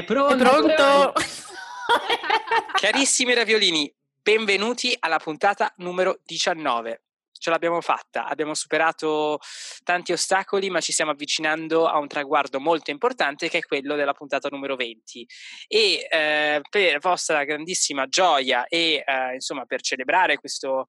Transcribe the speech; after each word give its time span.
È 0.00 0.04
pronto? 0.04 0.34
È 0.34 0.36
pronto? 0.38 1.12
Carissimi 2.80 3.34
raviolini, 3.34 3.94
benvenuti 4.22 4.96
alla 4.98 5.18
puntata 5.18 5.74
numero 5.76 6.20
19. 6.24 7.02
Ce 7.38 7.50
l'abbiamo 7.50 7.82
fatta, 7.82 8.24
abbiamo 8.24 8.54
superato 8.54 9.38
tanti 9.84 10.12
ostacoli, 10.12 10.70
ma 10.70 10.80
ci 10.80 10.92
stiamo 10.92 11.10
avvicinando 11.10 11.86
a 11.86 11.98
un 11.98 12.08
traguardo 12.08 12.60
molto 12.60 12.90
importante 12.90 13.50
che 13.50 13.58
è 13.58 13.60
quello 13.62 13.94
della 13.94 14.14
puntata 14.14 14.48
numero 14.50 14.74
20. 14.74 15.26
E 15.68 16.06
eh, 16.10 16.62
per 16.70 16.98
vostra 16.98 17.44
grandissima 17.44 18.06
gioia 18.06 18.64
e 18.68 19.04
eh, 19.04 19.34
insomma 19.34 19.66
per 19.66 19.82
celebrare 19.82 20.38
questo, 20.38 20.88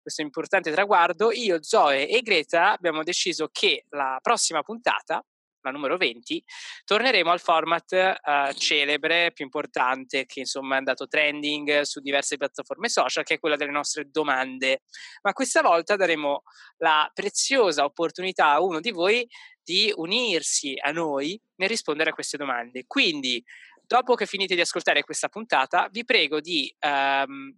questo 0.00 0.22
importante 0.22 0.72
traguardo, 0.72 1.32
io, 1.32 1.62
Zoe 1.62 2.08
e 2.08 2.22
Greta 2.22 2.72
abbiamo 2.72 3.02
deciso 3.02 3.50
che 3.52 3.84
la 3.90 4.18
prossima 4.22 4.62
puntata 4.62 5.22
la 5.62 5.70
numero 5.70 5.96
20, 5.96 6.42
torneremo 6.84 7.30
al 7.30 7.40
format 7.40 8.18
uh, 8.22 8.52
celebre, 8.52 9.32
più 9.32 9.44
importante, 9.44 10.24
che 10.26 10.40
insomma 10.40 10.74
è 10.74 10.78
andato 10.78 11.06
trending 11.06 11.82
su 11.82 12.00
diverse 12.00 12.36
piattaforme 12.36 12.88
social, 12.88 13.24
che 13.24 13.34
è 13.34 13.38
quella 13.38 13.56
delle 13.56 13.70
nostre 13.70 14.08
domande. 14.10 14.82
Ma 15.22 15.32
questa 15.32 15.62
volta 15.62 15.96
daremo 15.96 16.42
la 16.78 17.10
preziosa 17.12 17.84
opportunità 17.84 18.50
a 18.50 18.62
uno 18.62 18.80
di 18.80 18.90
voi 18.90 19.26
di 19.62 19.92
unirsi 19.94 20.74
a 20.80 20.90
noi 20.92 21.40
nel 21.56 21.68
rispondere 21.68 22.10
a 22.10 22.14
queste 22.14 22.36
domande. 22.36 22.84
Quindi, 22.86 23.42
dopo 23.82 24.14
che 24.14 24.26
finite 24.26 24.54
di 24.54 24.60
ascoltare 24.60 25.02
questa 25.02 25.28
puntata, 25.28 25.88
vi 25.90 26.04
prego 26.04 26.40
di... 26.40 26.74
Um, 26.80 27.56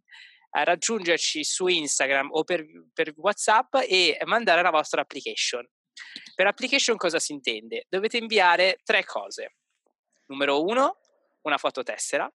raggiungerci 0.50 1.44
su 1.44 1.68
Instagram 1.68 2.28
o 2.32 2.44
per, 2.44 2.66
per 2.92 3.12
WhatsApp 3.16 3.76
e 3.88 4.18
mandare 4.24 4.62
la 4.62 4.70
vostra 4.70 5.00
application. 5.00 5.64
Per 6.34 6.46
application 6.46 6.96
cosa 6.96 7.18
si 7.18 7.32
intende? 7.32 7.86
Dovete 7.88 8.16
inviare 8.16 8.78
tre 8.84 9.04
cose. 9.04 9.56
Numero 10.26 10.62
uno, 10.62 10.98
una 11.42 11.58
fototessera. 11.58 12.30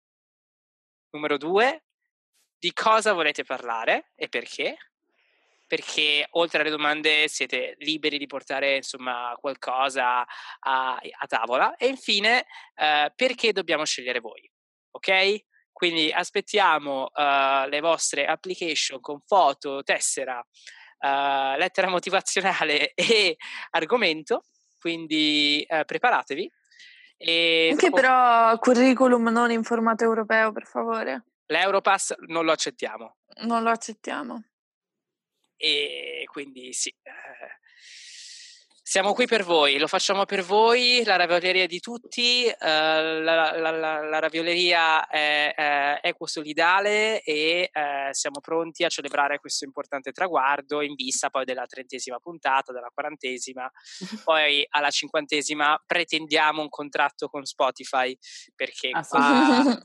Numero 1.11 1.37
due, 1.37 1.85
di 2.57 2.73
cosa 2.73 3.13
volete 3.13 3.43
parlare 3.43 4.11
e 4.15 4.27
perché. 4.27 4.77
Perché 5.67 6.27
oltre 6.31 6.61
alle 6.61 6.69
domande 6.69 7.27
siete 7.27 7.75
liberi 7.79 8.17
di 8.17 8.27
portare 8.27 8.77
insomma 8.77 9.35
qualcosa 9.39 10.25
a, 10.59 10.95
a 10.95 11.27
tavola. 11.27 11.75
E 11.75 11.87
infine, 11.87 12.45
eh, 12.75 13.11
perché 13.15 13.51
dobbiamo 13.51 13.85
scegliere 13.85 14.19
voi. 14.19 14.49
Ok? 14.91 15.45
Quindi 15.75 16.09
aspettiamo 16.09 17.09
uh, 17.13 17.67
le 17.67 17.81
vostre 17.81 18.25
application 18.25 19.01
con 19.01 19.19
foto, 19.19 19.83
tessera, 19.83 20.41
uh, 20.99 21.57
lettera 21.57 21.87
motivazionale 21.89 22.93
e 22.93 23.37
argomento, 23.71 24.43
quindi 24.79 25.65
uh, 25.67 25.83
preparatevi. 25.85 26.51
E 27.17 27.69
Anche 27.71 27.89
dopo... 27.89 28.01
però 28.01 28.57
curriculum 28.59 29.29
non 29.29 29.51
in 29.51 29.63
formato 29.63 30.03
europeo, 30.03 30.51
per 30.51 30.65
favore. 30.65 31.23
L'Europass 31.47 32.13
non 32.27 32.43
lo 32.43 32.51
accettiamo. 32.51 33.17
Non 33.43 33.63
lo 33.63 33.69
accettiamo. 33.69 34.43
E 35.57 36.23
quindi 36.29 36.73
sì, 36.73 36.89
eh, 36.89 37.59
siamo 38.87 39.13
qui 39.13 39.25
per 39.25 39.43
voi, 39.43 39.79
lo 39.79 39.87
facciamo 39.87 40.25
per 40.25 40.43
voi, 40.43 41.01
la 41.03 41.15
ravioleria 41.15 41.65
di 41.65 41.79
tutti, 41.79 42.45
uh, 42.45 42.55
la, 42.59 43.51
la, 43.57 43.71
la, 43.71 43.99
la, 44.03 44.19
ravioleria 44.19 45.07
è, 45.07 45.55
è 45.55 45.99
equosolidale 46.03 47.23
e 47.23 47.71
uh, 47.73 48.13
siamo 48.13 48.41
pronti 48.41 48.83
a 48.83 48.89
celebrare 48.89 49.39
questo 49.39 49.65
importante 49.65 50.11
traguardo 50.11 50.83
in 50.83 50.93
vista 50.93 51.31
poi 51.31 51.45
della 51.45 51.65
trentesima 51.65 52.19
puntata, 52.19 52.71
della 52.71 52.91
quarantesima, 52.93 53.67
poi 54.23 54.63
alla 54.69 54.91
cinquantesima 54.91 55.81
pretendiamo 55.83 56.61
un 56.61 56.69
contratto 56.69 57.27
con 57.27 57.43
Spotify 57.43 58.15
perché 58.53 58.91
qua 59.09 59.83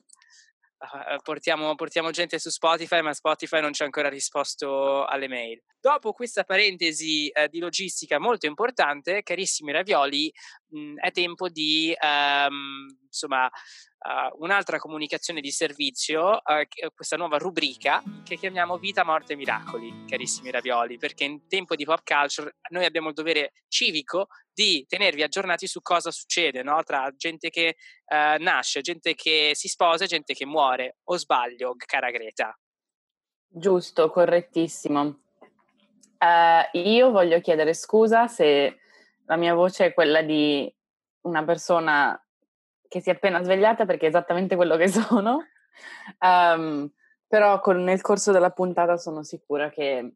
portiamo, 1.23 1.75
portiamo, 1.75 2.11
gente 2.11 2.39
su 2.39 2.51
Spotify, 2.51 3.01
ma 3.03 3.13
Spotify 3.13 3.61
non 3.61 3.73
ci 3.73 3.83
ha 3.83 3.85
ancora 3.85 4.09
risposto 4.09 5.05
alle 5.05 5.29
mail. 5.29 5.63
Dopo 5.79 6.13
questa 6.13 6.45
parentesi 6.45 7.31
uh, 7.35 7.49
di 7.49 7.59
logistica 7.59 8.19
molto 8.19 8.47
importante, 8.47 9.23
carissimi 9.23 9.73
ravioli, 9.73 10.33
mh, 10.71 10.97
è 11.01 11.11
tempo 11.11 11.49
di 11.49 11.95
um, 12.01 12.87
insomma 13.05 13.47
uh, 13.47 14.43
un'altra 14.43 14.79
comunicazione 14.79 15.41
di 15.41 15.51
servizio, 15.51 16.31
uh, 16.31 16.93
questa 16.95 17.17
nuova 17.17 17.39
rubrica 17.39 18.03
che 18.25 18.37
chiamiamo 18.37 18.79
Vita, 18.79 19.05
Morte 19.05 19.37
Miracoli, 19.37 20.05
carissimi 20.07 20.51
ravioli, 20.51 20.97
perché 20.97 21.25
in 21.25 21.47
tempo 21.49 21.75
di 21.75 21.85
pop 21.85 22.03
culture 22.05 22.57
noi 22.71 22.85
abbiamo 22.85 23.09
il 23.09 23.15
dovere 23.15 23.53
civico 23.69 24.29
di 24.53 24.85
tenervi 24.89 25.23
aggiornati 25.23 25.67
su 25.67 25.81
cosa 25.81 26.11
succede 26.11 26.63
no? 26.63 26.83
tra 26.83 27.13
gente 27.17 27.51
che 27.51 27.77
uh, 28.07 28.43
nasce, 28.43 28.81
gente 28.81 29.15
che 29.15 29.53
si 29.55 29.69
sposa 29.69 30.05
e 30.05 30.09
gente 30.09 30.35
che 30.35 30.47
muore. 30.47 30.99
O 31.05 31.17
sbaglio, 31.17 31.75
cara 31.77 32.11
Greta? 32.11 32.57
Giusto, 33.53 34.11
correttissimo. 34.11 35.19
io 36.73 37.11
voglio 37.11 37.41
chiedere 37.41 37.75
scusa 37.75 38.29
se 38.29 38.79
la 39.31 39.37
mia 39.37 39.55
voce 39.55 39.87
è 39.87 39.95
quella 39.95 40.23
di 40.23 40.73
una 41.23 41.45
persona 41.45 42.21
che 42.89 43.01
si 43.01 43.11
è 43.11 43.13
appena 43.13 43.41
svegliata 43.45 43.87
perché 43.87 44.07
è 44.07 44.09
esattamente 44.09 44.57
quello 44.57 44.77
che 44.77 44.89
sono. 44.91 45.47
Um, 46.19 46.91
però 47.29 47.61
con, 47.61 47.81
nel 47.85 48.01
corso 48.01 48.33
della 48.33 48.51
puntata 48.51 48.97
sono 48.97 49.23
sicura 49.23 49.71
che 49.71 50.15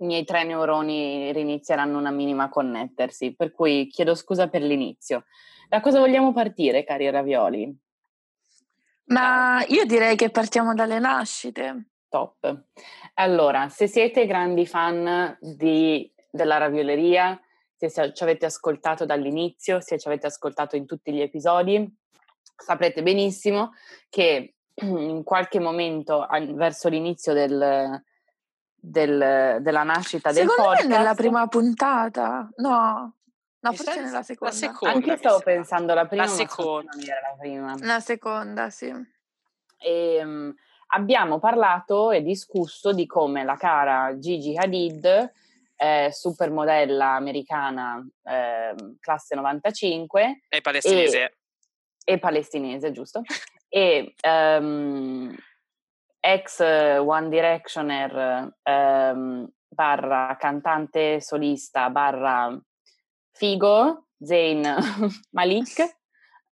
i 0.00 0.06
miei 0.06 0.24
tre 0.24 0.44
neuroni 0.44 1.32
rinizieranno 1.32 1.96
una 1.96 2.10
minima 2.10 2.44
a 2.44 2.48
connettersi, 2.50 3.34
per 3.34 3.50
cui 3.50 3.86
chiedo 3.88 4.14
scusa 4.14 4.48
per 4.48 4.60
l'inizio. 4.60 5.24
Da 5.66 5.80
cosa 5.80 5.98
vogliamo 5.98 6.34
partire, 6.34 6.84
cari 6.84 7.08
ravioli? 7.08 7.74
Ma 9.06 9.64
io 9.68 9.86
direi 9.86 10.16
che 10.16 10.28
partiamo 10.28 10.74
dalle 10.74 10.98
nascite. 10.98 11.86
Top. 12.10 12.64
Allora, 13.14 13.70
se 13.70 13.86
siete 13.86 14.26
grandi 14.26 14.66
fan 14.66 15.36
di, 15.40 16.12
della 16.30 16.58
ravioleria, 16.58 17.40
se 17.78 18.12
ci 18.12 18.22
avete 18.24 18.46
ascoltato 18.46 19.04
dall'inizio, 19.04 19.80
se 19.80 19.98
ci 19.98 20.08
avete 20.08 20.26
ascoltato 20.26 20.74
in 20.74 20.86
tutti 20.86 21.12
gli 21.12 21.20
episodi, 21.20 21.88
saprete 22.56 23.02
benissimo 23.02 23.72
che 24.08 24.54
in 24.74 25.22
qualche 25.22 25.60
momento 25.60 26.26
verso 26.54 26.88
l'inizio 26.88 27.32
del, 27.32 28.02
del, 28.74 29.58
della 29.60 29.82
nascita 29.84 30.32
Secondo 30.32 30.54
del 30.54 30.56
podcast... 30.56 30.80
Secondo 30.80 30.88
me 30.88 30.98
nella 30.98 31.14
prima 31.14 31.46
puntata, 31.46 32.48
no. 32.56 33.12
No, 33.60 33.72
forse 33.72 34.00
nella 34.00 34.22
seconda. 34.22 34.54
La 34.54 34.60
seconda 34.60 34.94
Anche 34.94 35.10
io 35.10 35.16
stavo 35.16 35.40
pensando 35.40 35.94
la 35.94 36.06
prima, 36.06 36.24
la 36.24 36.28
seconda. 36.30 36.90
la 36.96 37.36
prima. 37.38 37.76
La 37.80 38.00
seconda, 38.00 38.70
sì. 38.70 38.92
E, 39.76 40.20
um, 40.24 40.54
abbiamo 40.88 41.38
parlato 41.38 42.10
e 42.12 42.22
discusso 42.22 42.92
di 42.92 43.06
come 43.06 43.44
la 43.44 43.56
cara 43.56 44.16
Gigi 44.18 44.56
Hadid 44.56 45.32
eh, 45.78 46.10
supermodella 46.12 47.14
americana 47.14 48.04
eh, 48.24 48.74
classe 48.98 49.34
95. 49.34 50.40
E 50.48 50.60
palestinese. 50.60 51.22
E, 52.04 52.12
e 52.12 52.18
palestinese, 52.18 52.90
giusto? 52.90 53.22
e 53.68 54.14
um, 54.26 55.34
ex 56.20 56.60
One 56.60 57.28
Directioner 57.28 58.52
um, 58.62 59.48
barra 59.68 60.36
cantante 60.36 61.20
solista 61.20 61.88
barra 61.90 62.60
figo, 63.32 64.08
Zayn 64.18 64.62
Malik, 65.30 65.96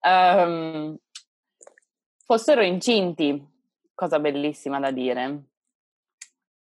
um, 0.00 0.94
fossero 2.26 2.62
incinti, 2.62 3.42
cosa 3.94 4.18
bellissima 4.18 4.78
da 4.78 4.90
dire. 4.90 5.53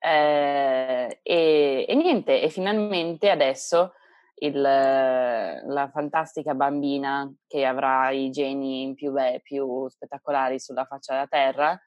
Eh, 0.04 1.20
e, 1.22 1.86
e, 1.88 1.96
niente, 1.96 2.42
e 2.42 2.50
finalmente 2.50 3.30
adesso 3.30 3.94
il, 4.36 4.59
la 4.59 5.90
fantastica 5.94 6.56
bambina 6.56 7.32
che 7.48 7.66
avrà 7.66 8.09
i 8.09 8.32
geni 8.32 8.94
più, 8.96 9.12
be- 9.12 9.42
più 9.44 9.88
spettacolari 9.90 10.59
sulla 10.59 10.86
faccia 10.86 11.14
della 11.14 11.28
terra 11.28 11.80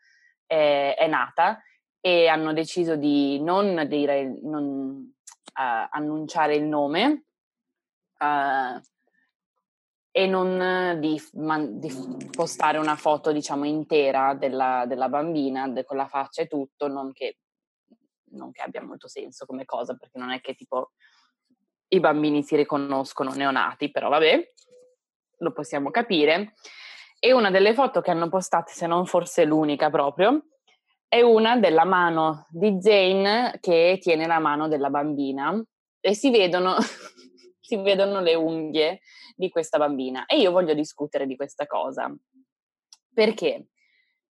è, 0.46 0.94
è, 0.96 1.08
nata 1.08 1.61
e 2.00 2.28
hanno 2.28 2.52
deciso 2.52 2.94
di 2.94 3.40
non, 3.43 3.84
dire, 3.88 4.38
non 4.43 5.12
uh, 5.55 5.88
annunciare 5.90 6.55
il 6.55 6.64
nome 6.64 7.25
uh, 8.20 8.81
e 10.12 10.26
non 10.28 11.00
di, 11.00 11.20
man, 11.32 11.81
di, 11.81 11.93
postare 12.31 12.78
una 12.78 12.94
foto 12.94 13.32
diciamo 13.32 13.64
intera 13.64 14.34
della, 14.34 14.84
della 14.87 15.08
bambina 15.08 15.67
de, 15.69 15.82
con 15.82 15.96
la 15.96 16.06
faccia 16.06 16.43
e 16.43 16.46
tutto, 16.46 16.87
non 16.87 17.10
che 17.12 17.38
non 18.34 18.50
che 18.52 18.62
abbia 18.62 18.82
molto 18.82 19.08
senso 19.08 19.46
come 19.46 19.64
cosa, 19.64 19.94
perché 19.94 20.19
non 20.19 20.31
è 20.31 20.40
che 20.40 20.54
tipo 20.54 20.92
i 21.88 22.00
bambini 22.00 22.42
si 22.42 22.56
riconoscono 22.56 23.32
neonati, 23.32 23.90
però 23.90 24.08
vabbè, 24.08 24.52
lo 25.38 25.52
possiamo 25.52 25.90
capire. 25.90 26.54
E 27.19 27.32
una 27.32 27.50
delle 27.50 27.75
foto 27.75 28.00
che 28.00 28.10
hanno 28.10 28.28
postato, 28.28 28.70
se 28.72 28.86
non 28.86 29.06
forse 29.06 29.44
l'unica 29.44 29.90
proprio, 29.90 30.44
è 31.08 31.20
una 31.20 31.56
della 31.56 31.84
mano 31.84 32.46
di 32.50 32.76
Jane 32.78 33.58
che 33.60 33.98
tiene 34.00 34.26
la 34.26 34.40
mano 34.40 34.69
della 34.69 34.90
bambina 34.90 35.62
e 36.00 36.14
si 36.14 36.31
vedono, 36.31 36.76
si 37.60 37.76
vedono 37.76 38.20
le 38.20 38.34
unghie 38.34 39.00
di 39.36 39.48
questa 39.48 39.78
bambina. 39.78 40.26
E 40.26 40.38
io 40.38 40.50
voglio 40.50 40.75
discutere 40.75 41.26
di 41.26 41.36
questa 41.36 41.66
cosa. 41.66 42.12
Perché 43.12 43.69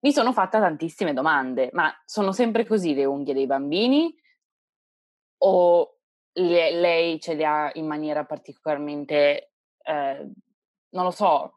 mi 0.05 0.13
sono 0.13 0.35
fatta 0.35 0.61
tantissime 0.61 1.15
domande, 1.15 1.71
ma 1.73 1.91
sono 2.05 2.31
sempre 2.33 2.67
così 2.67 2.95
le 2.95 3.07
unghie 3.07 3.33
dei 3.33 3.47
bambini 3.47 4.15
o 5.39 5.99
le, 6.33 6.73
lei 6.73 7.19
ce 7.21 7.33
le 7.33 7.47
ha 7.47 7.71
in 7.75 7.87
maniera 7.87 8.25
particolarmente, 8.25 9.53
eh, 9.83 10.31
non 10.91 11.05
lo 11.05 11.11
so, 11.11 11.55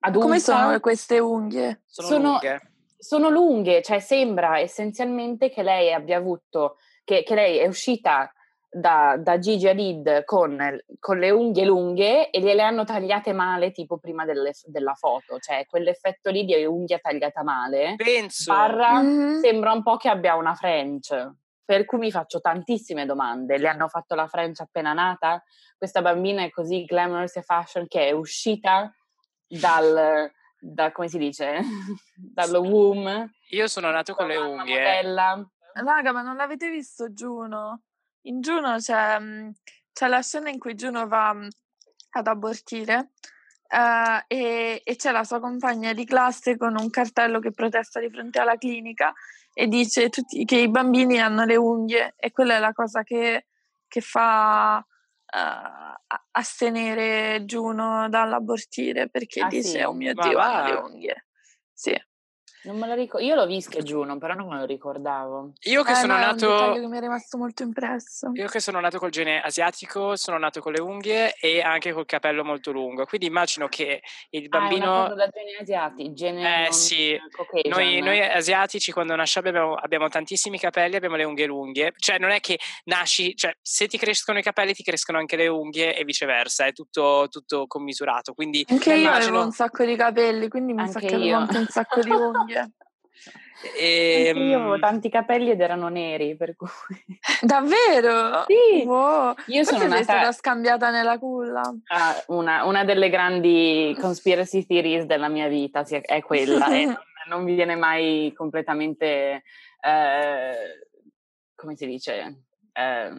adulta? 0.00 0.26
Come 0.26 0.38
sono 0.38 0.80
queste 0.80 1.18
unghie? 1.18 1.82
Sono, 1.86 2.08
sono 2.08 2.28
lunghe. 2.28 2.72
Sono 2.98 3.28
lunghe, 3.30 3.82
cioè 3.82 4.00
sembra 4.00 4.58
essenzialmente 4.58 5.48
che 5.48 5.62
lei 5.62 5.90
abbia 5.90 6.18
avuto, 6.18 6.76
che, 7.04 7.22
che 7.22 7.34
lei 7.34 7.56
è 7.56 7.66
uscita 7.66 8.30
da, 8.70 9.16
da 9.18 9.38
Gigi 9.38 9.66
Hadid 9.66 10.24
con, 10.24 10.78
con, 10.98 11.18
le 11.18 11.30
unghie 11.30 11.64
lunghe 11.64 12.30
e 12.30 12.40
gliele 12.40 12.62
hanno 12.62 12.84
tagliate 12.84 13.32
male 13.32 13.70
tipo 13.70 13.98
prima 13.98 14.24
delle, 14.24 14.52
della 14.64 14.94
foto, 14.94 15.38
cioè 15.38 15.64
quell'effetto 15.66 16.30
lì 16.30 16.44
di 16.44 16.64
unghia 16.64 16.98
tagliata 16.98 17.42
male. 17.42 17.94
Penso. 17.96 18.52
Barra, 18.52 19.00
mm-hmm. 19.00 19.40
sembra 19.40 19.72
un 19.72 19.82
po' 19.82 19.96
che 19.96 20.08
abbia 20.08 20.34
una 20.34 20.54
French. 20.54 21.30
Per 21.64 21.84
cui 21.84 21.98
mi 21.98 22.10
faccio 22.10 22.40
tantissime 22.40 23.04
domande. 23.04 23.58
Le 23.58 23.68
hanno 23.68 23.88
fatto 23.88 24.14
la 24.14 24.26
French 24.26 24.60
appena 24.60 24.94
nata? 24.94 25.42
Questa 25.76 26.00
bambina 26.00 26.42
è 26.42 26.50
così 26.50 26.84
glamorous 26.84 27.36
e 27.36 27.42
fashion 27.42 27.86
che 27.86 28.08
è 28.08 28.10
uscita 28.10 28.90
dal, 29.46 30.30
da, 30.58 30.92
come 30.92 31.08
si 31.08 31.18
dice, 31.18 31.60
dallo 32.16 32.60
womb. 32.60 33.28
Io 33.50 33.66
sono 33.66 33.90
nato 33.90 34.14
con 34.14 34.26
le 34.26 34.36
unghie. 34.36 34.78
Modella. 34.78 35.46
Raga, 35.74 36.12
ma 36.12 36.22
non 36.22 36.36
l'avete 36.36 36.70
visto 36.70 37.12
Giuno? 37.12 37.82
In 38.28 38.40
Giuno 38.40 38.76
c'è, 38.76 39.18
mhmm, 39.18 39.52
c'è 39.92 40.06
la 40.06 40.22
scena 40.22 40.50
in 40.50 40.58
cui 40.58 40.74
Giuno 40.74 41.06
va 41.06 41.32
mhmm, 41.32 41.48
ad 42.10 42.26
abortire 42.26 43.10
uh, 43.70 44.24
e, 44.26 44.80
e, 44.84 44.96
c'è 44.96 45.10
la 45.10 45.24
sua 45.24 45.40
compagna 45.40 45.92
di 45.92 46.04
classe 46.04 46.56
con 46.56 46.78
un 46.78 46.88
cartello 46.90 47.40
che 47.40 47.52
protesta 47.52 48.00
di 48.00 48.10
fronte 48.10 48.38
alla 48.38 48.56
clinica 48.56 49.12
e 49.52 49.66
dice 49.66 50.08
tutti, 50.08 50.44
che 50.44 50.56
i 50.56 50.70
bambini 50.70 51.20
hanno 51.20 51.44
le 51.44 51.56
unghie 51.56 52.14
e 52.16 52.30
quella 52.30 52.56
è 52.56 52.58
la 52.58 52.72
cosa 52.72 53.02
che, 53.02 53.46
che 53.86 54.00
fa 54.00 54.76
uh, 54.78 56.14
astenere 56.30 57.44
Giuno 57.44 58.08
dall'abortire 58.08 59.08
perché 59.08 59.40
ah, 59.40 59.48
dice 59.48 59.68
sì? 59.68 59.82
oh 59.82 59.92
mio 59.92 60.14
Dio, 60.14 60.38
ha 60.38 60.68
le 60.68 60.74
unghie. 60.74 61.26
Sì. 61.72 62.07
Non 62.64 62.76
me 62.78 62.86
lo 62.86 62.94
ricordo. 62.94 63.24
Io 63.24 63.34
l'ho 63.34 63.46
visto 63.46 63.78
Juno, 63.80 64.18
però 64.18 64.34
non 64.34 64.48
me 64.48 64.58
lo 64.58 64.64
ricordavo. 64.64 65.52
Io 65.62 65.82
che 65.82 65.92
eh, 65.92 65.94
sono 65.94 66.14
no, 66.14 66.18
nato. 66.18 66.72
che 66.72 66.86
mi 66.86 66.96
è 66.96 67.00
rimasto 67.00 67.38
molto 67.38 67.62
impresso. 67.62 68.30
Io 68.34 68.46
che 68.48 68.60
sono 68.60 68.80
nato 68.80 68.98
col 68.98 69.10
gene 69.10 69.40
asiatico, 69.40 70.16
sono 70.16 70.38
nato 70.38 70.60
con 70.60 70.72
le 70.72 70.80
unghie 70.80 71.34
e 71.34 71.60
anche 71.60 71.92
col 71.92 72.06
capello 72.06 72.44
molto 72.44 72.72
lungo. 72.72 73.04
Quindi 73.04 73.26
immagino 73.26 73.68
che 73.68 74.02
il 74.30 74.48
bambino. 74.48 75.04
Ah, 75.04 75.14
da 75.14 75.28
gene 75.28 75.56
asiatici, 75.60 76.12
gene 76.14 76.66
eh 76.66 76.72
sì. 76.72 77.18
Noi, 77.68 78.00
noi, 78.00 78.20
asiatici, 78.20 78.92
quando 78.92 79.14
nasciamo, 79.14 79.48
abbiamo, 79.48 79.74
abbiamo, 79.74 80.08
tantissimi 80.08 80.58
capelli, 80.58 80.96
abbiamo 80.96 81.16
le 81.16 81.24
unghie 81.24 81.46
lunghe. 81.46 81.92
Cioè, 81.96 82.18
non 82.18 82.30
è 82.30 82.40
che 82.40 82.58
nasci, 82.84 83.36
cioè, 83.36 83.54
se 83.60 83.86
ti 83.86 83.98
crescono 83.98 84.38
i 84.38 84.42
capelli, 84.42 84.74
ti 84.74 84.82
crescono 84.82 85.18
anche 85.18 85.36
le 85.36 85.46
unghie 85.48 85.96
e 85.96 86.04
viceversa. 86.04 86.66
È 86.66 86.72
tutto, 86.72 87.28
tutto 87.30 87.66
commisurato. 87.66 88.34
Quindi 88.34 88.64
anche 88.68 88.94
io 88.94 89.00
immagino... 89.00 89.28
avevo 89.28 89.44
un 89.44 89.52
sacco 89.52 89.84
di 89.84 89.96
capelli, 89.96 90.48
quindi 90.48 90.72
mi 90.72 90.88
sa 90.88 90.98
che 90.98 91.14
avevo 91.14 91.36
anche 91.36 91.58
un 91.58 91.66
sacco 91.66 92.00
di 92.00 92.10
unghie. 92.10 92.57
E, 93.76 94.32
io 94.34 94.56
avevo 94.56 94.74
ehm 94.74 94.80
tanti 94.80 95.08
capelli 95.08 95.50
ed 95.50 95.60
erano 95.60 95.88
neri, 95.88 96.36
per 96.36 96.54
cui... 96.54 96.68
Davvero? 97.42 98.44
Sì! 98.46 98.84
Wow. 98.84 99.34
Io 99.46 99.64
sono 99.64 99.86
nata... 99.86 100.02
stata 100.02 100.32
scambiata 100.32 100.90
nella 100.90 101.18
culla. 101.18 101.62
Ah, 101.88 102.22
una, 102.28 102.64
una, 102.64 102.84
delle 102.84 103.10
grandi 103.10 103.96
conspiracy 104.00 104.64
theories 104.64 105.04
della 105.04 105.28
mia 105.28 105.48
vita 105.48 105.82
è 105.82 106.22
quella, 106.22 106.68
e 106.68 106.84
non, 106.84 106.96
non 107.28 107.44
viene 107.44 107.74
mai 107.74 108.32
completamente, 108.36 109.42
eh, 109.80 110.54
come 111.56 111.76
si 111.76 111.86
dice, 111.86 112.44
eh, 112.72 113.10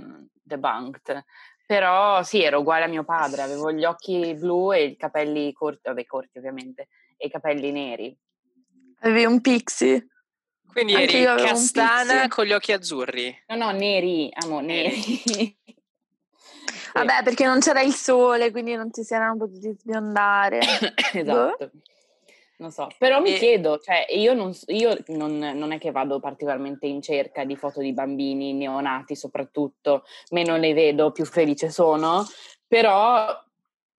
debunked. 0.42 1.24
Però 1.66 2.24
sì, 2.24 2.42
ero 2.42 2.62
uguale 2.62 2.86
a 2.86 2.88
mio 2.88 3.04
padre, 3.04 3.44
avevo 3.44 3.72
gli 3.72 3.86
occhi 3.86 4.34
blu 4.34 4.72
e 4.72 4.86
i 4.86 4.98
capelli 4.98 5.52
corti, 5.54 5.82
vabbè 5.84 6.06
corti 6.06 6.38
ovviamente, 6.40 6.88
e 7.18 7.28
i 7.28 7.30
capelli 7.30 7.72
neri. 7.72 8.18
Avevi 9.02 9.26
un 9.26 9.42
pixie? 9.42 10.08
Quindi 10.72 10.94
Anche 10.94 11.18
eri 11.20 11.44
castana 11.44 12.28
con 12.28 12.46
gli 12.46 12.54
occhi 12.54 12.72
azzurri? 12.72 13.44
No, 13.48 13.56
no, 13.56 13.72
neri, 13.72 14.30
amo, 14.34 14.60
neri. 14.60 14.96
Vabbè, 16.94 17.24
perché 17.24 17.46
non 17.46 17.60
c'era 17.60 17.82
il 17.82 17.94
sole, 17.94 18.52
quindi 18.52 18.76
non 18.76 18.92
ti 18.92 19.04
si 19.04 19.14
erano 19.14 19.38
potuti 19.38 19.76
sbiondare. 19.78 20.60
esatto. 21.14 21.72
Non 22.58 22.72
so, 22.72 22.90
però 22.98 23.22
mi 23.22 23.36
e... 23.36 23.38
chiedo, 23.38 23.80
cioè 23.80 24.06
io, 24.10 24.34
non, 24.34 24.54
io 24.68 24.98
non, 25.08 25.38
non, 25.38 25.72
è 25.72 25.80
che 25.80 25.92
vado 25.92 26.20
particolarmente 26.20 26.88
in 26.88 27.02
cerca 27.02 27.46
di 27.46 27.56
foto 27.56 27.80
di 27.80 27.94
bambini 27.94 28.54
neonati 28.54 29.16
soprattutto, 29.16 30.04
meno 30.32 30.58
ne 30.58 30.74
vedo 30.74 31.12
più 31.12 31.24
felice 31.24 31.70
sono, 31.70 32.26
però 32.68 33.28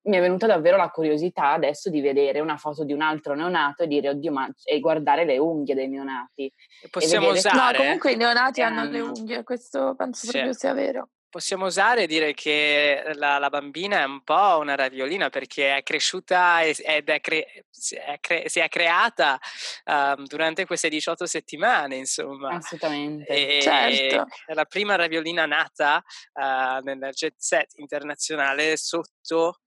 mi 0.02 0.16
è 0.16 0.20
venuta 0.20 0.46
davvero 0.46 0.76
la 0.76 0.88
curiosità 0.88 1.52
adesso 1.52 1.90
di 1.90 2.00
vedere 2.00 2.40
una 2.40 2.56
foto 2.56 2.84
di 2.84 2.92
un 2.92 3.02
altro 3.02 3.34
neonato 3.34 3.82
e 3.82 3.86
dire 3.86 4.08
oddio 4.08 4.32
ma 4.32 4.48
e 4.64 4.80
guardare 4.80 5.24
le 5.24 5.38
unghie 5.38 5.74
dei 5.74 5.88
neonati 5.88 6.50
possiamo 6.90 7.30
usare 7.30 7.76
no 7.76 7.84
comunque 7.84 8.12
i 8.12 8.16
neonati 8.16 8.62
hanno 8.62 8.84
le 8.84 9.00
unghie 9.00 9.42
questo 9.42 9.94
penso 9.96 10.26
sì. 10.26 10.32
proprio 10.32 10.52
sia 10.54 10.72
vero 10.72 11.08
possiamo 11.30 11.66
usare 11.66 12.02
e 12.02 12.06
dire 12.06 12.34
che 12.34 13.12
la, 13.14 13.38
la, 13.38 13.48
bambina 13.48 14.00
è 14.00 14.04
un 14.04 14.22
po' 14.22 14.58
una 14.58 14.74
raviolina 14.74 15.30
perché 15.30 15.76
è 15.76 15.82
cresciuta 15.82 16.62
ed 16.62 17.08
è, 17.08 17.20
cre- 17.20 17.64
si, 17.70 17.94
è 17.94 18.18
cre- 18.20 18.48
si 18.48 18.58
è 18.58 18.68
creata 18.68 19.38
um, 19.84 20.26
durante 20.26 20.66
queste 20.66 20.88
18 20.88 21.26
settimane, 21.26 21.96
insomma. 21.96 22.56
Assolutamente. 22.56 23.26
E 23.32 23.60
certo. 23.62 24.26
È 24.44 24.54
la 24.54 24.64
prima 24.64 24.96
raviolina 24.96 25.46
nata 25.46 26.02
uh, 26.34 26.82
nel 26.82 27.10
jet 27.12 27.34
set 27.38 27.74
internazionale 27.76 28.76
sotto 28.76 29.60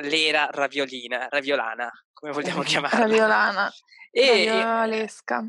l'era 0.00 0.48
raviolina, 0.50 1.26
raviolana, 1.28 1.90
come 2.12 2.32
vogliamo 2.32 2.62
chiamarla. 2.62 2.98
Raviolana. 2.98 3.72
E, 4.10 4.46
Raviolesca. 4.48 5.44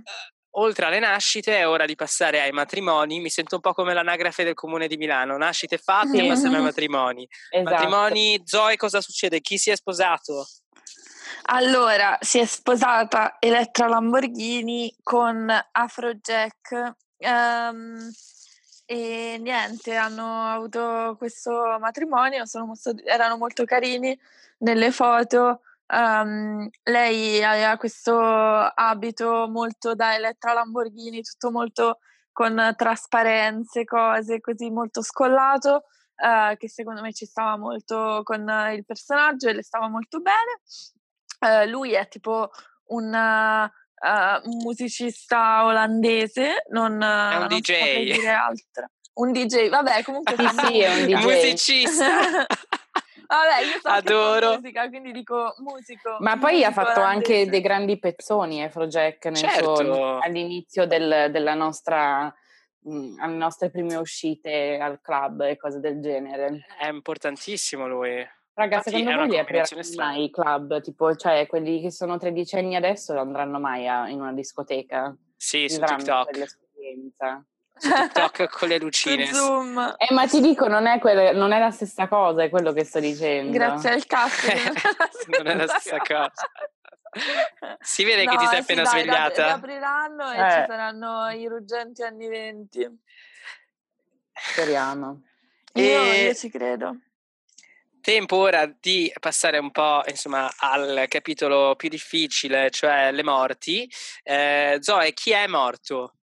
oltre 0.52 0.86
alle 0.86 1.00
nascite 1.00 1.58
è 1.58 1.68
ora 1.68 1.86
di 1.86 1.96
passare 1.96 2.42
ai 2.42 2.52
matrimoni, 2.52 3.20
mi 3.20 3.30
sento 3.30 3.56
un 3.56 3.62
po' 3.62 3.74
come 3.74 3.94
l'anagrafe 3.94 4.44
del 4.44 4.54
comune 4.54 4.88
di 4.88 4.98
Milano, 4.98 5.38
nascite 5.38 5.78
fatte 5.78 6.24
e 6.24 6.28
passiamo 6.28 6.58
ai 6.58 6.62
matrimoni. 6.64 7.28
Esatto. 7.50 7.74
Matrimoni, 7.74 8.42
Zoe 8.46 8.78
cosa 8.78 9.02
succede? 9.02 9.42
Chi 9.42 9.58
si 9.58 9.70
è 9.72 9.76
sposato? 9.76 10.48
Allora, 11.44 12.18
si 12.22 12.40
è 12.40 12.46
sposata 12.46 13.38
Elettra 13.40 13.88
Lamborghini 13.88 14.94
con 15.02 15.52
Afrojack 15.72 16.94
um, 17.18 18.12
e 18.92 19.38
niente, 19.40 19.96
hanno 19.96 20.50
avuto 20.50 21.16
questo 21.18 21.78
matrimonio, 21.80 22.44
molto, 22.56 22.94
erano 23.06 23.38
molto 23.38 23.64
carini 23.64 24.20
nelle 24.58 24.92
foto. 24.92 25.62
Um, 25.88 26.68
lei 26.84 27.42
aveva 27.42 27.78
questo 27.78 28.20
abito 28.20 29.48
molto 29.50 29.96
da 29.96 30.14
Elettra 30.16 30.52
Lamborghini, 30.52 31.22
tutto 31.22 31.52
molto 31.52 32.00
con 32.34 32.74
trasparenze, 32.76 33.86
cose 33.86 34.42
così 34.42 34.70
molto 34.70 35.02
scollato, 35.02 35.86
uh, 36.18 36.58
che 36.58 36.68
secondo 36.68 37.00
me 37.00 37.14
ci 37.14 37.26
stava 37.26 37.56
molto 37.56 38.20
con 38.24 38.42
il 38.74 38.84
personaggio 38.84 39.48
e 39.48 39.54
le 39.54 39.64
stava 39.64 39.88
molto 39.88 40.20
bene. 40.20 40.60
Uh, 41.40 41.70
lui 41.70 41.94
è 41.94 42.10
tipo 42.10 42.50
un 42.88 43.14
uh, 44.02 44.50
un 44.50 44.58
musicista 44.58 45.66
olandese, 45.66 46.66
non, 46.70 47.02
è 47.02 47.36
un 47.36 47.40
non 47.40 47.48
DJ. 47.48 48.14
dire 48.14 48.30
altro. 48.30 48.88
Un 49.14 49.32
DJ, 49.32 49.70
vabbè, 49.70 50.04
comunque 50.04 50.36
sì, 50.38 50.48
sì, 50.48 50.80
è 50.80 51.00
un 51.00 51.06
DJ. 51.06 51.24
musicista. 51.24 52.06
Vabbè, 53.32 53.62
io 53.62 53.80
so 53.82 53.88
Adoro. 53.88 54.56
musica, 54.56 54.90
quindi 54.90 55.14
dico 55.14 55.54
musico. 55.60 56.18
Ma 56.20 56.38
poi 56.38 56.66
ha 56.66 56.72
fatto 56.72 57.00
olandese. 57.00 57.34
anche 57.34 57.50
dei 57.50 57.62
grandi 57.62 57.98
pezzoni, 57.98 58.62
Afrojack, 58.62 59.24
nel 59.28 59.36
certo. 59.38 59.76
suo, 59.76 60.20
all'inizio 60.20 60.86
del, 60.86 61.32
della 61.32 61.54
nostra 61.54 62.26
mh, 62.82 63.16
alle 63.20 63.36
nostre 63.36 63.70
prime 63.70 63.96
uscite 63.96 64.78
al 64.82 65.00
club 65.02 65.42
e 65.42 65.58
cose 65.58 65.80
del 65.80 66.02
genere. 66.02 66.66
È 66.78 66.88
importantissimo 66.88 67.88
lui. 67.88 68.28
Raga, 68.62 68.82
secondo 68.84 69.16
voi 69.16 69.30
li 69.30 69.40
apriranno 69.40 69.82
mai 69.96 70.24
i 70.26 70.30
club? 70.30 70.82
Tipo, 70.82 71.16
cioè, 71.16 71.48
quelli 71.48 71.82
che 71.82 71.90
sono 71.90 72.20
tredicenni 72.20 72.76
adesso 72.76 73.18
andranno 73.18 73.60
mai 73.60 73.88
a, 73.88 74.08
in 74.08 74.22
una 74.22 74.34
discoteca? 74.34 75.16
Sì, 75.36 75.68
su 75.68 75.80
TikTok. 75.80 76.38
L'esperienza. 76.38 77.44
Su 77.76 77.90
TikTok 77.90 78.50
con 78.50 78.68
le 78.68 78.78
lucine. 78.78 79.26
Zoom. 79.26 79.96
Eh, 79.98 80.14
ma 80.14 80.28
ti 80.28 80.42
dico, 80.42 80.68
non 80.68 80.86
è, 80.86 81.00
quelle, 81.00 81.32
non 81.32 81.52
è, 81.54 81.60
la 81.60 81.72
stessa 81.72 82.08
cosa, 82.08 82.44
è 82.44 82.52
quello 82.52 82.72
che 82.72 82.84
sto 82.84 83.00
dicendo. 83.00 83.52
Grazie 83.52 83.94
al 83.94 84.06
cazzo. 84.06 84.52
non 85.26 85.48
è 85.48 85.56
la 85.56 85.66
stessa 85.80 85.98
cosa. 85.98 86.32
Si 87.80 88.04
vede 88.04 88.26
no, 88.26 88.32
che 88.32 88.38
ti 88.38 88.46
sei 88.46 88.60
appena 88.60 88.86
sì, 88.86 89.00
svegliata. 89.00 89.42
Dai, 89.42 89.52
apriranno 89.52 90.32
e 90.32 90.36
eh. 90.36 90.50
ci 90.52 90.66
saranno 90.68 91.30
i 91.30 91.48
ruggenti 91.48 92.04
anni 92.04 92.28
venti. 92.28 92.88
Speriamo. 94.34 95.24
Io, 95.74 96.04
e... 96.04 96.24
io 96.26 96.34
ci 96.36 96.50
credo. 96.52 96.96
Tempo 98.02 98.36
ora 98.38 98.66
di 98.66 99.12
passare 99.20 99.60
un 99.60 99.72
po' 99.72 100.02
insomma, 100.08 100.52
al 100.58 101.06
capitolo 101.08 101.76
più 101.76 101.88
difficile, 101.88 102.70
cioè 102.72 103.12
le 103.12 103.24
morti. 103.24 103.90
Eh, 104.24 104.78
Zoe, 104.82 105.14
chi 105.14 105.32
è 105.32 105.46
morto? 105.48 106.16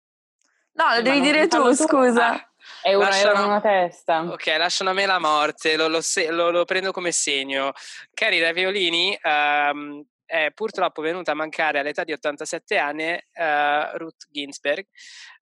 No, 0.73 0.95
lo 0.95 1.03
devi 1.03 1.21
dire 1.21 1.47
tu, 1.49 1.73
scusa. 1.75 2.33
Ah, 2.33 2.51
è 2.83 2.95
una, 2.95 3.09
lasciano, 3.09 3.47
una 3.47 3.61
testa. 3.61 4.23
Ok, 4.23 4.47
lasciano 4.59 4.91
a 4.91 4.93
me 4.93 5.07
la 5.07 5.19
morte, 5.19 5.77
lo, 5.77 5.89
lo, 5.89 6.01
lo, 6.31 6.51
lo 6.51 6.65
prendo 6.65 6.93
come 6.93 7.13
segno. 7.13 7.73
Cari 8.13 8.41
Raviolini, 8.41 9.19
um, 9.23 10.05
è 10.27 10.51
purtroppo 10.53 11.01
venuta 11.01 11.31
a 11.31 11.35
mancare 11.35 11.79
all'età 11.79 12.05
di 12.05 12.13
87 12.13 12.77
anni 12.77 13.13
uh, 13.13 13.97
Ruth 13.97 14.27
Ginsberg. 14.31 14.85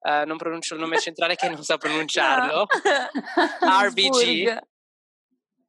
Uh, 0.01 0.27
non 0.27 0.37
pronuncio 0.37 0.75
il 0.75 0.81
nome 0.81 0.99
centrale 0.99 1.35
che 1.35 1.49
non 1.49 1.63
so 1.63 1.77
pronunciarlo. 1.79 2.67
RBG. 3.87 4.73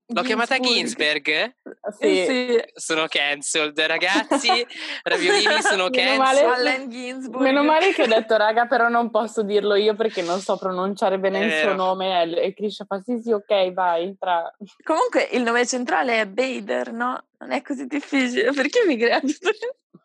L'ho 0.07 0.21
chiamata 0.21 0.59
Ginsberg? 0.59 1.55
Sì. 1.99 2.25
sì. 2.27 2.63
Sono 2.75 3.07
cancelled, 3.07 3.79
ragazzi. 3.79 4.49
Raviolini 5.01 5.61
sono 5.61 5.89
cancelled. 5.89 6.87
Meno, 6.89 7.39
meno 7.39 7.63
male 7.63 7.91
che 7.91 8.03
ho 8.03 8.07
detto, 8.07 8.37
raga, 8.37 8.67
però 8.67 8.87
non 8.87 9.09
posso 9.09 9.41
dirlo 9.41 9.73
io 9.73 9.95
perché 9.95 10.21
non 10.21 10.39
so 10.39 10.57
pronunciare 10.57 11.17
bene 11.17 11.41
eh. 11.41 11.45
il 11.45 11.61
suo 11.63 11.73
nome. 11.73 12.23
E 12.35 12.53
Krisha 12.53 12.85
fa 12.85 13.01
sì, 13.03 13.19
sì, 13.19 13.31
ok, 13.31 13.73
vai. 13.73 14.15
Tra... 14.19 14.55
Comunque 14.83 15.27
il 15.31 15.41
nome 15.41 15.65
centrale 15.65 16.21
è 16.21 16.27
Bader, 16.27 16.91
no? 16.91 17.23
Non 17.39 17.51
è 17.51 17.63
così 17.63 17.87
difficile. 17.87 18.51
Perché 18.51 18.85
mi 18.85 18.97
crea 18.97 19.19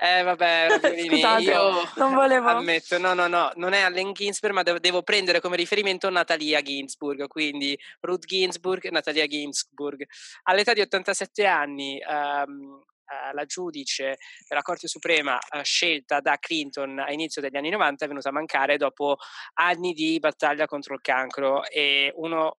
eh 0.00 0.22
vabbè, 0.22 0.68
Raviolini, 0.80 1.20
io 1.42 1.82
non 1.96 2.14
volevo. 2.14 2.48
ammetto, 2.48 2.98
no 2.98 3.14
no 3.14 3.26
no, 3.26 3.50
non 3.56 3.72
è 3.72 3.80
Allen 3.80 4.12
Ginsberg 4.12 4.54
ma 4.54 4.62
devo, 4.62 4.78
devo 4.78 5.02
prendere 5.02 5.40
come 5.40 5.56
riferimento 5.56 6.08
Natalia 6.08 6.62
Ginsburg, 6.62 7.26
quindi 7.26 7.76
Ruth 8.00 8.24
Ginsburg, 8.24 8.88
Natalia 8.90 9.26
Ginsburg. 9.26 10.06
All'età 10.44 10.72
di 10.72 10.80
87 10.80 11.44
anni 11.46 12.00
um, 12.08 12.84
Uh, 13.08 13.34
la 13.34 13.46
giudice 13.46 14.18
della 14.46 14.60
Corte 14.60 14.86
Suprema 14.86 15.36
uh, 15.36 15.62
scelta 15.62 16.20
da 16.20 16.36
Clinton 16.36 16.98
a 16.98 17.10
inizio 17.10 17.40
degli 17.40 17.56
anni 17.56 17.70
90 17.70 18.04
è 18.04 18.08
venuta 18.08 18.28
a 18.28 18.32
mancare 18.32 18.76
dopo 18.76 19.16
anni 19.54 19.94
di 19.94 20.18
battaglia 20.18 20.66
contro 20.66 20.92
il 20.92 21.00
cancro 21.00 21.64
e 21.64 22.12
uno 22.16 22.58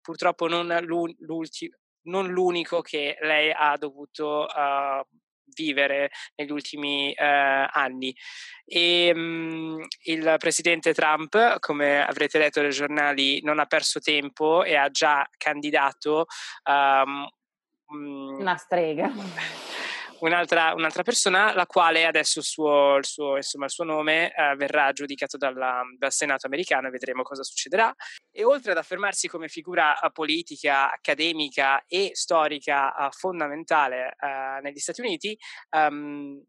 purtroppo 0.00 0.46
non, 0.46 0.66
non 2.02 2.28
l'unico 2.28 2.82
che 2.82 3.16
lei 3.20 3.50
ha 3.52 3.76
dovuto 3.76 4.46
uh, 4.46 5.04
vivere 5.54 6.10
negli 6.36 6.50
ultimi 6.50 7.12
eh, 7.12 7.68
anni. 7.70 8.14
E, 8.64 9.12
mh, 9.14 9.18
mhmm, 9.20 9.84
il 10.04 10.34
presidente 10.38 10.94
Trump, 10.94 11.58
come 11.60 12.04
avrete 12.04 12.38
letto 12.38 12.60
nei 12.60 12.70
giornali, 12.70 13.40
non 13.42 13.58
ha 13.58 13.66
perso 13.66 14.00
tempo 14.00 14.64
e 14.64 14.76
ha 14.76 14.88
già 14.90 15.28
candidato 15.36 16.26
um, 16.64 17.28
una 17.90 18.56
strega 18.56 19.12
un'altra, 20.24 20.72
un'altra, 20.74 21.02
persona, 21.02 21.54
la 21.54 21.66
quale 21.66 22.06
adesso 22.06 22.38
il 22.38 22.44
suo, 22.44 22.96
il 22.96 23.04
suo, 23.04 23.36
insomma, 23.36 23.66
il 23.66 23.70
suo 23.70 23.84
nome 23.84 24.32
eh, 24.34 24.54
verrà 24.56 24.92
giudicato 24.92 25.36
dalla, 25.36 25.82
dal 25.98 26.12
Senato 26.12 26.46
americano 26.46 26.88
e 26.88 26.90
vedremo 26.90 27.22
cosa 27.22 27.42
succederà. 27.42 27.94
E 28.30 28.44
oltre 28.44 28.72
ad 28.72 28.78
affermarsi 28.78 29.28
come 29.28 29.48
figura 29.48 29.98
eh, 29.98 30.10
politica, 30.10 30.90
accademica 30.90 31.84
e 31.86 32.10
storica 32.14 32.94
uh, 32.96 33.10
fondamentale 33.10 34.16
uh, 34.18 34.62
negli 34.62 34.78
Stati 34.78 35.00
Uniti, 35.00 35.36
um, 35.70 36.42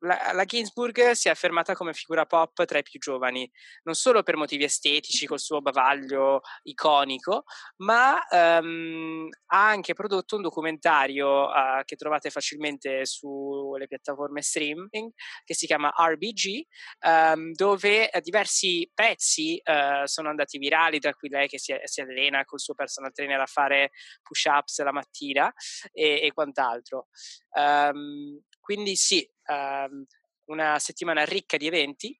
la, 0.00 0.32
la, 0.32 0.44
Ginsburg 0.44 1.12
si 1.12 1.28
è 1.28 1.30
affermata 1.30 1.74
come 1.74 1.92
figura 1.92 2.26
pop 2.26 2.64
tra 2.64 2.78
i 2.78 2.82
più 2.82 2.98
giovani, 2.98 3.50
non 3.84 3.94
solo 3.94 4.22
per 4.22 4.36
motivi 4.36 4.64
estetici, 4.64 5.26
col 5.26 5.40
suo 5.40 5.60
bavaglio 5.60 6.40
iconico, 6.64 7.44
ma 7.78 8.18
um, 8.30 9.28
ha 9.46 9.68
anche 9.68 9.94
prodotto 9.94 10.36
un 10.36 10.42
documentario 10.42 11.46
uh, 11.46 11.82
che 11.84 11.96
trovate 11.96 12.30
facilmente 12.30 13.06
sulle 13.06 13.86
piattaforme 13.86 14.42
streaming, 14.42 15.10
che 15.44 15.54
si 15.54 15.66
chiama 15.66 15.92
RBG, 15.96 16.66
um, 17.06 17.10
ehm, 17.10 17.52
dove 17.52 18.10
diversi 18.20 18.90
pezzi 18.92 19.60
uh, 19.64 20.06
sono 20.06 20.28
andati 20.28 20.58
virali, 20.58 20.98
tra 20.98 21.14
cui 21.14 21.28
lei 21.28 21.48
che 21.48 21.58
si, 21.58 21.74
si, 21.84 22.00
allena 22.00 22.44
col 22.44 22.60
suo 22.60 22.74
personal 22.74 23.12
trainer 23.12 23.40
a 23.40 23.46
fare 23.46 23.90
push-ups 24.22 24.82
la 24.82 24.92
mattina 24.92 25.52
e, 25.92 26.20
e 26.22 26.32
quant'altro. 26.32 27.08
Um, 27.56 28.40
quindi 28.60 28.96
sì, 28.96 29.28
um, 29.48 30.04
una 30.46 30.78
settimana 30.78 31.24
ricca 31.24 31.56
di 31.56 31.66
eventi 31.66 32.18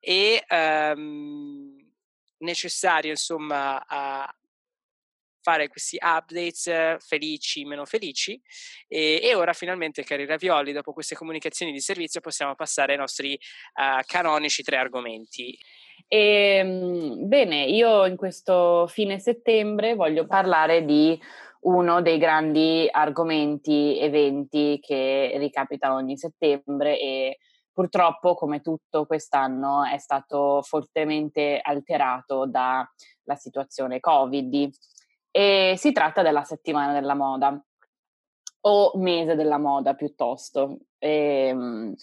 e 0.00 0.44
um, 0.48 1.74
necessario 2.38 3.10
insomma 3.10 3.84
a 3.86 4.34
fare 5.46 5.68
questi 5.68 5.96
updates 6.00 7.06
felici, 7.06 7.64
meno 7.64 7.84
felici 7.84 8.40
e, 8.88 9.20
e, 9.22 9.34
ora 9.34 9.52
finalmente 9.52 10.02
cari 10.02 10.26
ravioli 10.26 10.72
dopo 10.72 10.92
queste 10.92 11.14
comunicazioni 11.14 11.70
di 11.70 11.78
servizio 11.78 12.20
possiamo 12.20 12.56
passare 12.56 12.92
ai 12.92 12.98
nostri 12.98 13.34
uh, 13.34 14.02
canonici 14.04 14.64
tre 14.64 14.76
argomenti. 14.76 15.56
E, 16.08 16.18
ehm, 16.18 17.28
bene, 17.28 17.64
io 17.64 18.06
in 18.06 18.16
questo 18.16 18.88
fine 18.88 19.20
settembre 19.20 19.94
voglio 19.94 20.26
parlare 20.26 20.84
di 20.84 21.20
uno 21.66 22.00
dei 22.00 22.18
grandi 22.18 22.88
argomenti, 22.90 23.98
eventi 23.98 24.78
che 24.80 25.34
ricapita 25.36 25.92
ogni 25.92 26.16
settembre 26.16 26.98
e 26.98 27.38
purtroppo, 27.72 28.34
come 28.34 28.60
tutto 28.60 29.04
quest'anno, 29.04 29.84
è 29.84 29.98
stato 29.98 30.62
fortemente 30.62 31.58
alterato 31.60 32.46
dalla 32.46 32.88
situazione 33.34 34.00
Covid. 34.00 34.70
E 35.30 35.74
si 35.76 35.92
tratta 35.92 36.22
della 36.22 36.44
settimana 36.44 36.92
della 36.92 37.14
moda 37.14 37.60
o 38.62 38.92
mese 38.94 39.34
della 39.34 39.58
moda 39.58 39.94
piuttosto. 39.94 40.78
E, 40.98 41.48
ehm, 41.48 41.94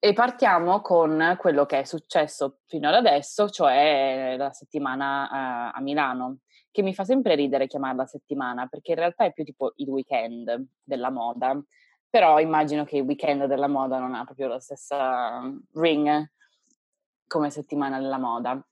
e 0.00 0.12
partiamo 0.12 0.80
con 0.80 1.36
quello 1.38 1.66
che 1.66 1.80
è 1.80 1.84
successo 1.84 2.60
fino 2.66 2.88
ad 2.88 2.94
adesso, 2.94 3.50
cioè 3.50 4.36
la 4.38 4.52
settimana 4.52 5.24
uh, 5.72 5.76
a 5.76 5.80
Milano 5.80 6.38
che 6.70 6.82
mi 6.82 6.94
fa 6.94 7.04
sempre 7.04 7.34
ridere 7.34 7.66
chiamarla 7.66 8.06
settimana, 8.06 8.66
perché 8.66 8.92
in 8.92 8.98
realtà 8.98 9.24
è 9.24 9.32
più 9.32 9.44
tipo 9.44 9.72
il 9.76 9.88
weekend 9.88 10.66
della 10.82 11.10
moda, 11.10 11.60
però 12.08 12.40
immagino 12.40 12.84
che 12.84 12.96
il 12.96 13.02
weekend 13.02 13.44
della 13.46 13.68
moda 13.68 13.98
non 13.98 14.14
ha 14.14 14.24
proprio 14.24 14.48
la 14.48 14.60
stessa 14.60 15.42
ring 15.74 16.30
come 17.26 17.50
settimana 17.50 17.98
della 17.98 18.18
moda. 18.18 18.62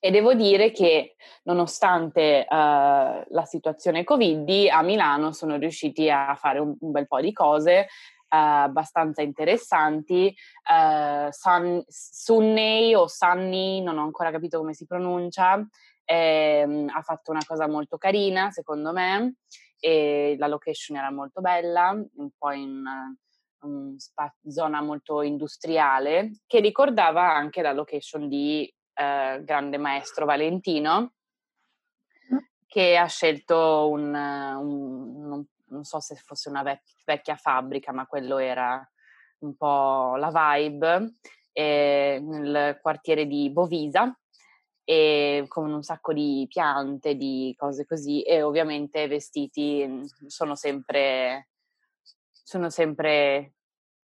E 0.00 0.12
devo 0.12 0.34
dire 0.34 0.70
che 0.70 1.16
nonostante 1.44 2.46
uh, 2.48 2.54
la 2.54 3.44
situazione 3.44 4.04
Covid, 4.04 4.68
a 4.70 4.82
Milano 4.82 5.32
sono 5.32 5.56
riusciti 5.56 6.08
a 6.08 6.36
fare 6.36 6.60
un, 6.60 6.76
un 6.78 6.90
bel 6.92 7.08
po' 7.08 7.20
di 7.20 7.32
cose 7.32 7.80
uh, 7.80 8.66
abbastanza 8.68 9.22
interessanti. 9.22 10.32
Uh, 10.70 11.28
Sun, 11.30 11.82
Sunney 11.88 12.94
o 12.94 13.08
Sunny, 13.08 13.82
non 13.82 13.98
ho 13.98 14.04
ancora 14.04 14.30
capito 14.30 14.58
come 14.58 14.72
si 14.72 14.86
pronuncia, 14.86 15.66
eh, 16.10 16.86
ha 16.86 17.02
fatto 17.02 17.30
una 17.30 17.44
cosa 17.46 17.68
molto 17.68 17.98
carina, 17.98 18.50
secondo 18.50 18.92
me, 18.92 19.34
e 19.78 20.36
la 20.38 20.46
location 20.46 20.96
era 20.96 21.10
molto 21.10 21.42
bella, 21.42 21.90
un 21.90 22.30
po' 22.36 22.50
in 22.52 22.82
una 23.60 23.98
spa- 23.98 24.34
zona 24.48 24.80
molto 24.80 25.20
industriale, 25.20 26.40
che 26.46 26.60
ricordava 26.60 27.34
anche 27.34 27.60
la 27.60 27.72
location 27.72 28.26
di 28.26 28.72
eh, 28.94 29.42
grande 29.44 29.76
maestro 29.76 30.24
Valentino, 30.24 31.12
mm. 32.32 32.38
che 32.66 32.96
ha 32.96 33.06
scelto 33.06 33.90
un, 33.90 34.14
un, 34.14 35.30
un 35.30 35.44
non 35.66 35.84
so 35.84 36.00
se 36.00 36.14
fosse 36.14 36.48
una 36.48 36.62
vec- 36.62 37.02
vecchia 37.04 37.36
fabbrica, 37.36 37.92
ma 37.92 38.06
quello 38.06 38.38
era 38.38 38.82
un 39.40 39.54
po' 39.56 40.16
la 40.16 40.30
vibe, 40.32 41.16
eh, 41.52 42.18
nel 42.22 42.78
quartiere 42.80 43.26
di 43.26 43.50
Bovisa, 43.50 44.18
e 44.90 45.44
con 45.48 45.70
un 45.70 45.82
sacco 45.82 46.14
di 46.14 46.46
piante, 46.48 47.14
di 47.14 47.54
cose 47.58 47.84
così 47.84 48.22
e 48.22 48.40
ovviamente 48.40 49.06
vestiti 49.06 49.84
mhmm, 49.86 50.06
sono 50.28 50.56
sempre, 50.56 51.50
sono 52.32 52.70
sempre 52.70 53.52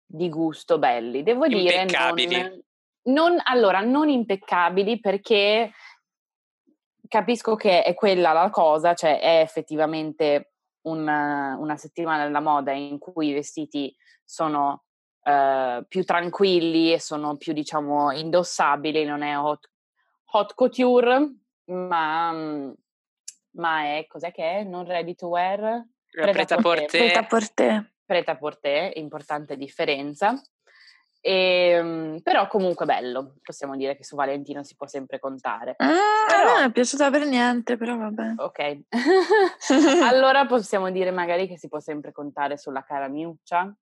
di 0.05 0.27
gusto 0.27 0.77
belli. 0.77 1.23
Devo 1.23 1.47
dire 1.47 1.85
non, 1.85 2.61
non, 3.03 3.39
allora, 3.45 3.79
non 3.79 4.09
impeccabili 4.09 4.99
perché 4.99 5.71
capisco 7.07 7.55
che 7.55 7.81
è 7.81 7.93
quella 7.93 8.33
la 8.33 8.49
cosa, 8.49 8.93
cioè 8.93 9.21
è 9.21 9.39
effettivamente 9.39 10.55
una, 10.87 11.55
una 11.57 11.77
settimana 11.77 12.25
della 12.25 12.41
moda 12.41 12.73
in 12.73 12.99
cui 12.99 13.29
i 13.29 13.33
vestiti 13.33 13.95
sono 14.25 14.83
uh, 15.21 15.85
più 15.87 16.03
tranquilli 16.03 16.91
e 16.91 16.99
sono 16.99 17.37
più 17.37 17.53
diciamo 17.53 18.11
indossabili, 18.11 19.05
non 19.05 19.21
è 19.21 19.39
hot 19.39 19.69
hot 20.35 20.53
couture, 20.53 21.33
ma, 21.65 22.31
ma 23.51 23.81
è, 23.83 24.05
cos'è 24.07 24.31
che 24.31 24.59
è? 24.59 24.63
Non 24.63 24.85
ready 24.85 25.15
to 25.15 25.27
wear? 25.27 25.85
Preta-porter. 26.11 26.87
Preta-porter. 26.87 27.91
Preta-porter, 28.05 28.97
importante 28.97 29.55
differenza. 29.55 30.39
E, 31.21 31.69
ehm, 31.69 32.19
però 32.21 32.47
comunque 32.47 32.85
bello, 32.85 33.37
possiamo 33.41 33.75
dire 33.75 33.95
che 33.95 34.03
su 34.03 34.15
Valentino 34.15 34.63
si 34.63 34.75
può 34.75 34.85
sempre 34.85 35.19
contare. 35.19 35.75
Mm, 35.83 36.27
però... 36.27 36.53
Non 36.53 36.63
è 36.65 36.71
piaciuta 36.71 37.09
per 37.09 37.25
niente, 37.25 37.77
però 37.77 37.97
vabbè. 37.97 38.33
Ok, 38.37 38.81
allora 40.03 40.45
possiamo 40.45 40.91
dire 40.91 41.11
magari 41.11 41.47
che 41.47 41.57
si 41.57 41.67
può 41.67 41.79
sempre 41.79 42.11
contare 42.11 42.57
sulla 42.57 42.83
cara 42.83 43.07
Miuccia. 43.07 43.73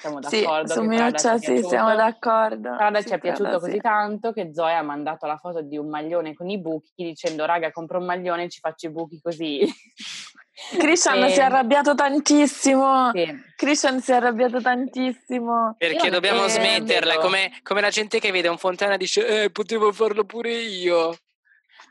Siamo 0.00 0.18
d'accordo? 0.18 0.66
Sì, 0.66 0.74
su 0.74 0.82
Miuccia 0.82 1.38
sì, 1.38 1.62
siamo 1.62 1.94
d'accordo. 1.94 2.74
Prada 2.76 3.00
sì, 3.00 3.08
ci 3.08 3.14
è 3.14 3.18
piaciuto 3.18 3.54
sì. 3.54 3.58
così 3.58 3.78
tanto 3.78 4.32
che 4.32 4.50
Zoe 4.52 4.74
ha 4.74 4.82
mandato 4.82 5.26
la 5.26 5.36
foto 5.36 5.62
di 5.62 5.76
un 5.76 5.88
maglione 5.88 6.34
con 6.34 6.50
i 6.50 6.60
buchi 6.60 6.92
dicendo 6.96 7.44
raga 7.44 7.70
compro 7.70 7.98
un 7.98 8.04
maglione 8.04 8.44
e 8.44 8.48
ci 8.48 8.60
faccio 8.60 8.86
i 8.86 8.90
buchi 8.90 9.20
così. 9.20 9.60
Christian 10.78 11.22
E- 11.24 11.30
si 11.30 11.40
è 11.40 11.42
arrabbiato 11.42 11.94
tantissimo. 11.94 13.10
Sì. 13.12 13.26
Christian 13.56 14.00
si 14.00 14.12
è 14.12 14.14
arrabbiato 14.14 14.60
tantissimo. 14.60 15.74
Perché 15.78 16.06
Io 16.06 16.12
dobbiamo 16.12 16.46
smetterla, 16.46 17.18
come, 17.18 17.52
come 17.62 17.80
la 17.80 17.90
gente 17.90 18.20
che 18.20 18.30
vede 18.30 18.48
un 18.48 18.58
fontana 18.58 18.94
e 18.94 18.98
dice 18.98 19.44
eh, 19.44 19.50
potevo 19.50 19.92
farlo 19.92 20.24
pure 20.24 20.52
io. 20.52 21.16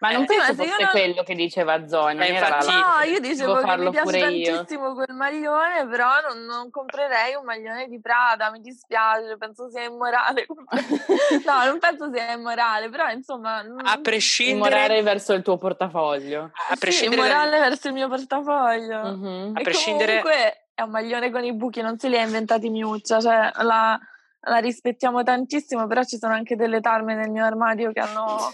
Ma 0.03 0.12
non 0.12 0.24
Eh, 0.24 0.25
penso 0.25 0.53
fosse 0.55 0.81
non- 0.81 0.89
quello 0.91 1.24
che 1.24 1.33
diceva 1.33 1.88
Zoe, 1.88 2.13
non 2.13 2.24
Eh, 2.24 2.27
era 2.33 2.48
infatti- 2.48 2.65
la... 2.74 2.98
No, 3.00 3.10
io 3.10 3.19
dicevo 3.22 3.55
che 3.55 3.77
mi 3.77 3.89
piace 3.89 4.03
pure 4.03 4.19
io. 4.33 4.53
tantissimo 4.55 4.93
quel 4.93 5.15
maglione, 5.15 5.88
però 5.88 6.10
non, 6.27 6.43
non 6.43 6.69
comprerei 6.69 7.36
un 7.36 7.45
maglione 7.45 7.88
di 7.88 8.01
Prada, 8.01 8.51
mi 8.51 8.60
dispiace, 8.60 9.38
penso 9.38 9.69
sia 9.69 9.83
immorale. 9.83 10.45
no, 11.45 11.65
non 11.65 11.79
penso 11.79 12.12
sia 12.13 12.33
immorale, 12.33 12.89
però 12.89 13.10
insomma... 13.12 13.62
non- 13.62 13.79
A 13.86 13.98
prescindere, 14.01 14.75
Immorale 14.75 15.01
verso 15.03 15.31
il 15.31 15.41
tuo 15.41 15.57
portafoglio. 15.57 16.51
a 16.53 16.74
Sì, 16.74 16.79
prescindere 16.79 17.22
dal- 17.22 17.29
immorale 17.31 17.60
verso 17.60 17.88
il 17.88 17.93
mio 17.93 18.07
portafoglio. 18.10 19.00
Mhm. 19.15 19.51
A 19.55 19.60
E 19.60 19.63
prescindere- 19.63 20.19
comunque 20.22 20.65
è 20.74 20.81
un 20.81 20.89
maglione 20.89 21.31
con 21.31 21.45
i 21.45 21.53
buchi, 21.53 21.79
non 21.81 21.98
se 21.98 22.10
li 22.10 22.17
ha 22.17 22.24
inventati 22.24 22.69
Miuccia, 22.69 23.22
cioè 23.22 23.51
la, 23.62 23.98
la 24.41 24.57
rispettiamo 24.57 25.24
tantissimo, 25.24 25.88
però 25.88 26.03
ci 26.03 26.17
sono 26.17 26.33
anche 26.33 26.57
delle 26.57 26.81
tarme 26.81 27.15
nel 27.15 27.29
mio 27.29 27.45
armadio 27.45 27.93
che 27.93 28.01
hanno... 28.01 28.53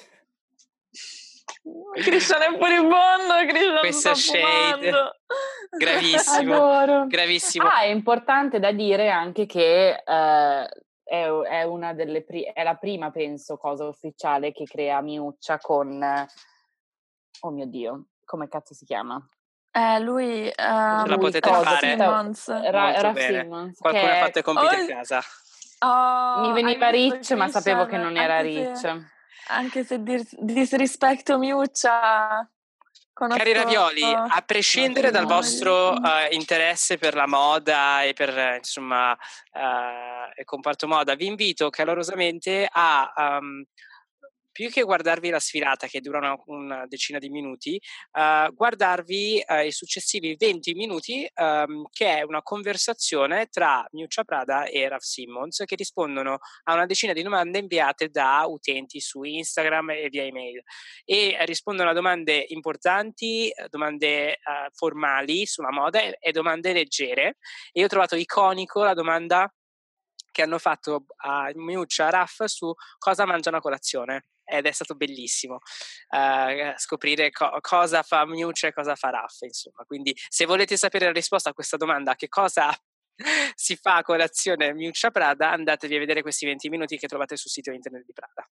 Christian 1.93 2.41
è 2.41 2.57
furibondo, 2.57 3.33
Christian 3.47 3.79
Questo 3.79 4.13
sta 4.13 4.15
shade. 4.15 4.91
fumando. 4.91 5.11
Gravissimo. 5.77 6.55
Adoro. 6.75 7.07
Gravissimo. 7.07 7.67
Ah, 7.67 7.81
è 7.81 7.87
importante 7.87 8.59
da 8.59 8.71
dire 8.71 9.09
anche 9.09 9.45
che 9.45 9.89
eh, 10.03 10.69
è, 11.03 11.27
è 11.27 11.63
una 11.63 11.93
delle 11.93 12.23
pri- 12.23 12.51
è 12.53 12.63
la 12.63 12.75
prima, 12.75 13.11
penso, 13.11 13.57
cosa 13.57 13.85
ufficiale 13.85 14.51
che 14.51 14.65
crea 14.65 15.01
Miuccia 15.01 15.57
con 15.59 16.01
eh, 16.01 16.27
oh 17.41 17.49
mio 17.51 17.65
Dio, 17.65 18.05
come 18.25 18.47
cazzo 18.47 18.73
si 18.73 18.85
chiama? 18.85 19.19
Eh, 19.71 19.99
lui... 19.99 20.45
Ce 20.49 20.53
la 20.57 21.03
Lui, 21.05 21.17
potete 21.17 21.47
cosa, 21.47 21.63
fare? 21.63 21.89
Simmons. 21.91 22.47
Ra- 22.71 22.81
Molto 22.85 23.01
Raf 23.01 23.13
bene. 23.13 23.41
Simmons, 23.41 23.79
Qualcuno 23.79 24.05
che 24.05 24.11
ha 24.11 24.23
fatto 24.25 24.39
i 24.39 24.41
compiti 24.41 24.75
Oh, 24.75 24.79
a 24.79 24.85
casa. 24.87 25.21
Oh, 25.81 26.39
mi 26.41 26.53
veniva 26.53 26.89
rich, 26.89 27.31
ma 27.33 27.47
sapevo 27.47 27.85
che 27.85 27.97
non 27.97 28.17
era 28.17 28.39
rich. 28.41 28.75
se- 28.75 29.17
Anche 29.49 29.83
se 29.83 30.01
dis- 30.01 30.35
disrispetto 30.39 31.37
Miuccia... 31.37 32.47
conosco- 33.13 33.37
Cari 33.37 33.53
ravioli, 33.53 34.03
a 34.03 34.41
prescindere 34.45 35.11
dal 35.11 35.25
vostro 35.25 35.93
eh, 35.93 36.29
interesse 36.31 36.97
per 36.97 37.15
la 37.15 37.27
moda 37.27 38.03
e 38.03 38.13
per 38.13 38.29
eh, 38.37 38.55
insomma 38.57 39.13
eh, 39.51 40.39
il 40.39 40.45
comparto 40.45 40.87
moda, 40.87 41.15
vi 41.15 41.25
invito 41.25 41.69
calorosamente 41.69 42.67
a 42.71 43.11
ehm, 43.15 43.63
più 44.59 44.69
che 44.69 44.83
guardarvi 44.83 45.29
la 45.29 45.39
sfilata 45.39 45.87
che 45.87 46.01
dura 46.01 46.17
una, 46.17 46.35
una 46.47 46.85
decina 46.85 47.17
di 47.17 47.29
minuti, 47.29 47.79
eh, 48.11 48.49
guardarvi 48.53 49.39
eh, 49.39 49.67
i 49.67 49.71
successivi 49.71 50.35
20 50.37 50.73
minuti 50.73 51.25
ehm, 51.33 51.85
che 51.89 52.17
è 52.17 52.21
una 52.23 52.41
conversazione 52.41 53.45
tra 53.45 53.87
Miuccia 53.91 54.25
Prada 54.25 54.65
e 54.65 54.85
Raf 54.89 55.01
Simmons 55.01 55.63
che 55.65 55.75
rispondono 55.77 56.39
a 56.63 56.73
una 56.73 56.85
decina 56.85 57.13
di 57.13 57.23
domande 57.23 57.59
inviate 57.59 58.09
da 58.09 58.43
utenti 58.47 58.99
su 58.99 59.23
Instagram 59.23 59.91
e 59.91 60.09
via 60.09 60.23
email 60.23 60.61
e 61.05 61.37
rispondono 61.45 61.91
a 61.91 61.93
domande 61.93 62.43
importanti, 62.49 63.47
eh, 63.47 63.67
domande 63.69 64.31
eh, 64.31 64.37
formali 64.73 65.45
sulla 65.45 65.71
moda 65.71 66.01
e, 66.01 66.17
e 66.19 66.33
domande 66.33 66.73
leggere. 66.73 67.37
E 67.71 67.79
io 67.79 67.85
ho 67.85 67.87
trovato 67.87 68.17
iconico 68.17 68.83
la 68.83 68.93
domanda 68.93 69.49
che 70.31 70.41
hanno 70.41 70.57
fatto 70.57 71.05
a 71.17 71.49
Miuccia 71.53 72.09
Raff 72.09 72.43
su 72.43 72.73
cosa 72.97 73.25
mangiano 73.25 73.57
a 73.57 73.61
colazione. 73.61 74.25
Ed 74.49 74.65
è 74.65 74.71
stato 74.71 74.95
bellissimo 74.95 75.59
eh, 76.09 76.73
scoprire 76.77 77.29
co- 77.29 77.57
cosa 77.61 78.01
fa 78.01 78.25
Miuccia 78.25 78.67
e 78.67 78.73
cosa 78.73 78.95
fa 78.95 79.09
Raff, 79.09 79.41
insomma. 79.41 79.83
Quindi, 79.85 80.15
se 80.27 80.45
volete 80.45 80.75
sapere 80.77 81.05
la 81.05 81.11
risposta 81.11 81.49
a 81.49 81.53
questa 81.53 81.77
domanda, 81.77 82.15
che 82.15 82.27
cosa 82.27 82.75
si 83.55 83.75
fa 83.75 83.97
a 83.97 84.03
colazione 84.03 84.73
Miuccia 84.73 85.11
Prada, 85.11 85.51
andatevi 85.51 85.95
a 85.95 85.99
vedere 85.99 86.21
questi 86.21 86.45
20 86.45 86.69
minuti 86.69 86.97
che 86.97 87.07
trovate 87.07 87.35
sul 87.37 87.51
sito 87.51 87.71
internet 87.71 88.05
di 88.05 88.13
Prada. 88.13 88.47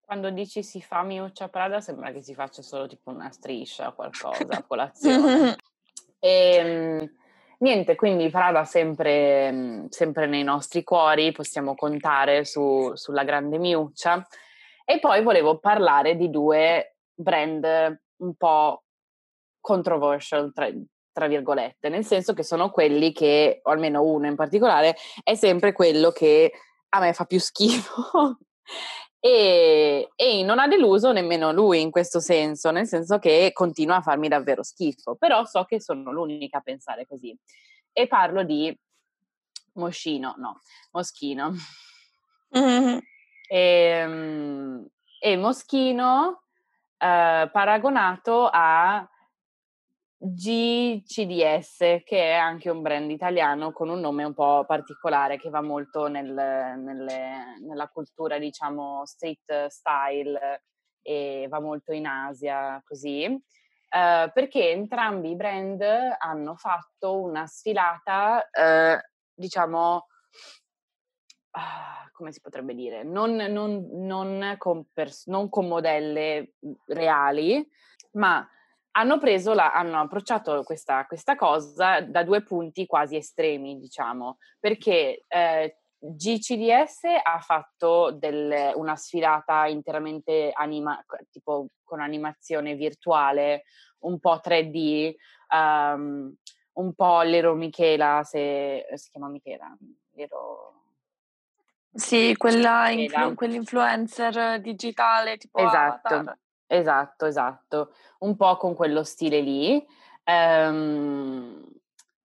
Quando 0.00 0.30
dici 0.30 0.62
si 0.62 0.82
fa 0.82 1.02
Miuccia 1.02 1.48
Prada 1.48 1.80
sembra 1.80 2.10
che 2.10 2.22
si 2.22 2.34
faccia 2.34 2.62
solo 2.62 2.88
tipo 2.88 3.10
una 3.10 3.30
striscia 3.30 3.88
o 3.88 3.94
qualcosa 3.94 4.56
a 4.56 4.62
colazione. 4.66 5.56
E, 6.18 7.10
niente, 7.58 7.94
quindi 7.94 8.28
Prada 8.28 8.64
sempre, 8.64 9.86
sempre 9.88 10.26
nei 10.26 10.42
nostri 10.42 10.82
cuori, 10.82 11.32
possiamo 11.32 11.74
contare 11.74 12.44
su- 12.44 12.92
sulla 12.94 13.24
grande 13.24 13.58
Miuccia. 13.58 14.26
E 14.90 14.98
poi 14.98 15.22
volevo 15.22 15.60
parlare 15.60 16.16
di 16.16 16.30
due 16.30 16.96
brand 17.14 17.64
un 18.16 18.34
po' 18.34 18.82
controversial, 19.60 20.52
tra, 20.52 20.68
tra 21.12 21.28
virgolette, 21.28 21.88
nel 21.88 22.04
senso 22.04 22.34
che 22.34 22.42
sono 22.42 22.72
quelli 22.72 23.12
che, 23.12 23.60
o 23.62 23.70
almeno 23.70 24.02
uno 24.02 24.26
in 24.26 24.34
particolare, 24.34 24.96
è 25.22 25.36
sempre 25.36 25.70
quello 25.72 26.10
che 26.10 26.50
a 26.88 26.98
me 26.98 27.12
fa 27.12 27.24
più 27.24 27.38
schifo. 27.38 28.38
E, 29.22 30.08
e 30.16 30.42
non 30.44 30.58
ha 30.58 30.66
deluso 30.66 31.12
nemmeno 31.12 31.52
lui 31.52 31.82
in 31.82 31.90
questo 31.90 32.20
senso, 32.20 32.70
nel 32.70 32.86
senso 32.86 33.18
che 33.18 33.50
continua 33.52 33.96
a 33.96 34.00
farmi 34.00 34.28
davvero 34.28 34.62
schifo, 34.62 35.14
però 35.14 35.44
so 35.44 35.64
che 35.64 35.78
sono 35.78 36.10
l'unica 36.10 36.56
a 36.56 36.62
pensare 36.62 37.06
così. 37.06 37.38
E 37.92 38.06
parlo 38.06 38.44
di 38.44 38.74
Moschino, 39.74 40.36
no, 40.38 40.60
Moschino. 40.92 41.52
Mhm. 42.52 43.00
E, 43.52 44.04
mm, 44.06 44.84
e 45.18 45.36
Moschino 45.36 46.42
eh, 46.98 47.48
paragonato 47.52 48.48
a 48.48 49.04
GCDS, 50.22 51.78
che 52.04 52.32
è 52.32 52.34
anche 52.34 52.68
un 52.68 52.82
brand 52.82 53.10
italiano 53.10 53.72
con 53.72 53.88
un 53.88 54.00
nome 54.00 54.24
un 54.24 54.34
po' 54.34 54.64
particolare 54.66 55.38
che 55.38 55.48
va 55.48 55.62
molto 55.62 56.08
nel- 56.08 56.26
nelle- 56.78 57.56
nella 57.66 57.88
cultura, 57.88 58.38
diciamo, 58.38 59.04
street 59.06 59.66
style 59.68 60.62
e 61.02 61.46
va 61.48 61.58
molto 61.60 61.92
in 61.92 62.06
Asia, 62.06 62.82
così. 62.84 63.22
Eh, 63.24 64.30
perché 64.32 64.70
entrambi 64.70 65.30
i 65.30 65.36
brand 65.36 65.82
hanno 66.18 66.54
fatto 66.56 67.18
una 67.18 67.46
sfilata, 67.46 68.46
eh, 68.50 69.00
diciamo, 69.34 70.06
ah, 71.52 72.08
come 72.12 72.32
si 72.32 72.40
potrebbe 72.40 72.74
dire, 72.74 73.02
non, 73.02 73.34
non- 73.34 73.88
non 73.92 74.54
con, 74.58 74.84
pers- 74.92 75.26
non 75.26 75.48
con 75.48 75.66
modelle 75.68 76.54
mm, 76.64 76.72
reali, 76.86 77.66
ma 78.12 78.46
hanno 78.92 79.18
preso 79.18 79.54
la, 79.54 79.72
hanno 79.72 80.00
approcciato 80.00 80.62
questa, 80.64 81.06
questa 81.06 81.36
cosa 81.36 82.00
da 82.00 82.24
due 82.24 82.42
punti 82.42 82.86
quasi 82.86 83.16
estremi, 83.16 83.78
diciamo, 83.78 84.38
perché 84.58 85.24
eh, 85.28 85.76
GCDS 85.98 87.02
ha 87.22 87.38
fatto 87.40 88.10
del- 88.12 88.72
una 88.74 88.96
sfilata 88.96 89.66
interamente 89.66 90.50
anima, 90.52 91.02
tipo 91.30 91.68
con 91.84 92.00
animazione 92.00 92.74
virtuale, 92.74 93.64
un 94.00 94.18
po' 94.18 94.40
3D, 94.42 95.14
ehm, 95.52 96.34
un 96.72 96.94
po' 96.94 97.22
l'ero 97.22 97.54
Michela, 97.54 98.22
se 98.24 98.86
si 98.94 99.10
chiama 99.10 99.28
Michela, 99.28 99.76
l'ero... 100.12 100.79
Sì, 101.92 102.34
quella 102.36 102.88
influ- 102.90 103.34
quell'influencer 103.34 104.60
digitale 104.60 105.36
tipo 105.36 105.58
Esatto. 105.58 106.14
Avatar. 106.14 106.38
Esatto, 106.66 107.26
esatto, 107.26 107.94
un 108.20 108.36
po' 108.36 108.56
con 108.56 108.74
quello 108.74 109.02
stile 109.02 109.40
lì. 109.40 109.84
Ehm, 110.22 111.64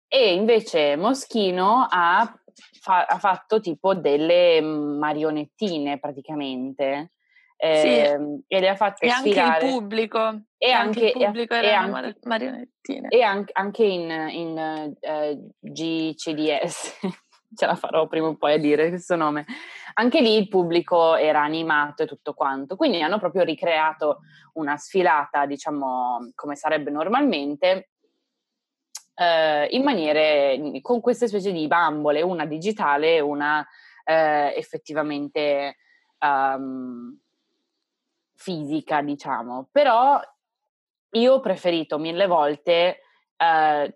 e 0.08 0.34
invece 0.34 0.96
Moschino 0.96 1.86
ha, 1.90 2.34
fa- 2.80 3.06
ha 3.06 3.18
fatto 3.20 3.60
tipo 3.60 3.94
delle 3.96 4.62
marionettine 4.62 6.00
praticamente. 6.00 7.12
Ehm, 7.58 8.44
e 8.48 8.60
le 8.62 8.70
ha 8.70 8.76
fatte 8.78 9.06
E 9.06 9.10
anche 9.10 9.32
sfilare. 9.32 9.66
il 9.66 9.72
pubblico. 9.74 10.42
E 10.58 10.72
anche- 10.72 11.08
il 11.08 11.12
pubblico 11.12 11.54
e- 11.56 11.58
erano 11.58 11.96
anche- 11.98 12.02
mar- 12.02 12.18
marionettine. 12.24 13.10
E 13.10 13.22
anche, 13.22 13.52
anche 13.54 13.84
in, 13.84 14.10
in 14.32 14.96
eh, 15.02 15.38
GCDS, 15.60 17.00
ce 17.56 17.66
la 17.66 17.76
farò 17.76 18.08
prima 18.08 18.28
o 18.28 18.36
poi 18.36 18.54
a 18.54 18.58
dire 18.58 18.90
questo 18.90 19.16
nome, 19.16 19.46
anche 19.96 20.22
lì 20.22 20.36
il 20.36 20.48
pubblico 20.48 21.16
era 21.16 21.42
animato 21.42 22.04
e 22.04 22.08
tutto 22.08 22.34
quanto, 22.34 22.76
quindi 22.76 23.02
hanno 23.02 23.20
proprio 23.20 23.44
ricreato 23.44 24.20
una 24.54 24.78
sfilata, 24.78 25.46
diciamo, 25.46 26.32
come 26.36 26.56
sarebbe 26.56 26.92
normalmente, 26.92 27.90
eh, 29.16 29.68
in 29.72 29.84
maniere, 29.84 30.80
con 30.82 31.02
queste 31.02 31.28
specie 31.28 31.52
di 31.52 31.68
bambole, 31.68 32.22
una 32.22 32.46
digitale 32.46 33.16
e 33.16 33.20
una 33.20 33.66
eh, 34.06 34.54
effettivamente 34.56 35.78
um, 36.20 37.18
fisica, 38.36 39.02
diciamo. 39.02 39.68
Però 39.72 40.20
io 41.12 41.34
ho 41.34 41.40
preferito 41.40 41.98
mille 41.98 42.28
volte 42.28 43.00
uh, 43.38 43.92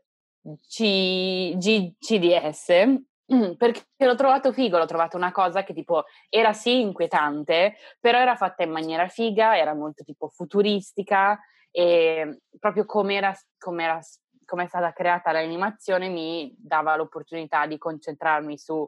C- 0.67 1.55
G- 1.55 1.93
CDS 1.99 3.11
perché 3.57 3.83
l'ho 3.97 4.15
trovato 4.15 4.51
figo, 4.51 4.77
l'ho 4.77 4.85
trovato 4.85 5.17
una 5.17 5.31
cosa 5.31 5.63
che 5.63 5.73
tipo 5.73 6.05
era 6.29 6.53
sì 6.53 6.81
inquietante, 6.81 7.75
però 7.99 8.19
era 8.19 8.35
fatta 8.35 8.63
in 8.63 8.71
maniera 8.71 9.07
figa, 9.07 9.57
era 9.57 9.73
molto 9.73 10.03
tipo 10.03 10.27
futuristica 10.29 11.39
e 11.71 12.41
proprio 12.59 12.85
come 12.85 13.35
come 13.57 14.63
è 14.65 14.67
stata 14.67 14.91
creata 14.91 15.31
l'animazione 15.31 16.09
mi 16.09 16.53
dava 16.57 16.95
l'opportunità 16.95 17.65
di 17.65 17.77
concentrarmi 17.77 18.57
su, 18.57 18.87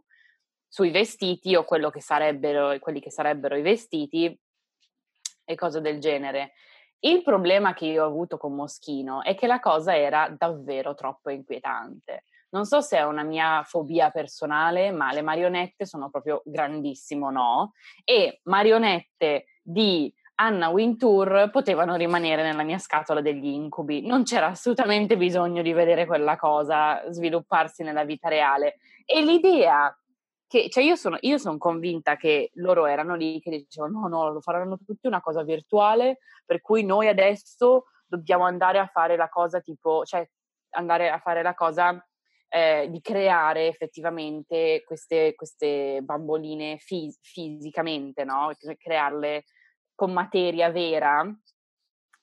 sui 0.68 0.92
vestiti 0.92 1.56
o 1.56 1.64
quello 1.64 1.90
che 1.90 2.02
sarebbero, 2.02 2.78
quelli 2.80 3.00
che 3.00 3.10
sarebbero 3.10 3.56
i 3.56 3.62
vestiti 3.62 4.38
e 5.46 5.56
cose 5.56 5.82
del 5.82 6.00
genere. 6.00 6.54
Il 7.00 7.24
problema 7.24 7.74
che 7.74 7.86
io 7.86 8.04
ho 8.04 8.08
avuto 8.08 8.38
con 8.38 8.54
Moschino 8.54 9.24
è 9.24 9.36
che 9.36 9.48
la 9.48 9.60
cosa 9.60 9.96
era 9.96 10.28
davvero 10.36 10.94
troppo 10.96 11.30
inquietante. 11.30 12.24
Non 12.56 12.64
so 12.64 12.80
se 12.80 12.98
è 12.98 13.04
una 13.04 13.24
mia 13.24 13.64
fobia 13.64 14.12
personale, 14.12 14.92
ma 14.92 15.12
le 15.12 15.22
marionette 15.22 15.86
sono 15.86 16.10
proprio 16.10 16.42
grandissimo 16.46 17.30
no. 17.30 17.74
E 18.06 18.40
marionette 18.44 19.48
di 19.62 20.12
Anna 20.36 20.70
Wintour 20.70 21.50
potevano 21.52 21.96
rimanere 21.96 22.44
nella 22.44 22.64
mia 22.64 22.78
scatola 22.78 23.20
degli 23.20 23.48
incubi. 23.48 24.08
Non 24.08 24.24
c'era 24.24 24.48
assolutamente 24.48 25.18
bisogno 25.18 25.62
di 25.62 25.74
vedere 25.74 26.06
quella 26.06 26.38
cosa 26.38 27.04
svilupparsi 27.12 27.84
nella 27.84 28.06
vita 28.06 28.30
reale. 28.30 28.78
E 29.04 29.22
l'idea 29.22 29.94
che, 30.48 30.70
cioè 30.70 30.82
io 30.82 30.96
sono, 30.96 31.18
io 31.20 31.38
sono 31.38 31.58
convinta 31.58 32.16
che 32.16 32.52
loro 32.54 32.86
erano 32.86 33.16
lì 33.16 33.42
che 33.42 33.50
dicevano 33.50 34.00
no, 34.00 34.08
no, 34.08 34.32
lo 34.32 34.40
faranno 34.40 34.78
tutti 34.86 35.08
una 35.08 35.20
cosa 35.20 35.44
virtuale, 35.44 36.20
per 36.46 36.62
cui 36.62 36.86
noi 36.86 37.10
adesso 37.10 37.88
dobbiamo 38.06 38.46
andare 38.46 38.80
a 38.80 38.86
fare 38.86 39.18
la 39.18 39.28
cosa 39.28 39.60
tipo, 39.60 40.06
cioè 40.06 40.26
andare 40.70 41.10
a 41.10 41.18
fare 41.20 41.42
la 41.42 41.54
cosa 41.54 42.02
eh, 42.48 42.88
di 42.90 43.02
creare 43.02 43.68
effettivamente 43.68 44.84
queste, 44.86 45.36
queste 45.36 46.02
bamboline 46.02 46.78
fis- 46.78 47.20
fisicamente, 47.22 48.24
no? 48.24 48.52
crearle 48.78 49.44
con 49.94 50.12
materia 50.12 50.70
vera, 50.72 51.26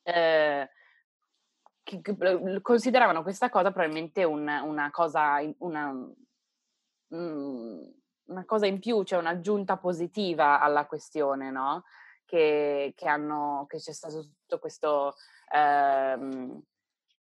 eh, 0.02 0.68
consideravano 2.60 3.22
questa 3.22 3.48
cosa 3.48 3.72
probabilmente 3.72 4.24
un, 4.24 4.46
una 4.46 4.90
cosa, 4.90 5.40
una, 5.58 5.92
mm, 7.14 7.82
una 8.26 8.44
cosa 8.44 8.66
in 8.66 8.78
più, 8.78 9.02
cioè 9.02 9.18
un'aggiunta 9.18 9.76
positiva 9.78 10.60
alla 10.60 10.86
questione, 10.86 11.50
no? 11.50 11.84
Che, 12.24 12.92
che, 12.96 13.08
hanno, 13.08 13.66
che 13.68 13.78
c'è 13.78 13.92
stato 13.92 14.22
tutto 14.22 14.58
questo 14.58 15.14
ehm, 15.52 16.62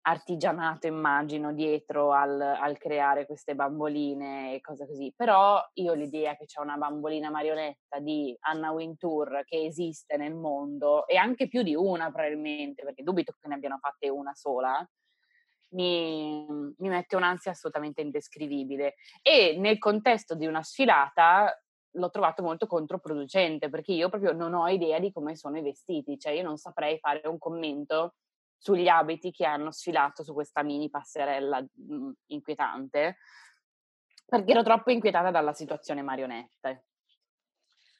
artigianato, 0.01 0.87
immagino, 0.87 1.53
dietro 1.53 2.11
al, 2.11 2.39
al, 2.39 2.77
creare 2.77 3.25
queste 3.25 3.55
bamboline 3.55 4.53
e 4.53 4.61
cose 4.61 4.87
così. 4.87 5.13
Però 5.15 5.61
io 5.73 5.93
l'idea 5.93 6.35
che 6.35 6.45
c'è 6.45 6.61
una 6.61 6.77
bambolina 6.77 7.29
marionetta 7.29 7.99
di 7.99 8.35
Anna 8.41 8.71
Wintour 8.71 9.43
che 9.45 9.65
esiste 9.65 10.17
nel 10.17 10.35
mondo, 10.35 11.05
e 11.07 11.17
anche 11.17 11.47
più 11.47 11.63
di 11.63 11.75
una 11.75 12.11
probabilmente, 12.11 12.83
perché 12.83 13.03
dubito 13.03 13.33
che 13.39 13.47
ne 13.47 13.55
abbiano 13.55 13.77
fatte 13.79 14.09
una 14.09 14.33
sola, 14.33 14.87
mi, 15.71 16.45
mi 16.77 16.89
mette 16.89 17.15
un'ansia 17.15 17.51
assolutamente 17.51 18.01
indescrivibile. 18.01 18.95
E 19.21 19.55
nel 19.59 19.77
contesto 19.77 20.35
di 20.35 20.45
una 20.47 20.63
sfilata 20.63 21.53
l'ho 21.93 22.09
trovato 22.09 22.43
molto 22.43 22.67
controproducente 22.67 23.69
perché 23.69 23.93
io 23.93 24.09
proprio 24.09 24.31
non 24.31 24.53
ho 24.53 24.67
idea 24.67 24.99
di 24.99 25.11
come 25.11 25.35
sono 25.35 25.57
i 25.57 25.61
vestiti, 25.61 26.19
cioè 26.19 26.33
io 26.33 26.43
non 26.43 26.57
saprei 26.57 26.99
fare 26.99 27.27
un 27.27 27.37
commento 27.37 28.15
sugli 28.59 28.87
abiti 28.89 29.31
che 29.31 29.45
hanno 29.45 29.71
sfilato 29.71 30.21
su 30.21 30.33
questa 30.33 30.61
mini 30.63 30.89
passerella 30.89 31.61
mh, 31.61 31.93
mhmm, 31.93 32.11
inquietante, 32.27 33.17
perché 34.25 34.51
ero 34.51 34.63
troppo 34.63 34.91
inquietata 34.91 35.31
dalla 35.31 35.53
situazione 35.53 36.01
marionette. 36.01 36.83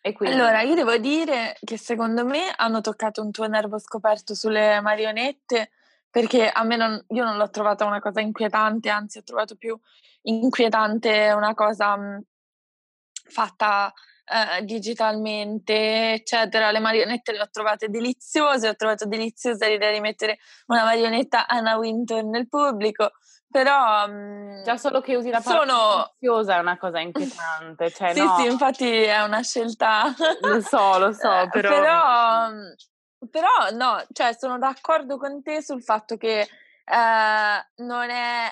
Quindi... 0.02 0.36
Allora, 0.36 0.62
io 0.62 0.76
devo 0.76 0.98
dire 0.98 1.58
che 1.64 1.78
secondo 1.78 2.26
me 2.26 2.54
hanno 2.56 2.82
toccato 2.82 3.22
un 3.22 3.32
tuo 3.32 3.48
nervo 3.48 3.80
scoperto 3.80 4.34
sulle 4.34 4.80
marionette, 4.82 5.72
perché 6.10 6.50
a 6.50 6.64
me 6.64 6.76
non, 6.76 7.04
io 7.10 7.24
non 7.24 7.38
l'ho 7.38 7.50
trovata 7.50 7.86
una 7.86 8.00
cosa 8.00 8.20
inquietante, 8.22 8.90
anzi 8.90 9.20
ho 9.20 9.24
trovato 9.24 9.56
più 9.56 9.80
inquietante 10.24 11.32
una 11.32 11.54
cosa 11.54 11.96
mh, 11.96 12.02
mhmm, 12.02 12.20
fatta 13.30 13.94
eh, 14.30 14.64
digitalmente, 14.64 16.14
eccetera. 16.14 16.72
Le 16.72 16.80
marionette 16.80 17.32
le 17.32 17.42
ho 17.42 17.50
trovate 17.50 17.90
deliziose, 17.90 18.70
ho 18.70 18.76
trovato 18.76 19.06
deliziosa 19.06 19.68
l'idea 19.68 19.92
di 19.92 20.00
mettere 20.00 20.38
una 20.68 20.84
marionetta 20.84 21.48
Anna 21.48 21.78
Winton 21.78 22.30
nel 22.30 22.48
pubblico, 22.48 23.12
però... 23.50 24.08
Mh, 24.08 24.64
Già 24.64 24.78
solo 24.78 25.02
che 25.02 25.16
usi 25.16 25.30
la 25.30 25.42
parola 25.42 25.74
sono... 25.74 25.96
deliziosa 26.20 26.56
è 26.58 26.60
una 26.60 26.78
cosa 26.78 27.00
inquietante. 27.00 27.90
Cioè, 27.92 28.14
sì, 28.14 28.24
no. 28.24 28.36
sì, 28.38 28.46
infatti 28.46 29.04
è 29.04 29.22
una 29.24 29.42
scelta... 29.42 30.14
lo 30.42 30.62
so, 30.62 30.98
lo 31.00 31.12
so, 31.12 31.42
eh, 31.42 31.50
però... 31.50 31.70
però... 31.70 32.50
Però 33.30 33.70
no, 33.74 34.02
cioè 34.14 34.34
sono 34.34 34.58
d'accordo 34.58 35.18
con 35.18 35.44
te 35.44 35.62
sul 35.62 35.84
fatto 35.84 36.16
che 36.16 36.40
eh, 36.40 37.84
non 37.84 38.10
è 38.10 38.50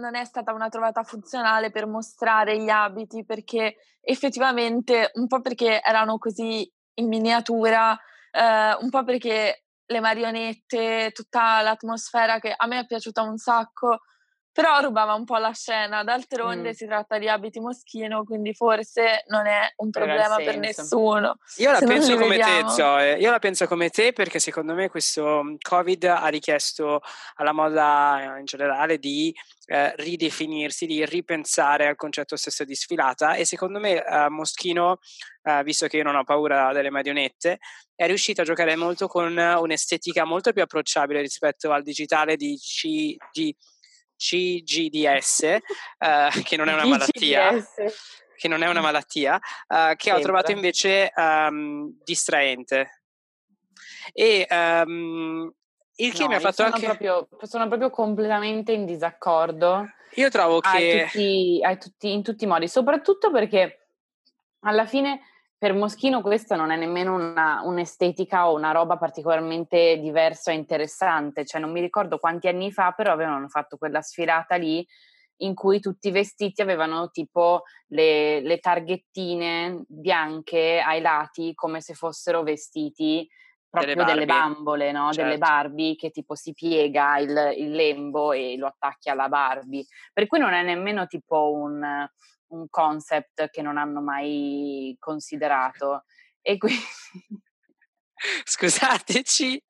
non 0.00 0.16
è 0.16 0.24
stata 0.24 0.52
una 0.52 0.68
trovata 0.68 1.04
funzionale 1.04 1.70
per 1.70 1.86
mostrare 1.86 2.60
gli 2.60 2.68
abiti 2.68 3.24
perché 3.24 3.76
effettivamente 4.00 5.10
un 5.14 5.26
po' 5.26 5.40
perché 5.40 5.80
erano 5.82 6.18
così 6.18 6.68
in 6.94 7.06
miniatura, 7.06 7.96
eh, 8.32 8.76
un 8.80 8.90
po' 8.90 9.04
perché 9.04 9.64
le 9.84 10.00
marionette, 10.00 11.10
tutta 11.12 11.60
l'atmosfera 11.62 12.38
che 12.38 12.52
a 12.56 12.66
me 12.66 12.80
è 12.80 12.86
piaciuta 12.86 13.22
un 13.22 13.36
sacco, 13.36 13.98
però 14.52 14.80
rubava 14.80 15.14
un 15.14 15.24
po' 15.24 15.36
la 15.36 15.52
scena. 15.52 16.02
D'altronde 16.02 16.70
mm. 16.70 16.72
si 16.72 16.86
tratta 16.86 17.18
di 17.18 17.28
abiti 17.28 17.60
moschino, 17.60 18.24
quindi 18.24 18.52
forse 18.54 19.24
non 19.28 19.46
è 19.46 19.72
un 19.76 19.90
problema 19.90 20.36
per 20.36 20.58
nessuno. 20.58 21.36
Io 21.56 21.70
la 21.70 21.78
penso 21.78 22.16
come 22.16 22.36
vediamo. 22.36 22.68
te, 22.68 22.74
Zoe. 22.74 23.18
Io 23.18 23.30
la 23.30 23.38
penso 23.38 23.66
come 23.66 23.90
te 23.90 24.12
perché 24.12 24.38
secondo 24.38 24.74
me 24.74 24.88
questo 24.88 25.42
mm, 25.42 25.54
Covid 25.60 26.04
ha 26.04 26.26
richiesto 26.28 27.00
alla 27.36 27.52
moda 27.52 28.36
in 28.38 28.44
generale 28.44 28.98
di 28.98 29.34
eh, 29.66 29.94
ridefinirsi, 29.96 30.86
di 30.86 31.04
ripensare 31.04 31.86
al 31.86 31.94
concetto 31.94 32.34
stesso 32.36 32.64
di 32.64 32.74
sfilata 32.74 33.34
e 33.34 33.44
secondo 33.44 33.78
me 33.78 34.04
eh, 34.04 34.28
Moschino, 34.28 34.98
eh, 35.42 35.62
visto 35.62 35.86
che 35.86 35.98
io 35.98 36.02
non 36.02 36.16
ho 36.16 36.24
paura 36.24 36.72
delle 36.72 36.90
marionette, 36.90 37.58
è 37.94 38.06
riuscito 38.06 38.40
a 38.40 38.44
giocare 38.44 38.74
molto 38.74 39.06
con 39.06 39.36
un'estetica 39.36 40.24
molto 40.24 40.52
più 40.52 40.62
approcciabile 40.62 41.20
rispetto 41.20 41.70
al 41.70 41.82
digitale 41.82 42.34
di, 42.36 42.56
C, 42.56 43.14
di 43.30 43.54
CGDS, 44.20 45.42
eh, 45.42 45.62
che 46.44 46.56
non 46.58 46.68
è 46.68 46.74
una 46.74 46.84
malattia. 46.84 47.52
Che 48.36 48.48
non 48.48 48.62
è 48.62 48.68
una 48.68 48.80
malattia, 48.80 49.38
uh, 49.68 49.94
che 49.96 50.12
ho 50.12 50.20
trovato 50.20 50.50
invece 50.50 51.12
um, 51.14 51.94
distraente. 52.02 53.02
E 54.14 54.46
um, 54.50 55.52
il 55.96 56.12
che 56.12 56.22
no, 56.22 56.28
mi 56.28 56.34
ha 56.34 56.40
fatto 56.40 56.62
sono 56.62 56.68
anche. 56.68 56.86
Proprio, 56.86 57.28
sono 57.42 57.68
proprio 57.68 57.90
completamente 57.90 58.72
in 58.72 58.86
disaccordo. 58.86 59.90
Io 60.14 60.30
trovo 60.30 60.60
che. 60.60 61.08
Tutti, 61.10 61.60
tutti, 61.78 62.12
in 62.12 62.22
tutti 62.22 62.44
i 62.44 62.46
modi, 62.46 62.66
soprattutto 62.66 63.30
perché 63.30 63.88
alla 64.60 64.86
fine 64.86 65.20
per 65.60 65.74
Moschino 65.74 66.22
questa 66.22 66.56
non 66.56 66.70
è 66.70 66.76
nemmeno 66.76 67.14
una, 67.16 67.60
un'estetica 67.62 68.48
o 68.48 68.54
una 68.54 68.70
roba 68.70 68.96
particolarmente 68.96 69.98
diversa 69.98 70.52
e 70.52 70.54
interessante, 70.54 71.44
cioè 71.44 71.60
non 71.60 71.70
mi 71.70 71.82
ricordo 71.82 72.16
quanti 72.16 72.48
anni 72.48 72.72
fa, 72.72 72.92
però 72.92 73.12
avevano 73.12 73.46
fatto 73.46 73.76
quella 73.76 74.00
sfilata 74.00 74.54
lì 74.56 74.82
in 75.42 75.54
cui 75.54 75.78
tutti 75.78 76.08
i 76.08 76.12
vestiti 76.12 76.62
avevano 76.62 77.10
tipo 77.10 77.64
le, 77.88 78.40
le 78.40 78.58
targhettine 78.58 79.84
bianche 79.86 80.82
ai 80.82 81.02
lati 81.02 81.52
come 81.52 81.82
se 81.82 81.92
fossero 81.92 82.42
vestiti 82.42 83.28
proprio 83.68 83.96
delle, 83.96 84.06
delle 84.06 84.24
bambole, 84.24 84.92
no? 84.92 85.12
certo. 85.12 85.24
delle 85.24 85.36
Barbie 85.36 85.94
che 85.94 86.08
tipo 86.08 86.34
si 86.36 86.54
piega 86.54 87.18
il, 87.18 87.52
il 87.58 87.70
lembo 87.70 88.32
e 88.32 88.56
lo 88.56 88.66
attacchi 88.66 89.10
alla 89.10 89.28
Barbie, 89.28 89.84
per 90.14 90.26
cui 90.26 90.38
non 90.38 90.54
è 90.54 90.62
nemmeno 90.62 91.06
tipo 91.06 91.52
un 91.52 92.08
un 92.50 92.68
concept 92.68 93.50
che 93.50 93.62
non 93.62 93.76
hanno 93.76 94.00
mai 94.00 94.96
considerato. 94.98 96.04
E 96.40 96.56
quindi... 96.56 96.82
Scusateci, 98.44 99.62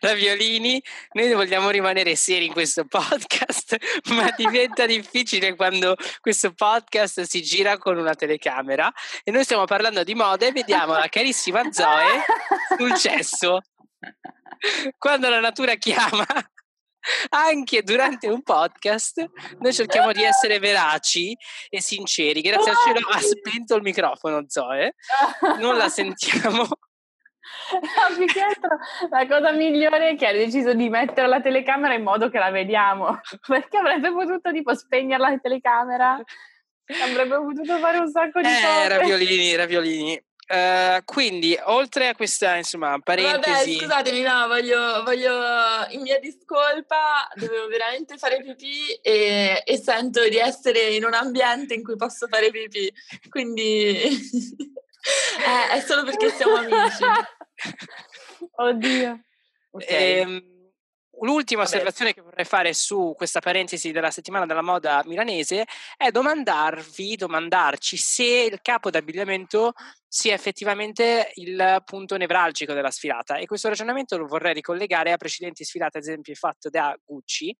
Raviolini, 0.00 0.82
noi 1.12 1.32
vogliamo 1.34 1.68
rimanere 1.68 2.16
seri 2.16 2.46
in 2.46 2.52
questo 2.52 2.86
podcast, 2.86 3.76
ma 4.14 4.32
diventa 4.34 4.86
difficile 4.86 5.54
quando 5.54 5.94
questo 6.20 6.52
podcast 6.52 7.20
si 7.22 7.42
gira 7.42 7.76
con 7.76 7.98
una 7.98 8.14
telecamera 8.14 8.90
e 9.22 9.30
noi 9.30 9.44
stiamo 9.44 9.66
parlando 9.66 10.04
di 10.04 10.14
moda 10.14 10.46
e 10.46 10.52
vediamo 10.52 10.94
la 10.94 11.08
carissima 11.08 11.70
Zoe 11.70 12.24
sul 12.78 12.94
cesso. 12.94 13.60
Quando 14.98 15.28
la 15.28 15.40
natura 15.40 15.74
chiama, 15.74 16.26
anche 17.30 17.82
durante 17.82 18.28
un 18.28 18.42
podcast 18.42 19.24
noi 19.58 19.72
cerchiamo 19.72 20.12
di 20.12 20.22
essere 20.22 20.58
veraci 20.58 21.36
e 21.68 21.80
sinceri. 21.80 22.40
Grazie 22.40 22.70
al 22.70 22.76
cielo 22.84 23.00
ha 23.10 23.18
spento 23.20 23.76
il 23.76 23.82
microfono 23.82 24.44
Zoe, 24.46 24.94
non 25.58 25.76
la 25.76 25.88
sentiamo. 25.88 26.66
No, 27.70 28.16
più 28.16 28.26
che 28.26 28.40
altro 28.40 28.78
la 29.10 29.26
cosa 29.26 29.52
migliore 29.52 30.10
è 30.10 30.16
che 30.16 30.26
ha 30.26 30.32
deciso 30.32 30.74
di 30.74 30.88
mettere 30.88 31.26
la 31.26 31.40
telecamera 31.40 31.94
in 31.94 32.02
modo 32.02 32.28
che 32.28 32.38
la 32.38 32.50
vediamo, 32.50 33.20
perché 33.46 33.78
avrebbe 33.78 34.12
potuto 34.12 34.52
tipo 34.52 34.74
spegnere 34.74 35.20
la 35.20 35.38
telecamera, 35.38 36.20
avrebbe 37.02 37.36
potuto 37.36 37.78
fare 37.78 37.98
un 37.98 38.10
sacco 38.10 38.40
di 38.40 38.48
eh, 38.48 38.60
cose. 38.62 38.88
Raviolini, 38.88 39.54
raviolini. 39.54 40.22
Uh, 40.50 41.04
quindi, 41.04 41.58
oltre 41.64 42.08
a 42.08 42.14
questa, 42.14 42.56
insomma, 42.56 42.98
parentesi... 43.00 43.76
Vabbè, 43.76 43.84
scusatemi, 43.84 44.22
no, 44.22 44.46
voglio, 44.46 45.02
voglio 45.04 45.86
in 45.90 46.00
mia 46.00 46.18
discolpa, 46.18 47.28
dovevo 47.34 47.66
veramente 47.66 48.16
fare 48.16 48.40
pipì 48.40 48.94
e, 49.02 49.62
e, 49.62 49.76
sento 49.76 50.26
di 50.26 50.38
essere 50.38 50.94
in 50.94 51.04
un 51.04 51.12
ambiente 51.12 51.74
in 51.74 51.84
cui 51.84 51.96
posso 51.96 52.26
fare 52.28 52.50
pipì, 52.50 52.90
quindi 53.28 53.92
eh, 54.00 55.68
è 55.70 55.80
solo 55.80 56.04
perché 56.04 56.30
siamo 56.30 56.54
amici. 56.54 57.04
Oddio. 58.56 59.20
Okay. 59.70 60.20
Ehm, 60.20 60.57
L'ultima 61.20 61.62
Vabbè. 61.62 61.74
osservazione 61.74 62.14
che 62.14 62.20
vorrei 62.20 62.44
fare 62.44 62.72
su 62.72 63.14
questa 63.16 63.40
parentesi 63.40 63.90
della 63.90 64.10
settimana 64.10 64.46
della 64.46 64.62
moda 64.62 65.02
milanese 65.04 65.64
è 65.96 66.10
domandarvi, 66.10 67.16
domandarci 67.16 67.96
se 67.96 68.24
il 68.24 68.60
capo 68.62 68.90
d'abbigliamento 68.90 69.72
sia 70.10 70.32
effettivamente 70.32 71.32
il 71.34 71.82
punto 71.84 72.16
nevralgico 72.16 72.72
della 72.72 72.90
sfilata 72.90 73.36
e 73.36 73.46
questo 73.46 73.68
ragionamento 73.68 74.16
lo 74.16 74.26
vorrei 74.26 74.54
ricollegare 74.54 75.12
a 75.12 75.18
precedenti 75.18 75.64
sfilate, 75.64 75.98
ad 75.98 76.04
esempio 76.04 76.34
fatto 76.34 76.70
da 76.70 76.96
Gucci, 77.04 77.54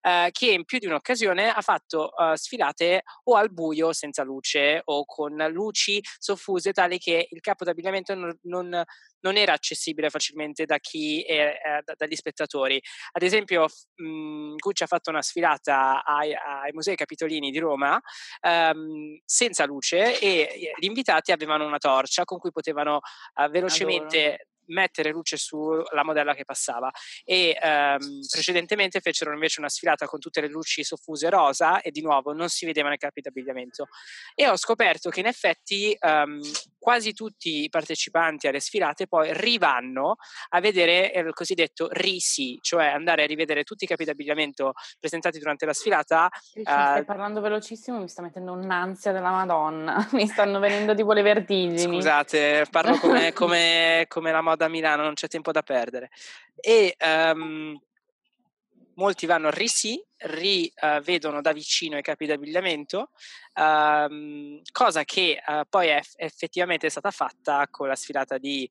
eh, 0.00 0.28
che 0.32 0.50
in 0.50 0.64
più 0.64 0.78
di 0.78 0.86
un'occasione 0.86 1.50
ha 1.50 1.60
fatto 1.60 2.16
eh, 2.16 2.36
sfilate 2.36 3.02
o 3.24 3.34
al 3.34 3.52
buio 3.52 3.92
senza 3.92 4.22
luce 4.22 4.80
o 4.84 5.04
con 5.04 5.36
luci 5.50 6.02
soffuse 6.18 6.72
tali 6.72 6.98
che 6.98 7.26
il 7.28 7.40
capo 7.40 7.64
d'abbigliamento 7.64 8.14
non, 8.14 8.38
non 8.42 8.82
non 9.20 9.36
era 9.36 9.52
accessibile 9.52 10.10
facilmente 10.10 10.64
da 10.64 10.78
chi 10.78 11.22
è, 11.22 11.32
eh, 11.32 11.82
da, 11.84 11.94
dagli 11.96 12.14
spettatori. 12.14 12.80
Ad 13.12 13.22
esempio, 13.22 13.66
mh, 13.96 14.56
Gucci 14.56 14.82
ha 14.82 14.86
fatto 14.86 15.10
una 15.10 15.22
sfilata 15.22 16.04
ai, 16.04 16.34
ai 16.34 16.72
Musei 16.72 16.96
Capitolini 16.96 17.50
di 17.50 17.58
Roma 17.58 18.00
ehm, 18.40 19.20
senza 19.24 19.64
luce 19.64 20.18
e 20.18 20.74
gli 20.78 20.86
invitati 20.86 21.32
avevano 21.32 21.66
una 21.66 21.78
torcia 21.78 22.24
con 22.24 22.38
cui 22.38 22.50
potevano 22.50 23.00
eh, 23.40 23.48
velocemente 23.48 24.49
mettere 24.70 25.10
luce 25.10 25.36
sulla 25.36 26.04
modella 26.04 26.34
che 26.34 26.44
passava 26.44 26.90
e 27.24 27.56
ehm, 27.60 28.20
precedentemente 28.30 29.00
fecero 29.00 29.32
invece 29.32 29.60
una 29.60 29.68
sfilata 29.68 30.06
con 30.06 30.18
tutte 30.18 30.40
le 30.40 30.48
luci 30.48 30.82
soffuse 30.82 31.28
rosa 31.30 31.80
e 31.80 31.90
di 31.90 32.02
nuovo 32.02 32.32
non 32.32 32.48
si 32.48 32.66
vedevano 32.66 32.94
i 32.94 32.98
capi 32.98 33.20
d'abbigliamento 33.20 33.88
e 34.34 34.48
ho 34.48 34.56
scoperto 34.56 35.10
che 35.10 35.20
in 35.20 35.26
effetti 35.26 35.96
ehm, 35.98 36.40
quasi 36.78 37.12
tutti 37.12 37.64
i 37.64 37.68
partecipanti 37.68 38.48
alle 38.48 38.60
sfilate 38.60 39.06
poi 39.06 39.28
rivanno 39.34 40.16
a 40.48 40.60
vedere 40.60 41.12
il 41.14 41.32
cosiddetto 41.32 41.88
risi, 41.90 42.58
cioè 42.62 42.86
andare 42.86 43.24
a 43.24 43.26
rivedere 43.26 43.64
tutti 43.64 43.84
i 43.84 43.86
capi 43.86 44.04
d'abbigliamento 44.04 44.72
presentati 44.98 45.38
durante 45.38 45.66
la 45.66 45.72
sfilata. 45.72 46.28
Uh, 46.54 46.62
stai 46.62 47.04
parlando 47.04 47.40
velocissimo, 47.40 47.98
mi 47.98 48.08
sta 48.08 48.22
mettendo 48.22 48.52
un'ansia 48.52 49.12
della 49.12 49.30
Madonna, 49.30 50.08
mi 50.12 50.26
stanno 50.26 50.58
venendo 50.58 50.94
tipo 50.94 51.12
le 51.12 51.22
vertigini. 51.22 51.78
Scusate, 51.78 52.66
parlo 52.70 52.98
come, 52.98 53.32
come, 53.34 54.06
come 54.08 54.32
la 54.32 54.40
da 54.60 54.68
Milano, 54.68 55.02
non 55.02 55.14
c'è 55.14 55.26
tempo 55.26 55.52
da 55.52 55.62
perdere. 55.62 56.10
E 56.54 56.96
um, 57.00 57.80
molti 58.94 59.26
vanno 59.26 59.48
a 59.48 59.50
Risi, 59.50 60.02
rivedono 60.18 61.38
uh, 61.38 61.40
da 61.40 61.52
vicino 61.52 61.96
i 61.96 62.02
capi 62.02 62.26
d'abbigliamento, 62.26 63.10
uh, 63.54 64.60
cosa 64.70 65.04
che 65.04 65.42
uh, 65.46 65.62
poi 65.68 65.88
è 65.88 66.00
effettivamente 66.16 66.86
è 66.86 66.90
stata 66.90 67.10
fatta 67.10 67.66
con 67.70 67.88
la 67.88 67.96
sfilata 67.96 68.36
di 68.36 68.70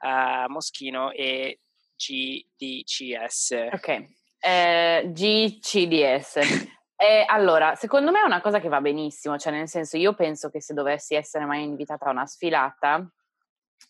eh, 0.00 0.44
Moschino 0.48 1.12
e 1.12 1.60
GDCS. 1.96 3.68
Ok, 3.72 4.04
eh, 4.40 5.10
GCDS. 5.12 6.38
Eh, 7.00 7.24
allora, 7.28 7.76
secondo 7.76 8.10
me 8.10 8.22
è 8.22 8.24
una 8.24 8.40
cosa 8.40 8.58
che 8.58 8.66
va 8.66 8.80
benissimo, 8.80 9.38
cioè 9.38 9.52
nel 9.52 9.68
senso 9.68 9.96
io 9.96 10.14
penso 10.14 10.50
che 10.50 10.60
se 10.60 10.74
dovessi 10.74 11.14
essere 11.14 11.44
mai 11.44 11.62
invitata 11.62 12.06
a 12.06 12.10
una 12.10 12.26
sfilata, 12.26 13.08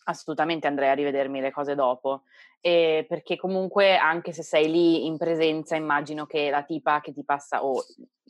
assolutamente 0.05 0.67
andrei 0.67 0.89
a 0.89 0.93
rivedermi 0.93 1.41
le 1.41 1.51
cose 1.51 1.75
dopo. 1.75 2.23
E 2.61 3.05
perché 3.07 3.37
comunque 3.37 3.95
anche 3.95 4.33
se 4.33 4.43
sei 4.43 4.69
lì 4.69 5.05
in 5.05 5.17
presenza, 5.17 5.75
immagino 5.75 6.25
che 6.25 6.49
la 6.49 6.63
tipa 6.63 6.99
che 6.99 7.13
ti 7.13 7.23
passa, 7.23 7.63
o 7.63 7.83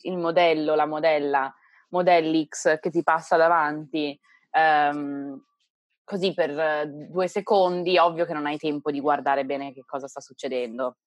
il 0.04 0.18
modello, 0.18 0.76
la 0.76 0.86
modella, 0.86 1.54
modellix 1.90 2.80
che 2.80 2.92
ti 2.92 3.02
passa 3.04 3.38
davanti, 3.38 4.20
um, 4.52 5.42
così 6.04 6.34
per 6.34 6.88
due 6.88 7.28
secondi, 7.28 7.98
ovvio 7.98 8.26
che 8.26 8.34
non 8.34 8.46
hai 8.46 8.58
tempo 8.58 8.92
di 8.92 9.00
guardare 9.00 9.46
bene 9.46 9.74
che 9.74 9.84
cosa 9.86 10.08
sta 10.08 10.20
succedendo. 10.20 10.98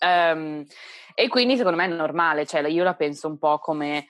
Um, 0.00 0.64
e 1.14 1.28
quindi 1.28 1.56
secondo 1.56 1.78
me 1.78 1.84
è 1.84 1.88
normale, 1.88 2.44
cioè 2.44 2.66
io 2.66 2.84
la 2.84 2.94
penso 2.94 3.28
un 3.28 3.38
po' 3.38 3.58
come 3.58 4.08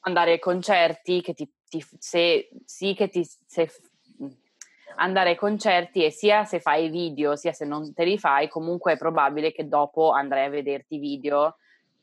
andare 0.00 0.32
ai 0.32 0.38
concerti 0.38 1.22
che 1.22 1.32
ti, 1.34 1.50
ti 1.66 1.84
se, 1.98 2.50
sì 2.64 2.94
che 2.94 3.08
ti 3.08 3.24
se 3.24 3.70
andare 4.98 5.30
ai 5.30 5.36
concerti 5.36 6.04
e 6.04 6.10
sia 6.10 6.44
se 6.44 6.60
fai 6.60 6.88
video 6.88 7.36
sia 7.36 7.52
se 7.52 7.64
non 7.64 7.92
te 7.94 8.04
li 8.04 8.18
fai, 8.18 8.48
comunque 8.48 8.92
è 8.92 8.96
probabile 8.96 9.52
che 9.52 9.66
dopo 9.66 10.10
andrai 10.10 10.46
a 10.46 10.50
vederti 10.50 10.98
video 10.98 11.56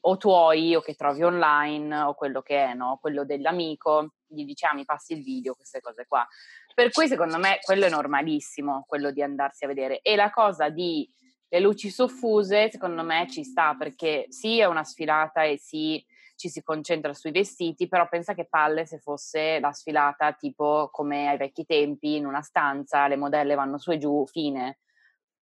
o 0.08 0.18
tuoi 0.18 0.76
o 0.76 0.82
che 0.82 0.96
trovi 0.96 1.24
online 1.24 2.02
o 2.02 2.14
quello 2.14 2.42
che 2.42 2.64
è, 2.64 2.74
no? 2.74 2.98
quello 3.02 3.26
dell'amico, 3.26 4.14
gli 4.28 4.46
dici 4.46 4.66
ah 4.66 4.74
mi 4.74 4.86
passi 4.86 5.14
il 5.14 5.24
video, 5.24 5.56
queste 5.56 5.82
cose 5.82 6.06
qua. 6.08 6.26
Per 6.74 6.92
cui 6.92 7.08
secondo 7.08 7.38
me 7.38 7.60
quello 7.62 7.86
è 7.86 7.90
normalissimo, 7.90 8.86
quello 8.88 9.12
di 9.12 9.22
andarsi 9.22 9.66
a 9.66 9.68
vedere. 9.68 10.02
E 10.02 10.16
la 10.16 10.30
cosa 10.30 10.70
di 10.70 11.10
le 11.48 11.60
luci 11.60 11.90
soffuse, 11.90 12.70
secondo 12.70 13.04
me 13.04 13.28
ci 13.30 13.44
sta 13.44 13.76
perché 13.76 14.26
sì 14.30 14.60
è 14.60 14.66
una 14.66 14.84
sfilata 14.84 15.44
e 15.44 15.58
sì 15.58 16.04
ci 16.36 16.50
si 16.50 16.62
concentra 16.64 17.14
sui 17.14 17.32
vestiti, 17.32 17.88
però 17.88 18.08
pensa 18.08 18.34
che 18.34 18.46
palle 18.46 18.86
se 18.86 19.00
fosse 19.00 19.60
la 19.60 19.72
sfilata 19.72 20.34
tipo 20.34 20.90
come 20.92 21.30
ai 21.30 21.38
vecchi 21.38 21.66
tempi, 21.66 22.16
in 22.16 22.26
una 22.26 22.42
stanza, 22.42 23.08
le 23.08 23.16
modelle 23.16 23.56
vanno 23.56 23.78
su 23.78 23.92
e 23.92 23.98
giù, 23.98 24.26
fine, 24.28 24.80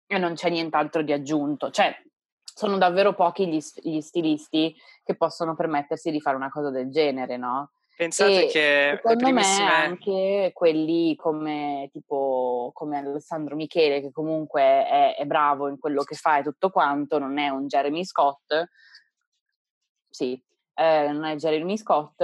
e 0.08 0.18
non 0.18 0.34
c'è 0.34 0.50
nient'altro 0.50 1.02
di 1.02 1.12
aggiunto. 1.12 1.70
Cioè, 1.70 1.96
sono 2.42 2.78
davvero 2.78 3.14
pochi 3.14 3.48
gli, 3.48 3.60
gli 3.82 4.02
stilisti 4.02 4.76
che 5.04 5.16
possono 5.16 5.56
permettersi 5.56 6.12
di 6.12 6.20
fare 6.22 6.36
una 6.36 6.50
cosa 6.50 6.70
del 6.70 6.90
genere, 6.90 7.38
no? 7.38 7.72
Pensate 8.00 8.46
e 8.46 8.48
che 8.48 8.94
secondo 8.96 9.24
primissime... 9.26 9.66
me 9.66 9.72
anche 9.74 10.52
quelli 10.54 11.16
come 11.16 11.90
tipo 11.92 12.72
come 12.74 12.98
Alessandro 12.98 13.58
Michele, 13.58 14.00
che 14.00 14.12
comunque 14.12 14.62
è, 14.62 15.16
è, 15.18 15.26
bravo 15.26 15.68
in 15.68 15.78
quello 15.78 16.04
che 16.04 16.16
fa 16.16 16.38
e 16.38 16.44
tutto 16.44 16.70
quanto, 16.70 17.20
non 17.20 17.38
è 17.38 17.50
un 17.50 17.68
Jeremy 17.68 18.06
Scott. 18.06 18.70
Sì, 20.10 20.42
eh, 20.80 21.12
non 21.12 21.26
è 21.26 21.36
Jeremy 21.36 21.78
Scott, 21.78 22.24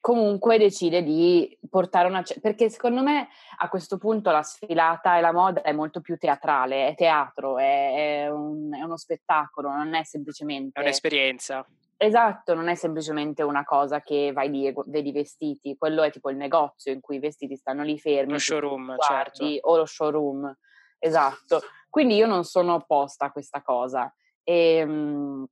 comunque 0.00 0.58
decide 0.58 1.02
di 1.02 1.56
portare 1.70 2.08
una... 2.08 2.24
perché 2.40 2.68
secondo 2.70 3.02
me 3.02 3.28
a 3.58 3.68
questo 3.68 3.98
punto 3.98 4.30
la 4.30 4.42
sfilata 4.42 5.16
e 5.16 5.20
la 5.20 5.32
moda 5.32 5.62
è 5.62 5.72
molto 5.72 6.00
più 6.00 6.16
teatrale, 6.16 6.88
è 6.88 6.94
teatro, 6.96 7.58
è, 7.58 8.24
è, 8.24 8.30
un, 8.30 8.74
è 8.74 8.82
uno 8.82 8.96
spettacolo, 8.96 9.70
non 9.70 9.94
è 9.94 10.02
semplicemente... 10.04 10.80
È 10.80 10.82
un'esperienza. 10.82 11.64
Esatto, 11.96 12.54
non 12.54 12.66
è 12.66 12.74
semplicemente 12.74 13.44
una 13.44 13.62
cosa 13.62 14.00
che 14.00 14.32
vai 14.32 14.50
lì 14.50 14.66
e 14.66 14.74
vedi 14.86 15.10
i 15.10 15.12
vestiti, 15.12 15.76
quello 15.76 16.02
è 16.02 16.10
tipo 16.10 16.30
il 16.30 16.36
negozio 16.36 16.90
in 16.90 17.00
cui 17.00 17.16
i 17.16 17.20
vestiti 17.20 17.54
stanno 17.54 17.84
lì 17.84 17.96
fermi. 17.96 18.32
Lo 18.32 18.38
showroom, 18.38 18.96
guardi, 18.96 19.52
certo. 19.52 19.68
O 19.68 19.76
lo 19.76 19.86
showroom, 19.86 20.56
esatto. 20.98 21.60
Quindi 21.88 22.16
io 22.16 22.26
non 22.26 22.42
sono 22.42 22.74
opposta 22.74 23.26
a 23.26 23.30
questa 23.30 23.62
cosa. 23.62 24.12
E, 24.42 24.78
ehm, 24.78 25.46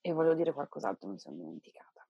e 0.00 0.12
volevo 0.12 0.34
dire 0.34 0.52
qualcos'altro, 0.52 1.08
mi 1.08 1.18
sono 1.18 1.36
dimenticata. 1.36 2.06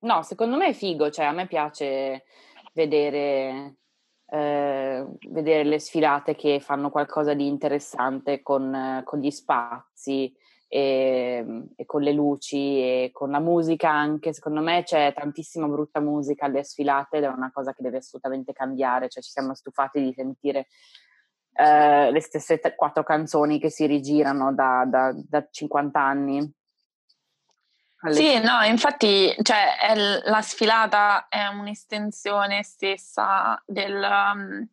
No, 0.00 0.22
secondo 0.22 0.56
me 0.56 0.68
è 0.68 0.72
figo, 0.72 1.10
cioè 1.10 1.24
a 1.26 1.32
me 1.32 1.46
piace 1.46 2.24
vedere, 2.74 3.76
eh, 4.26 5.06
vedere 5.28 5.64
le 5.64 5.78
sfilate 5.78 6.34
che 6.34 6.60
fanno 6.60 6.90
qualcosa 6.90 7.32
di 7.32 7.46
interessante 7.46 8.42
con, 8.42 9.02
con 9.04 9.18
gli 9.18 9.30
spazi 9.30 10.34
e, 10.68 11.66
e, 11.74 11.84
con 11.86 12.02
le 12.02 12.12
luci 12.12 12.80
e 12.80 13.10
con 13.12 13.30
la 13.30 13.38
musica 13.38 13.90
anche. 13.90 14.34
Secondo 14.34 14.60
me 14.60 14.82
c'è 14.82 15.14
tantissima 15.14 15.68
brutta 15.68 16.00
musica 16.00 16.44
alle 16.44 16.64
sfilate 16.64 17.18
ed 17.18 17.24
è 17.24 17.28
una 17.28 17.50
cosa 17.50 17.72
che 17.72 17.82
deve 17.82 17.98
assolutamente 17.98 18.52
cambiare, 18.52 19.08
cioè 19.08 19.22
ci 19.22 19.30
siamo 19.30 19.54
stufati 19.54 20.02
di 20.02 20.12
sentire 20.12 20.66
eh, 21.54 22.10
le 22.10 22.20
stesse 22.20 22.58
t- 22.58 22.74
quattro 22.74 23.04
canzoni 23.04 23.58
che 23.58 23.70
si 23.70 23.86
rigirano 23.86 24.52
da, 24.52 24.84
da, 24.86 25.12
da 25.14 25.46
50 25.50 26.00
anni. 26.00 26.52
Sì, 28.10 28.38
no, 28.38 28.62
infatti 28.64 29.34
cioè, 29.40 29.94
l- 29.94 30.28
la 30.28 30.42
sfilata 30.42 31.28
è 31.28 31.46
un'estensione 31.46 32.62
stessa 32.62 33.62
del, 33.64 33.94
um, 33.94 34.68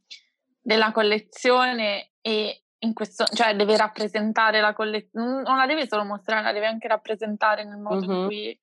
della 0.60 0.92
collezione 0.92 2.12
e 2.20 2.64
in 2.80 2.94
questo, 2.94 3.26
cioè 3.26 3.56
deve 3.56 3.78
rappresentare 3.78 4.60
la 4.60 4.74
collezione, 4.74 5.44
non 5.44 5.58
la 5.58 5.66
deve 5.66 5.88
solo 5.88 6.04
mostrare, 6.04 6.44
la 6.44 6.52
deve 6.52 6.68
anche 6.68 6.88
rappresentare 6.88 7.64
nel 7.64 7.78
modo 7.78 8.06
mm-hmm. 8.06 8.20
in 8.20 8.26
cui 8.26 8.60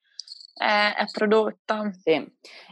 è, 0.58 0.94
è, 0.96 1.04
prodotta. 1.10 1.90
Sì, 1.92 2.26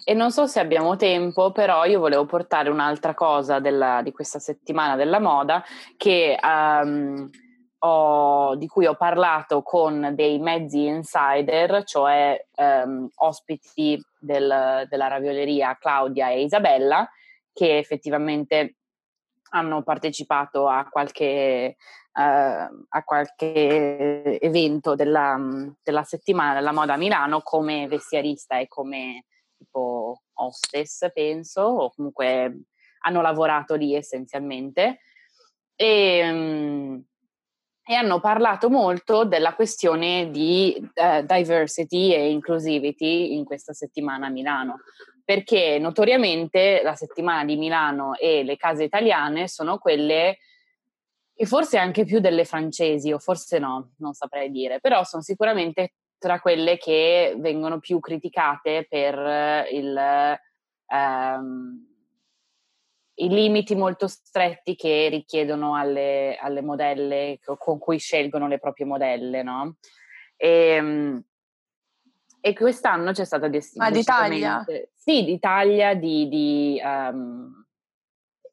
e 0.04 0.14
non 0.14 0.30
so 0.30 0.46
se 0.46 0.60
abbiamo 0.60 0.96
tempo, 0.96 1.52
però 1.52 1.84
io 1.84 2.00
volevo 2.00 2.26
portare 2.26 2.68
un'altra 2.68 3.14
cosa 3.14 3.60
della, 3.60 4.02
di 4.02 4.12
questa 4.12 4.38
settimana 4.38 4.96
della 4.96 5.20
moda 5.20 5.64
che, 5.96 6.38
um, 6.42 7.30
ho, 7.78 8.56
di 8.56 8.66
cui 8.66 8.86
ho 8.86 8.94
parlato 8.94 9.62
con 9.62 10.12
dei 10.14 10.38
mezzi 10.38 10.86
insider, 10.86 11.84
cioè 11.84 12.44
um, 12.56 13.08
ospiti 13.16 14.00
del, 14.18 14.86
della 14.88 15.08
ravioleria 15.08 15.76
Claudia 15.78 16.30
e 16.30 16.42
Isabella, 16.42 17.08
che 17.52 17.78
effettivamente 17.78 18.76
hanno 19.50 19.82
partecipato 19.82 20.68
a 20.68 20.86
qualche, 20.90 21.76
a 22.18 23.02
qualche 23.04 24.38
evento 24.40 24.94
della, 24.94 25.38
della, 25.82 26.02
settimana 26.02 26.54
della 26.54 26.72
moda 26.72 26.94
a 26.94 26.96
Milano 26.96 27.42
come 27.42 27.86
vestiarista 27.88 28.58
e 28.58 28.68
come 28.68 29.26
tipo 29.56 30.22
hostess, 30.34 31.10
penso, 31.12 31.60
o 31.60 31.92
comunque 31.94 32.62
hanno 33.00 33.20
lavorato 33.20 33.74
lì 33.74 33.94
essenzialmente. 33.94 35.00
E, 35.74 36.30
um, 36.30 37.04
e 37.88 37.94
hanno 37.94 38.18
parlato 38.18 38.70
molto 38.70 39.24
della 39.24 39.54
questione 39.54 40.30
di 40.30 40.74
uh, 40.80 41.22
diversity 41.22 42.14
e 42.14 42.30
inclusivity 42.30 43.34
in 43.36 43.44
questa 43.44 43.74
settimana 43.74 44.26
a 44.26 44.30
Milano 44.30 44.80
perché 45.22 45.78
notoriamente 45.80 46.82
la 46.84 46.94
settimana 46.94 47.44
di 47.44 47.56
Milano 47.56 48.14
e 48.14 48.44
le 48.44 48.56
case 48.56 48.84
italiane 48.84 49.48
sono 49.48 49.78
quelle 49.78 50.38
e 51.38 51.44
forse 51.44 51.76
anche 51.76 52.04
più 52.04 52.18
delle 52.18 52.46
francesi, 52.46 53.12
o 53.12 53.18
forse 53.18 53.58
no, 53.58 53.92
non 53.98 54.14
saprei 54.14 54.50
dire, 54.50 54.80
però 54.80 55.04
sono 55.04 55.22
sicuramente 55.22 55.92
tra 56.18 56.40
quelle 56.40 56.78
che 56.78 57.34
vengono 57.38 57.78
più 57.78 58.00
criticate 58.00 58.86
per 58.88 59.66
il, 59.70 60.38
um, 60.86 61.86
i 63.16 63.28
limiti 63.28 63.74
molto 63.74 64.06
stretti 64.06 64.76
che 64.76 65.08
richiedono 65.10 65.76
alle, 65.76 66.38
alle, 66.40 66.62
modelle 66.62 67.38
con 67.42 67.78
cui 67.78 67.98
scelgono 67.98 68.48
le 68.48 68.58
proprie 68.58 68.86
modelle, 68.86 69.42
no? 69.42 69.76
E, 70.36 70.78
um, 70.80 71.22
e 72.40 72.54
quest'anno 72.54 73.12
c'è 73.12 73.24
stata 73.24 73.48
destinata. 73.48 73.90
Ma 73.90 73.96
d'Italia? 73.96 74.64
Sì, 74.94 75.22
d'Italia, 75.22 75.94
di, 75.94 76.28
di 76.28 76.80
um, 76.82 77.65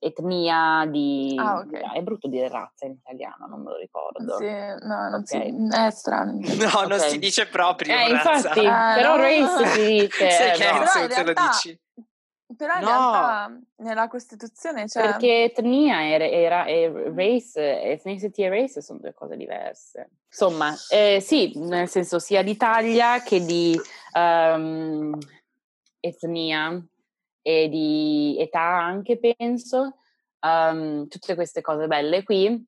etnia, 0.03 0.85
di... 0.89 1.35
Ah, 1.39 1.59
okay. 1.59 1.81
È 1.93 2.01
brutto 2.01 2.27
dire 2.27 2.49
razza 2.49 2.85
in 2.85 2.93
italiano, 2.93 3.47
non 3.47 3.61
me 3.61 3.71
lo 3.71 3.77
ricordo. 3.77 4.37
Sì, 4.37 4.45
no, 4.45 5.09
non 5.09 5.21
okay. 5.21 5.49
si... 5.49 5.77
è 5.77 5.89
strano. 5.91 6.39
No, 6.63 6.67
okay. 6.67 6.87
non 6.87 6.99
si 6.99 7.19
dice 7.19 7.47
proprio 7.47 7.93
eh, 7.93 8.11
razza. 8.11 8.49
infatti, 8.49 8.59
eh, 8.59 8.93
però 8.95 9.15
no. 9.15 9.21
race 9.21 9.67
si 9.67 9.85
dice. 9.85 10.29
Sei 10.29 10.49
eh, 10.49 10.53
che 10.53 10.71
no. 10.71 10.85
se 10.85 11.07
te 11.07 11.23
lo 11.23 11.33
dici. 11.33 11.81
Però 12.55 12.75
in 12.75 12.81
no. 12.81 12.87
realtà 12.87 13.59
nella 13.77 14.07
Costituzione 14.07 14.85
c'è... 14.85 15.01
Perché 15.01 15.43
etnia 15.45 16.07
era, 16.07 16.25
era, 16.25 16.65
e 16.65 16.91
race, 17.15 17.81
ethnicity 17.81 18.43
e 18.43 18.49
race 18.49 18.81
sono 18.81 18.99
due 18.99 19.13
cose 19.13 19.35
diverse. 19.35 20.09
Insomma, 20.27 20.73
eh, 20.89 21.19
sì, 21.19 21.53
nel 21.55 21.87
senso 21.87 22.19
sia 22.19 22.43
d'Italia 22.43 23.21
che 23.21 23.43
di 23.43 23.79
um, 24.13 25.17
etnia 25.99 26.85
e 27.43 27.69
di 27.69 28.36
età 28.39 28.82
anche, 28.82 29.19
penso. 29.19 29.97
Um, 30.39 31.08
tutte 31.08 31.36
queste 31.36 31.62
cose 31.62 31.86
belle 31.88 32.23
qui. 32.23 32.65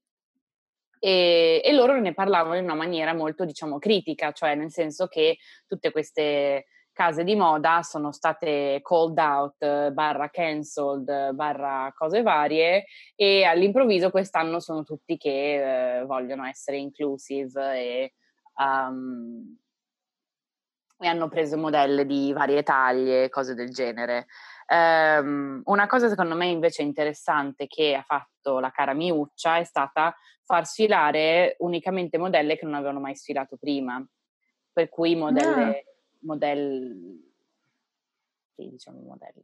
E, 0.99 1.61
e, 1.63 1.73
loro 1.73 1.99
ne 1.99 2.13
parlavano 2.13 2.55
in 2.55 2.63
una 2.63 2.75
maniera 2.75 3.13
molto, 3.13 3.45
diciamo, 3.45 3.79
critica, 3.79 4.31
cioè 4.31 4.55
nel 4.55 4.71
senso 4.71 5.07
che 5.07 5.37
tutte 5.65 5.91
queste 5.91 6.65
case 6.95 7.25
di 7.25 7.35
moda 7.35 7.83
sono 7.83 8.13
state 8.13 8.79
called 8.81 9.17
out, 9.17 9.91
barra 9.91 10.29
cancelled, 10.29 11.33
barra 11.33 11.91
cose 11.93 12.21
varie 12.21 12.85
e 13.15 13.43
all'improvviso 13.43 14.09
quest'anno 14.09 14.61
sono 14.61 14.83
tutti 14.83 15.17
che 15.17 15.97
eh, 15.99 16.05
vogliono 16.05 16.45
essere 16.45 16.77
inclusive 16.77 17.77
e, 17.77 18.13
um, 18.55 19.57
e, 20.97 21.07
hanno 21.07 21.27
preso 21.27 21.57
modelle 21.57 22.05
di 22.05 22.31
varie 22.31 22.63
taglie, 22.63 23.27
cose 23.27 23.55
del 23.55 23.71
genere. 23.71 24.27
Um, 24.67 25.61
una 25.65 25.85
cosa 25.87 26.09
secondo 26.09 26.35
me 26.35 26.47
invece 26.47 26.81
interessante 26.81 27.67
che 27.67 27.93
ha 27.93 28.01
fatto 28.01 28.59
la 28.59 28.71
cara 28.71 28.93
Miuccia 28.93 29.57
è 29.57 29.63
stata 29.63 30.15
far 30.43 30.65
sfilare 30.65 31.55
unicamente 31.59 32.17
modelle 32.17 32.57
che 32.57 32.65
non 32.65 32.73
avevano 32.73 32.99
mai 32.99 33.15
sfilato 33.15 33.57
prima, 33.57 34.03
per 34.71 34.89
cui 34.89 35.15
modelle... 35.15 35.63
Ah 35.63 35.93
modelli 36.25 37.23
sì, 38.55 38.69
diciamo 38.69 39.01
modelli. 39.01 39.43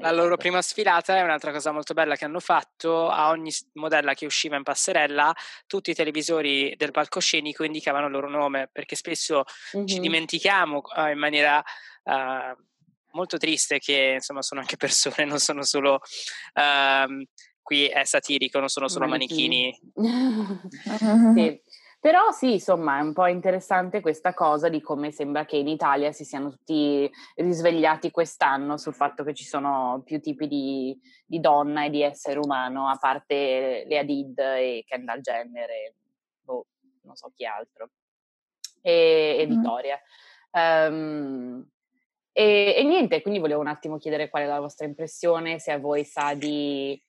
La 0.00 0.10
loro 0.12 0.36
prima 0.36 0.60
sfilata 0.60 1.16
è 1.16 1.22
un'altra 1.22 1.50
cosa 1.50 1.72
molto 1.72 1.94
bella 1.94 2.14
che 2.14 2.26
hanno 2.26 2.40
fatto. 2.40 3.08
A 3.08 3.30
ogni 3.30 3.50
modella 3.74 4.12
che 4.12 4.26
usciva 4.26 4.56
in 4.56 4.64
passerella, 4.64 5.34
tutti 5.66 5.90
i 5.90 5.94
televisori 5.94 6.74
del 6.76 6.90
palcoscenico 6.90 7.64
indicavano 7.64 8.06
il 8.06 8.12
loro 8.12 8.28
nome, 8.28 8.68
perché 8.70 8.96
spesso 8.96 9.44
mm-hmm. 9.74 9.86
ci 9.86 9.98
dimentichiamo 9.98 10.82
uh, 10.94 11.06
in 11.06 11.18
maniera 11.18 11.64
uh, 12.02 12.62
molto 13.12 13.38
triste 13.38 13.78
che 13.78 14.12
insomma 14.14 14.42
sono 14.42 14.60
anche 14.60 14.76
persone, 14.78 15.24
non 15.24 15.38
sono 15.38 15.62
solo. 15.62 16.00
Uh, 16.54 17.24
qui 17.62 17.86
è 17.86 18.04
satirico, 18.04 18.58
non 18.58 18.68
sono 18.68 18.88
solo 18.88 19.06
manichini. 19.06 19.78
manichini. 19.94 20.60
sì. 21.34 21.78
Però 22.00 22.30
sì, 22.30 22.54
insomma, 22.54 22.98
è 22.98 23.02
un 23.02 23.12
po' 23.12 23.26
interessante 23.26 24.00
questa 24.00 24.32
cosa 24.32 24.70
di 24.70 24.80
come 24.80 25.10
sembra 25.10 25.44
che 25.44 25.56
in 25.56 25.68
Italia 25.68 26.12
si 26.12 26.24
siano 26.24 26.48
tutti 26.48 27.08
risvegliati 27.34 28.10
quest'anno 28.10 28.78
sul 28.78 28.94
fatto 28.94 29.22
che 29.22 29.34
ci 29.34 29.44
sono 29.44 30.00
più 30.02 30.18
tipi 30.18 30.48
di, 30.48 30.98
di 31.26 31.40
donna 31.40 31.84
e 31.84 31.90
di 31.90 32.00
essere 32.00 32.38
umano, 32.38 32.88
a 32.88 32.96
parte 32.96 33.84
le 33.86 33.98
Adid 33.98 34.38
e 34.38 34.82
Kendall 34.86 35.20
Jenner 35.20 35.68
e 35.68 35.94
boh, 36.40 36.68
non 37.02 37.16
so 37.16 37.30
chi 37.34 37.44
altro, 37.44 37.90
e, 38.80 39.36
e 39.38 39.46
Vittoria. 39.46 40.00
Um, 40.52 41.68
e, 42.32 42.74
e, 42.76 42.84
niente, 42.84 43.22
quindi 43.22 43.40
volevo 43.40 43.60
un 43.60 43.66
attimo 43.66 43.98
chiedere 43.98 44.28
qual 44.28 44.44
è 44.44 44.46
la 44.46 44.60
vostra 44.60 44.86
impressione, 44.86 45.58
se 45.58 45.72
a 45.72 45.78
voi 45.78 46.04
sa 46.04 46.34
di 46.34 47.00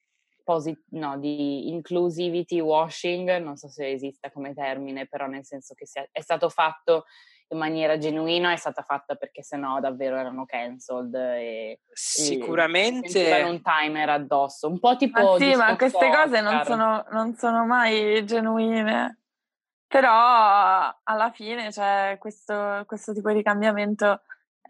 posit- 0.43 0.85
no, 0.91 1.17
di 1.17 1.69
inclusivity 1.69 2.59
washing, 2.59 3.37
non 3.37 3.55
so 3.55 3.69
se 3.69 3.91
esista 3.91 4.31
come 4.31 4.53
termine, 4.53 5.07
però 5.07 5.27
nel 5.27 5.45
senso 5.45 5.73
che 5.73 5.85
sia, 5.85 6.07
è 6.11 6.21
stato 6.21 6.49
fatto 6.49 7.05
in 7.49 7.57
maniera 7.57 7.97
genuina, 7.97 8.53
è 8.53 8.55
stata 8.55 8.81
fatta 8.81 9.15
perché 9.15 9.43
sennò 9.43 9.79
davvero 9.79 10.15
erano 10.15 10.45
cancelled 10.45 11.13
e 11.13 11.81
sicuramente 11.91 13.37
e 13.37 13.43
un 13.43 13.61
timer 13.61 14.09
addosso, 14.09 14.67
un 14.67 14.79
po' 14.79 14.95
tipo 14.95 15.33
ma 15.33 15.37
sì, 15.37 15.55
ma 15.55 15.75
queste 15.75 16.09
cose 16.09 16.41
non 16.41 16.63
sono, 16.63 17.05
non 17.11 17.35
sono, 17.35 17.65
mai 17.65 18.25
genuine. 18.25 19.17
Però 19.85 20.09
alla 21.03 21.31
fine 21.33 21.69
cioè, 21.73 22.15
questo, 22.17 22.85
questo 22.87 23.13
tipo 23.13 23.29
di 23.33 23.43
cambiamento 23.43 24.21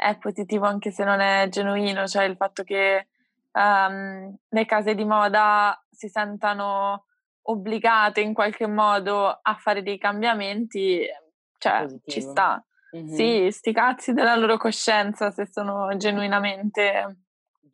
è 0.02 0.18
positivo 0.18 0.66
anche 0.66 0.90
se 0.90 1.04
non 1.04 1.20
è 1.20 1.48
genuino, 1.48 2.08
cioè 2.08 2.24
il 2.24 2.36
fatto 2.36 2.64
che 2.64 3.10
um, 3.52 4.36
le 4.50 4.66
case 4.66 4.96
di 4.96 5.06
moda 5.06 5.80
si 5.92 6.10
sentano 6.10 7.06
obbligate 7.44 8.20
in 8.20 8.34
qualche 8.34 8.66
modo 8.66 9.28
a 9.30 9.56
fare 9.60 9.84
dei 9.84 10.00
cambiamenti, 10.00 11.06
cioè 11.60 11.84
Positivo. 11.84 12.02
ci 12.08 12.22
sta. 12.22 12.66
Mm-hmm. 12.98 13.14
Sì, 13.14 13.52
sti 13.52 13.72
cazzi 13.74 14.14
della 14.14 14.36
loro 14.36 14.58
coscienza 14.58 15.30
se 15.30 15.46
sono 15.46 15.96
genuinamente... 15.96 17.18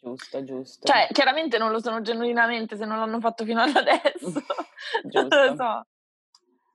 Giusto, 0.01 0.43
giusto. 0.43 0.85
Cioè, 0.85 1.07
chiaramente 1.13 1.57
non 1.57 1.71
lo 1.71 1.79
sono 1.79 2.01
genuinamente 2.01 2.75
se 2.75 2.83
non 2.83 2.99
l'hanno 2.99 3.21
fatto 3.21 3.45
fino 3.45 3.61
ad 3.61 3.73
adesso. 3.73 4.43
giusto. 5.07 5.45
lo 5.45 5.55
so. 5.55 5.85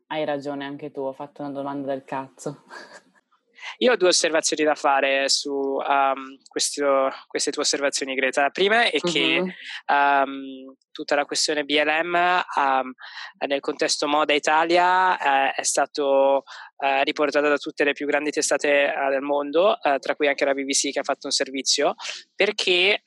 Hai 0.07 0.25
ragione 0.25 0.65
anche 0.65 0.91
tu, 0.91 1.01
ho 1.01 1.13
fatto 1.13 1.43
una 1.43 1.51
domanda 1.51 1.89
del 1.89 2.05
cazzo. 2.05 2.65
Io 3.79 3.93
ho 3.93 3.97
due 3.97 4.09
osservazioni 4.09 4.65
da 4.65 4.75
fare 4.75 5.29
su 5.29 5.53
um, 5.53 6.37
questo, 6.47 7.11
queste 7.27 7.51
tue 7.51 7.63
osservazioni, 7.63 8.15
Greta. 8.15 8.43
La 8.43 8.51
prima 8.51 8.85
è 8.91 8.99
che 8.99 9.39
uh-huh. 9.39 9.95
um, 9.95 10.75
tutta 10.91 11.15
la 11.15 11.25
questione 11.25 11.65
BLM 11.65 12.45
um, 12.57 12.93
nel 13.47 13.61
contesto 13.61 14.07
moda 14.07 14.33
Italia 14.35 15.17
uh, 15.17 15.53
è 15.55 15.63
stato 15.63 16.43
uh, 16.77 17.03
riportata 17.03 17.49
da 17.49 17.57
tutte 17.57 17.85
le 17.85 17.93
più 17.93 18.07
grandi 18.07 18.31
testate 18.31 18.93
uh, 18.95 19.11
del 19.11 19.23
mondo, 19.23 19.79
tra 19.99 20.15
cui 20.15 20.29
anche 20.29 20.45
la 20.45 20.55
BBC 20.55 20.91
che 20.91 21.01
ha 21.01 21.05
fatto 21.05 21.27
un 21.27 21.33
servizio, 21.33 21.95
perché 22.35 23.03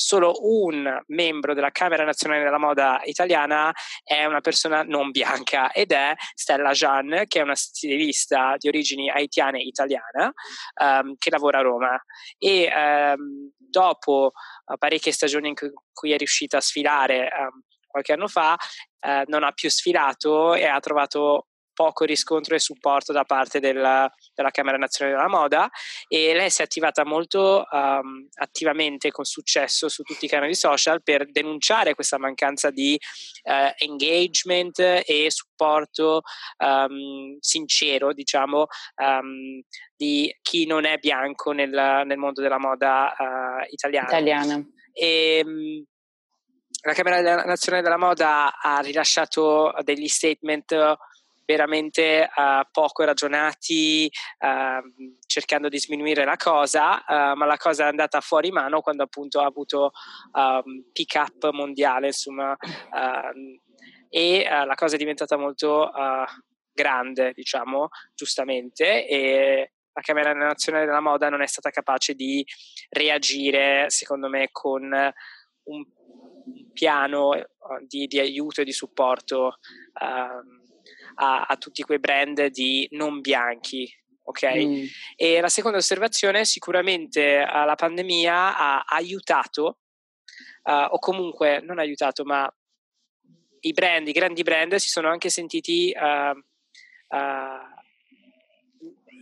solo 0.00 0.32
un 0.40 1.02
membro 1.08 1.52
della 1.52 1.70
Camera 1.70 2.04
Nazionale 2.04 2.42
della 2.42 2.58
Moda 2.58 3.02
italiana 3.04 3.70
è 4.02 4.24
una 4.24 4.40
persona 4.40 4.82
non 4.82 5.10
bianca 5.10 5.70
ed 5.72 5.92
è 5.92 6.14
Stella 6.34 6.70
Jean, 6.70 7.24
che 7.26 7.40
è 7.40 7.42
una 7.42 7.54
stilista 7.54 8.54
di 8.56 8.68
origini 8.68 9.10
haitiane 9.10 9.60
italiana 9.60 10.32
um, 10.82 11.16
che 11.18 11.28
lavora 11.28 11.58
a 11.58 11.62
Roma. 11.62 12.02
E 12.38 12.70
um, 12.74 13.50
dopo 13.58 14.32
uh, 14.64 14.78
parecchie 14.78 15.12
stagioni 15.12 15.48
in 15.48 15.54
cui 15.92 16.12
è 16.12 16.16
riuscita 16.16 16.56
a 16.56 16.62
sfilare 16.62 17.28
um, 17.38 17.62
qualche 17.86 18.14
anno 18.14 18.28
fa, 18.28 18.56
eh, 19.00 19.24
non 19.26 19.42
ha 19.42 19.50
più 19.52 19.68
sfilato 19.68 20.54
e 20.54 20.64
ha 20.64 20.78
trovato 20.78 21.48
poco 21.80 22.04
riscontro 22.04 22.54
e 22.54 22.58
supporto 22.58 23.10
da 23.10 23.24
parte 23.24 23.58
della, 23.58 24.06
della, 24.34 24.50
Camera 24.50 24.76
Nazionale 24.76 25.16
della 25.16 25.30
Moda 25.30 25.70
e 26.08 26.34
lei 26.34 26.50
si 26.50 26.60
è 26.60 26.64
attivata 26.64 27.06
molto 27.06 27.66
um, 27.70 28.28
attivamente 28.34 29.10
con 29.10 29.24
successo 29.24 29.88
su 29.88 30.02
tutti 30.02 30.26
i 30.26 30.28
canali 30.28 30.54
social 30.54 31.02
per 31.02 31.30
denunciare 31.30 31.94
questa 31.94 32.18
mancanza 32.18 32.70
di 32.70 33.00
uh, 33.44 33.72
engagement 33.82 34.78
e 34.78 35.30
supporto 35.30 36.20
um, 36.58 37.38
sincero, 37.40 38.12
diciamo, 38.12 38.66
um, 38.96 39.62
di 39.96 40.36
chi 40.42 40.66
non 40.66 40.84
è 40.84 40.98
bianco 40.98 41.52
nel, 41.52 41.70
nel 42.04 42.18
mondo 42.18 42.42
della 42.42 42.58
moda 42.58 43.14
uh, 43.16 43.72
italiana. 43.72 44.06
italiana. 44.06 44.66
E, 44.92 45.44
la 46.82 46.92
Camera 46.94 47.44
Nazionale 47.44 47.82
della 47.82 47.98
Moda 47.98 48.58
ha 48.58 48.80
rilasciato 48.80 49.74
degli 49.82 50.08
statement 50.08 50.98
veramente 51.50 52.30
uh, 52.32 52.62
poco 52.70 53.02
ragionati, 53.02 54.08
uh, 54.38 55.16
cercando 55.26 55.68
di 55.68 55.80
sminuire 55.80 56.24
la 56.24 56.36
cosa, 56.36 56.98
uh, 56.98 57.36
ma 57.36 57.44
la 57.44 57.56
cosa 57.56 57.84
è 57.84 57.88
andata 57.88 58.20
fuori 58.20 58.52
mano 58.52 58.80
quando 58.80 59.02
appunto 59.02 59.40
ha 59.40 59.46
avuto 59.46 59.90
um, 60.32 60.84
pick 60.92 61.14
up 61.16 61.50
mondiale, 61.50 62.06
insomma, 62.06 62.56
ehm, 62.94 63.58
e 64.08 64.46
la 64.48 64.74
cosa 64.74 64.94
è 64.94 64.98
diventata 64.98 65.36
molto 65.36 65.90
grande, 66.72 67.32
diciamo, 67.32 67.88
giustamente, 68.14 69.06
e 69.06 69.72
la 69.92 70.00
Camera 70.00 70.32
Nazionale 70.32 70.84
della 70.84 71.00
Moda 71.00 71.28
non 71.28 71.42
è 71.42 71.46
stata 71.46 71.70
capace 71.70 72.14
di 72.14 72.44
reagire, 72.88 73.84
secondo 73.88 74.28
me, 74.28 74.48
con 74.50 74.82
un 75.64 75.84
piano 76.72 77.30
di, 77.86 78.06
di 78.08 78.18
aiuto 78.18 78.62
e 78.62 78.64
di 78.64 78.72
supporto 78.72 79.58
um, 80.00 80.59
a, 81.20 81.42
a 81.42 81.56
tutti 81.56 81.82
quei 81.82 81.98
brand 81.98 82.46
di 82.46 82.88
non 82.92 83.20
bianchi, 83.20 83.90
ok? 84.22 84.54
Mm. 84.54 84.84
E 85.16 85.40
la 85.40 85.48
seconda 85.48 85.78
osservazione, 85.78 86.44
sicuramente 86.44 87.44
uh, 87.46 87.64
la 87.64 87.74
pandemia 87.74 88.56
ha 88.56 88.84
aiutato, 88.86 89.78
uh, 90.64 90.86
o 90.90 90.98
comunque 90.98 91.60
non 91.60 91.78
aiutato, 91.78 92.24
ma 92.24 92.50
i 93.60 93.72
brand, 93.72 94.08
i 94.08 94.12
grandi 94.12 94.42
brand 94.42 94.74
si 94.76 94.88
sono 94.88 95.10
anche 95.10 95.28
sentiti 95.28 95.94
uh, 95.94 96.40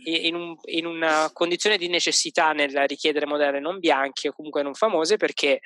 in, 0.05 0.35
un, 0.35 0.55
in, 0.65 0.85
una 0.85 1.29
condizione 1.33 1.77
di 1.77 1.89
necessità 1.89 2.53
nel 2.53 2.87
richiedere 2.87 3.25
modelle 3.25 3.59
non 3.59 3.79
bianche 3.79 4.29
o 4.29 4.33
comunque 4.33 4.63
non 4.63 4.73
famose 4.73 5.17
perché 5.17 5.59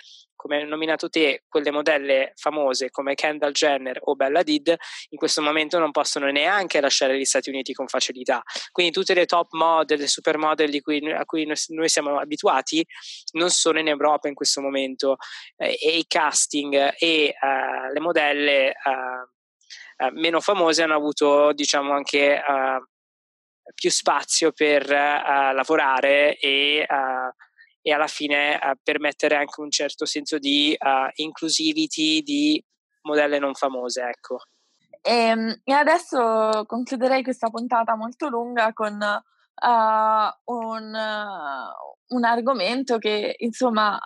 come 0.43 0.57
hai 0.57 0.67
nominato 0.67 1.07
te, 1.07 1.45
quelle 1.47 1.71
modelle 1.71 2.33
famose 2.35 2.91
come 2.91 3.15
Kendall 3.15 3.53
Jenner 3.53 3.97
o 4.01 4.13
Bella 4.15 4.43
Did 4.43 4.75
in 5.11 5.17
questo 5.17 5.41
momento 5.41 5.79
non 5.79 5.91
possono 5.91 6.29
neanche 6.29 6.81
lasciare 6.81 7.17
gli 7.17 7.23
Stati 7.23 7.49
Uniti 7.49 7.71
con 7.71 7.87
facilità. 7.87 8.43
Quindi 8.73 8.91
tutte 8.91 9.13
le 9.13 9.25
top 9.25 9.53
model, 9.53 9.99
le 9.99 10.07
supermodel 10.07 10.81
cui, 10.81 11.09
a 11.13 11.23
cui 11.23 11.45
noi 11.45 11.87
siamo 11.87 12.19
abituati 12.19 12.85
non 13.33 13.51
sono 13.51 13.79
in 13.79 13.87
Europa 13.87 14.27
in 14.27 14.33
questo 14.33 14.59
momento 14.59 15.15
eh, 15.55 15.77
e 15.81 15.97
i 15.97 16.05
casting 16.07 16.93
e 16.97 17.33
uh, 17.39 17.93
le 17.93 17.99
modelle 18.01 18.73
uh, 18.83 20.05
uh, 20.05 20.11
meno 20.11 20.41
famose 20.41 20.83
hanno 20.83 20.95
avuto 20.95 21.53
diciamo 21.53 21.93
anche 21.93 22.41
più 23.75 23.89
spazio 23.89 24.51
per 24.51 24.89
lavorare 24.89 26.37
e 26.37 26.85
e 27.85 27.91
alla 27.91 28.07
fine 28.07 28.55
uh, 28.55 28.71
permettere 28.81 29.35
anche 29.35 29.59
un 29.59 29.69
certo 29.69 30.05
senso 30.05 30.39
di 30.39 30.75
uh, 30.79 31.09
inclusivity 31.15 32.23
di 32.23 32.63
modelle 33.01 33.37
non 33.39 33.53
famose, 33.53 34.01
ecco. 34.01 34.37
E, 35.01 35.11
ehm, 35.11 35.61
e 35.65 35.73
adesso 35.73 36.63
concluderei 36.65 37.21
questa 37.21 37.49
puntata 37.49 37.95
molto 37.95 38.29
lunga 38.29 38.71
con 38.71 38.93
uh, 38.93 40.53
un, 40.53 40.97
un, 42.07 42.23
argomento 42.23 42.97
che 42.97 43.35
insomma 43.39 43.99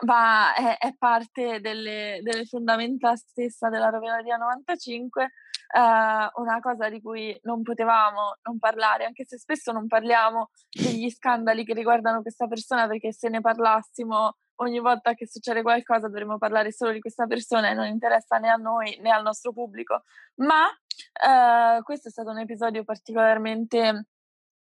va, 0.00 0.54
è, 0.54 0.78
è, 0.78 0.94
parte 0.96 1.60
delle, 1.60 2.20
delle 2.22 2.46
fondamenta 2.46 3.14
stessa 3.14 3.68
della 3.68 3.90
Rovinaria 3.90 4.36
95 4.36 5.30
uh, 5.74 6.40
una 6.40 6.60
cosa 6.60 6.88
di 6.88 7.00
cui 7.00 7.38
non 7.42 7.62
potevamo 7.62 8.36
non 8.42 8.58
parlare, 8.58 9.04
anche 9.04 9.24
se 9.24 9.38
spesso 9.38 9.72
non 9.72 9.86
parliamo 9.86 10.50
degli 10.70 11.10
scandali 11.10 11.64
che 11.64 11.74
riguardano 11.74 12.22
questa 12.22 12.46
persona, 12.46 12.86
perché 12.86 13.12
se 13.12 13.28
ne 13.28 13.40
parlassimo 13.40 14.36
ogni 14.60 14.80
volta 14.80 15.14
che 15.14 15.28
succede 15.28 15.62
qualcosa 15.62 16.08
dovremmo 16.08 16.36
parlare 16.36 16.72
solo 16.72 16.92
di 16.92 17.00
questa 17.00 17.26
persona 17.26 17.70
e 17.70 17.74
non 17.74 17.86
interessa 17.86 18.38
né 18.38 18.48
a 18.48 18.56
noi 18.56 18.98
né 19.00 19.10
al 19.10 19.22
nostro 19.22 19.52
pubblico. 19.52 20.02
Ma 20.36 20.64
uh, 20.66 21.82
questo 21.82 22.08
è 22.08 22.10
stato 22.10 22.30
un 22.30 22.38
episodio 22.38 22.82
particolarmente 22.84 24.06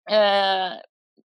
eh, 0.08 0.82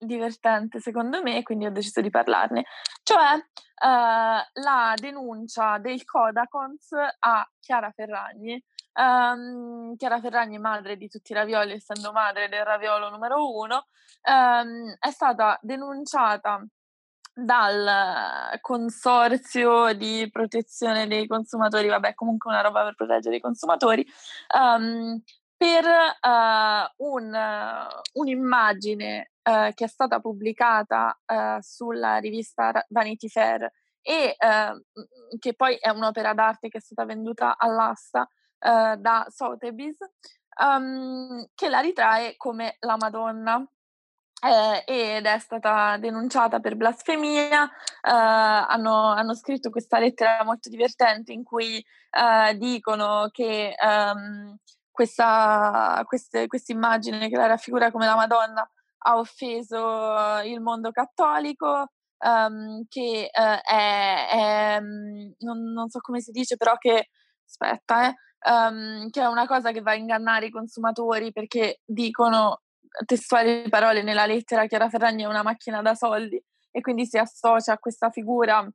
divertente 0.04 0.80
secondo 0.80 1.22
me, 1.22 1.42
quindi 1.42 1.66
ho 1.66 1.70
deciso 1.70 2.00
di 2.00 2.10
parlarne, 2.10 2.64
cioè 3.02 3.34
uh, 3.34 4.60
la 4.62 4.94
denuncia 4.94 5.78
del 5.78 6.04
Codacons 6.04 6.90
a 7.20 7.48
Chiara 7.60 7.90
Ferragni, 7.90 8.62
Um, 8.96 9.96
Chiara 9.96 10.20
Ferragni, 10.20 10.56
madre 10.58 10.96
di 10.96 11.08
tutti 11.08 11.32
i 11.32 11.34
ravioli, 11.34 11.72
essendo 11.72 12.12
madre 12.12 12.48
del 12.48 12.64
raviolo 12.64 13.10
numero 13.10 13.52
uno, 13.52 13.86
um, 14.30 14.94
è 15.00 15.10
stata 15.10 15.58
denunciata 15.62 16.64
dal 17.34 18.56
consorzio 18.60 19.92
di 19.94 20.28
protezione 20.30 21.08
dei 21.08 21.26
consumatori, 21.26 21.88
vabbè, 21.88 22.14
comunque 22.14 22.52
una 22.52 22.60
roba 22.60 22.84
per 22.84 22.94
proteggere 22.94 23.34
i 23.34 23.40
consumatori, 23.40 24.06
um, 24.56 25.20
per 25.56 25.84
uh, 25.84 27.04
un, 27.04 27.36
un'immagine 28.12 29.32
uh, 29.44 29.72
che 29.74 29.84
è 29.84 29.88
stata 29.88 30.20
pubblicata 30.20 31.18
uh, 31.26 31.60
sulla 31.60 32.16
rivista 32.16 32.84
Vanity 32.88 33.28
Fair 33.28 33.70
e 34.06 34.36
che 35.38 35.54
poi 35.54 35.76
è 35.76 35.88
un'opera 35.88 36.34
d'arte 36.34 36.68
che 36.68 36.76
è 36.76 36.80
stata 36.80 37.06
venduta 37.06 37.56
all'asta 37.56 38.28
uh, 38.64 38.96
da 38.96 39.24
Sotheby's 39.28 39.96
um, 40.60 41.46
che 41.54 41.68
la 41.68 41.80
ritrae 41.80 42.36
come 42.36 42.76
la 42.80 42.96
Madonna. 42.98 43.66
Eh, 44.44 44.84
ed 45.16 45.24
è 45.24 45.38
stata 45.38 45.96
denunciata 45.96 46.60
per 46.60 46.76
blasfemia. 46.76 47.64
Eh, 47.64 48.10
hanno, 48.10 49.06
hanno, 49.12 49.34
scritto 49.34 49.70
questa 49.70 49.98
lettera 49.98 50.44
molto 50.44 50.68
divertente 50.68 51.32
in 51.32 51.42
cui 51.42 51.78
eh, 51.78 52.54
dicono 52.58 53.30
che 53.32 53.74
um, 53.80 54.54
questa 54.90 56.04
immagine 56.66 57.30
che 57.30 57.36
la 57.36 57.46
raffigura 57.46 57.90
come 57.90 58.04
la 58.04 58.16
Madonna 58.16 58.68
ha 59.06 59.18
offeso 59.18 60.40
il 60.44 60.60
mondo 60.60 60.90
cattolico, 60.90 61.88
um, 62.18 62.84
che 62.88 63.28
è, 63.30 63.60
è 63.62 64.80
non, 64.80 65.72
non, 65.72 65.88
so 65.88 66.00
come 66.00 66.20
si 66.20 66.30
dice, 66.30 66.56
però 66.56 66.76
che 66.76 67.08
aspetta, 67.46 68.08
eh, 68.08 68.14
um, 68.50 69.10
che 69.10 69.20
è 69.20 69.26
una 69.26 69.46
cosa 69.46 69.72
che 69.72 69.80
va 69.80 69.92
a 69.92 69.96
ingannare 69.96 70.46
i 70.46 70.50
consumatori 70.50 71.32
perché 71.32 71.80
dicono 71.84 72.60
testuali 73.04 73.68
parole 73.68 74.02
nella 74.02 74.26
lettera 74.26 74.66
Chiara 74.66 74.88
Ferragni 74.88 75.24
è 75.24 75.26
una 75.26 75.42
macchina 75.42 75.82
da 75.82 75.94
soldi 75.94 76.40
e 76.70 76.80
quindi 76.80 77.06
si 77.06 77.18
associa 77.18 77.72
a 77.72 77.78
questa 77.78 78.10
figura 78.10 78.66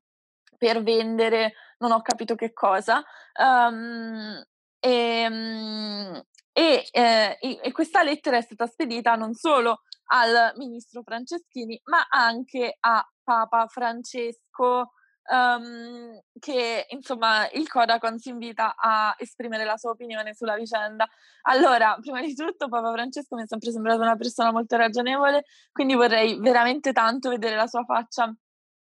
per 0.57 0.84
vendere 0.84 1.53
non 1.80 1.91
ho 1.91 2.01
capito 2.01 2.36
che 2.36 2.53
cosa. 2.53 3.03
Um, 3.41 4.43
e, 4.82 6.23
e, 6.51 6.88
eh, 6.91 7.38
e, 7.39 7.71
questa 7.71 8.03
lettera 8.03 8.38
è 8.38 8.41
stata 8.41 8.65
spedita 8.65 9.15
non 9.15 9.34
solo 9.34 9.82
al 10.12 10.53
ministro 10.55 11.01
Franceschini, 11.03 11.80
ma 11.86 12.07
anche 12.10 12.78
a 12.80 13.05
Papa 13.24 13.68
Francesco 13.68 14.93
um, 15.30 16.20
che 16.39 16.86
insomma 16.89 17.49
il 17.51 17.68
Codacon 17.68 18.18
si 18.18 18.30
invita 18.30 18.76
a 18.76 19.16
esprimere 19.18 19.64
la 19.64 19.78
sua 19.78 19.91
opinione 19.91 20.34
sulla 20.34 20.55
vicenda. 20.55 21.07
Allora, 21.43 21.97
prima 21.99 22.22
di 22.22 22.34
tutto 22.34 22.68
Papa 22.68 22.91
Francesco 22.91 23.36
mi 23.36 23.43
è 23.43 23.47
sempre 23.47 23.72
sembrato 23.72 24.01
una 24.01 24.16
persona 24.16 24.51
molto 24.51 24.76
ragionevole, 24.76 25.43
quindi 25.72 25.93
vorrei 25.95 26.39
veramente 26.39 26.91
tanto 26.91 27.30
vedere 27.30 27.55
la 27.55 27.68
sua 27.68 27.84
faccia 27.84 28.34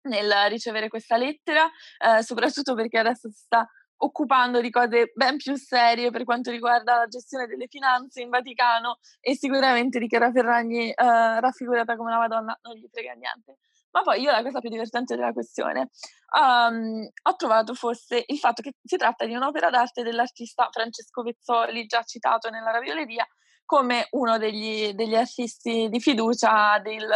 nel 0.07 0.33
ricevere 0.49 0.89
questa 0.89 1.17
lettera, 1.17 1.71
eh, 1.99 2.23
soprattutto 2.23 2.75
perché 2.75 2.99
adesso 2.99 3.31
si 3.31 3.39
sta 3.39 3.67
occupando 3.99 4.61
di 4.61 4.71
cose 4.71 5.13
ben 5.15 5.37
più 5.37 5.57
serie 5.57 6.11
per 6.11 6.25
quanto 6.25 6.51
riguarda 6.51 6.97
la 6.97 7.07
gestione 7.07 7.47
delle 7.47 7.67
finanze 7.69 8.21
in 8.21 8.29
Vaticano 8.29 8.99
e 9.21 9.37
sicuramente 9.37 9.99
di 9.99 10.09
Chiara 10.09 10.31
Ferragni 10.31 10.91
eh, 10.91 11.41
raffigurata 11.41 11.97
come 11.97 12.11
una 12.11 12.19
Madonna 12.19 12.59
non 12.63 12.75
gli 12.75 12.87
frega 12.91 13.13
niente. 13.13 13.59
Ma 13.93 14.03
poi 14.03 14.23
io 14.23 14.33
la 14.33 14.43
cosa 14.43 14.59
più 14.59 14.71
divertente 14.71 15.15
della 15.15 15.33
questione 15.33 15.91
um, 16.35 17.09
ho 17.23 17.37
trovato 17.37 17.75
fosse 17.75 18.25
il 18.27 18.39
fatto 18.39 18.61
che 18.61 18.73
si 18.83 18.97
tratta 18.97 19.25
di 19.25 19.35
un'opera 19.35 19.71
d'arte 19.71 20.03
dell'artista 20.03 20.69
Francesco 20.71 21.23
Vezzoli, 21.23 21.87
già 21.87 22.03
citato 22.03 22.51
nella 22.51 22.73
ravioleria, 22.73 23.25
come 23.65 24.09
uno 24.11 24.37
degli, 24.37 24.93
degli 24.95 25.15
artisti 25.15 25.89
di 25.89 26.01
fiducia 26.01 26.79
del, 26.81 27.09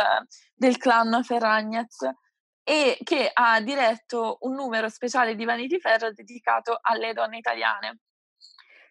del 0.54 0.76
clan 0.78 1.22
Ferragnez. 1.24 2.08
E 2.68 2.98
che 3.02 3.30
ha 3.32 3.62
diretto 3.62 4.36
un 4.42 4.52
numero 4.52 4.90
speciale 4.90 5.34
di 5.34 5.46
Vanity 5.46 5.80
Fair 5.80 6.12
dedicato 6.12 6.78
alle 6.82 7.14
donne 7.14 7.38
italiane, 7.38 8.00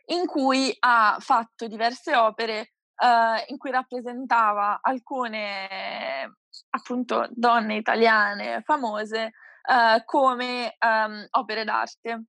in 0.05 0.25
cui 0.25 0.75
ha 0.80 1.17
fatto 1.19 1.67
diverse 1.67 2.15
opere 2.15 2.73
uh, 3.03 3.43
in 3.51 3.59
cui 3.59 3.69
rappresentava 3.69 4.80
alcune 4.82 6.39
appunto 6.71 7.28
donne 7.30 7.75
italiane 7.75 8.63
famose 8.63 9.34
uh, 9.69 10.03
come 10.05 10.75
um, 10.84 11.28
opere 11.30 11.63
d'arte. 11.63 12.23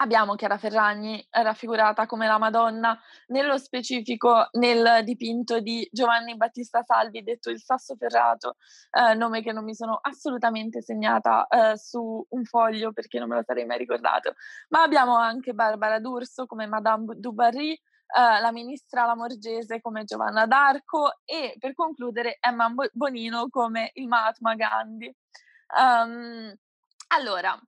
Abbiamo 0.00 0.36
Chiara 0.36 0.58
Ferragni 0.58 1.26
raffigurata 1.28 2.06
come 2.06 2.28
la 2.28 2.38
Madonna, 2.38 2.96
nello 3.28 3.58
specifico 3.58 4.48
nel 4.52 5.02
dipinto 5.02 5.58
di 5.58 5.88
Giovanni 5.90 6.36
Battista 6.36 6.84
Salvi, 6.84 7.24
detto 7.24 7.50
il 7.50 7.60
Sasso 7.60 7.96
Ferrato, 7.96 8.54
eh, 8.92 9.14
nome 9.14 9.42
che 9.42 9.50
non 9.50 9.64
mi 9.64 9.74
sono 9.74 9.98
assolutamente 10.00 10.82
segnata 10.82 11.48
eh, 11.48 11.76
su 11.76 12.24
un 12.28 12.44
foglio 12.44 12.92
perché 12.92 13.18
non 13.18 13.28
me 13.28 13.36
lo 13.36 13.42
sarei 13.42 13.66
mai 13.66 13.78
ricordato. 13.78 14.34
Ma 14.68 14.82
abbiamo 14.82 15.16
anche 15.16 15.52
Barbara 15.52 15.98
D'Urso 15.98 16.46
come 16.46 16.66
Madame 16.66 17.14
du 17.16 17.32
Barry, 17.32 17.80
Uh, 18.08 18.40
la 18.40 18.52
ministra 18.52 19.04
Lamorgese 19.04 19.82
come 19.82 20.04
Giovanna 20.04 20.46
d'Arco 20.46 21.18
e 21.26 21.56
per 21.58 21.74
concludere 21.74 22.38
Emma 22.40 22.72
Bonino 22.90 23.48
come 23.50 23.90
il 23.96 24.08
Mahatma 24.08 24.54
Gandhi. 24.54 25.14
Um, 25.78 26.56
allora, 27.08 27.58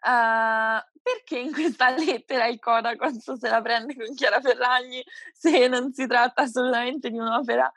uh, 0.00 0.80
perché 1.02 1.38
in 1.38 1.52
questa 1.52 1.90
lettera 1.96 2.46
il 2.46 2.58
Codacons 2.58 3.32
se 3.32 3.48
la 3.48 3.62
prende 3.62 3.94
con 3.94 4.14
Chiara 4.14 4.40
Ferragni 4.40 5.02
se 5.32 5.68
non 5.68 5.92
si 5.92 6.06
tratta 6.06 6.42
assolutamente 6.42 7.10
di 7.10 7.18
un'opera? 7.18 7.70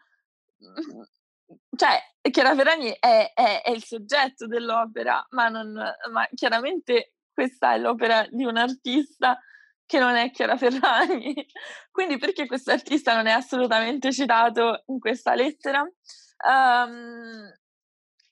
Cioè, 1.75 1.99
Chiara 2.31 2.55
Ferragni 2.55 2.95
è, 2.99 3.31
è, 3.33 3.61
è 3.63 3.71
il 3.71 3.83
soggetto 3.83 4.47
dell'opera, 4.47 5.25
ma, 5.31 5.49
non, 5.49 5.73
ma 5.73 6.27
chiaramente 6.33 7.13
questa 7.33 7.73
è 7.73 7.77
l'opera 7.79 8.25
di 8.29 8.45
un 8.45 8.57
artista 8.57 9.39
che 9.85 9.99
non 9.99 10.15
è 10.15 10.31
Chiara 10.31 10.57
Ferragni. 10.57 11.33
Quindi 11.91 12.17
perché 12.17 12.45
questo 12.45 12.71
artista 12.71 13.15
non 13.15 13.27
è 13.27 13.31
assolutamente 13.31 14.11
citato 14.11 14.83
in 14.87 14.99
questa 14.99 15.35
lettera? 15.35 15.81
Um, 15.81 17.51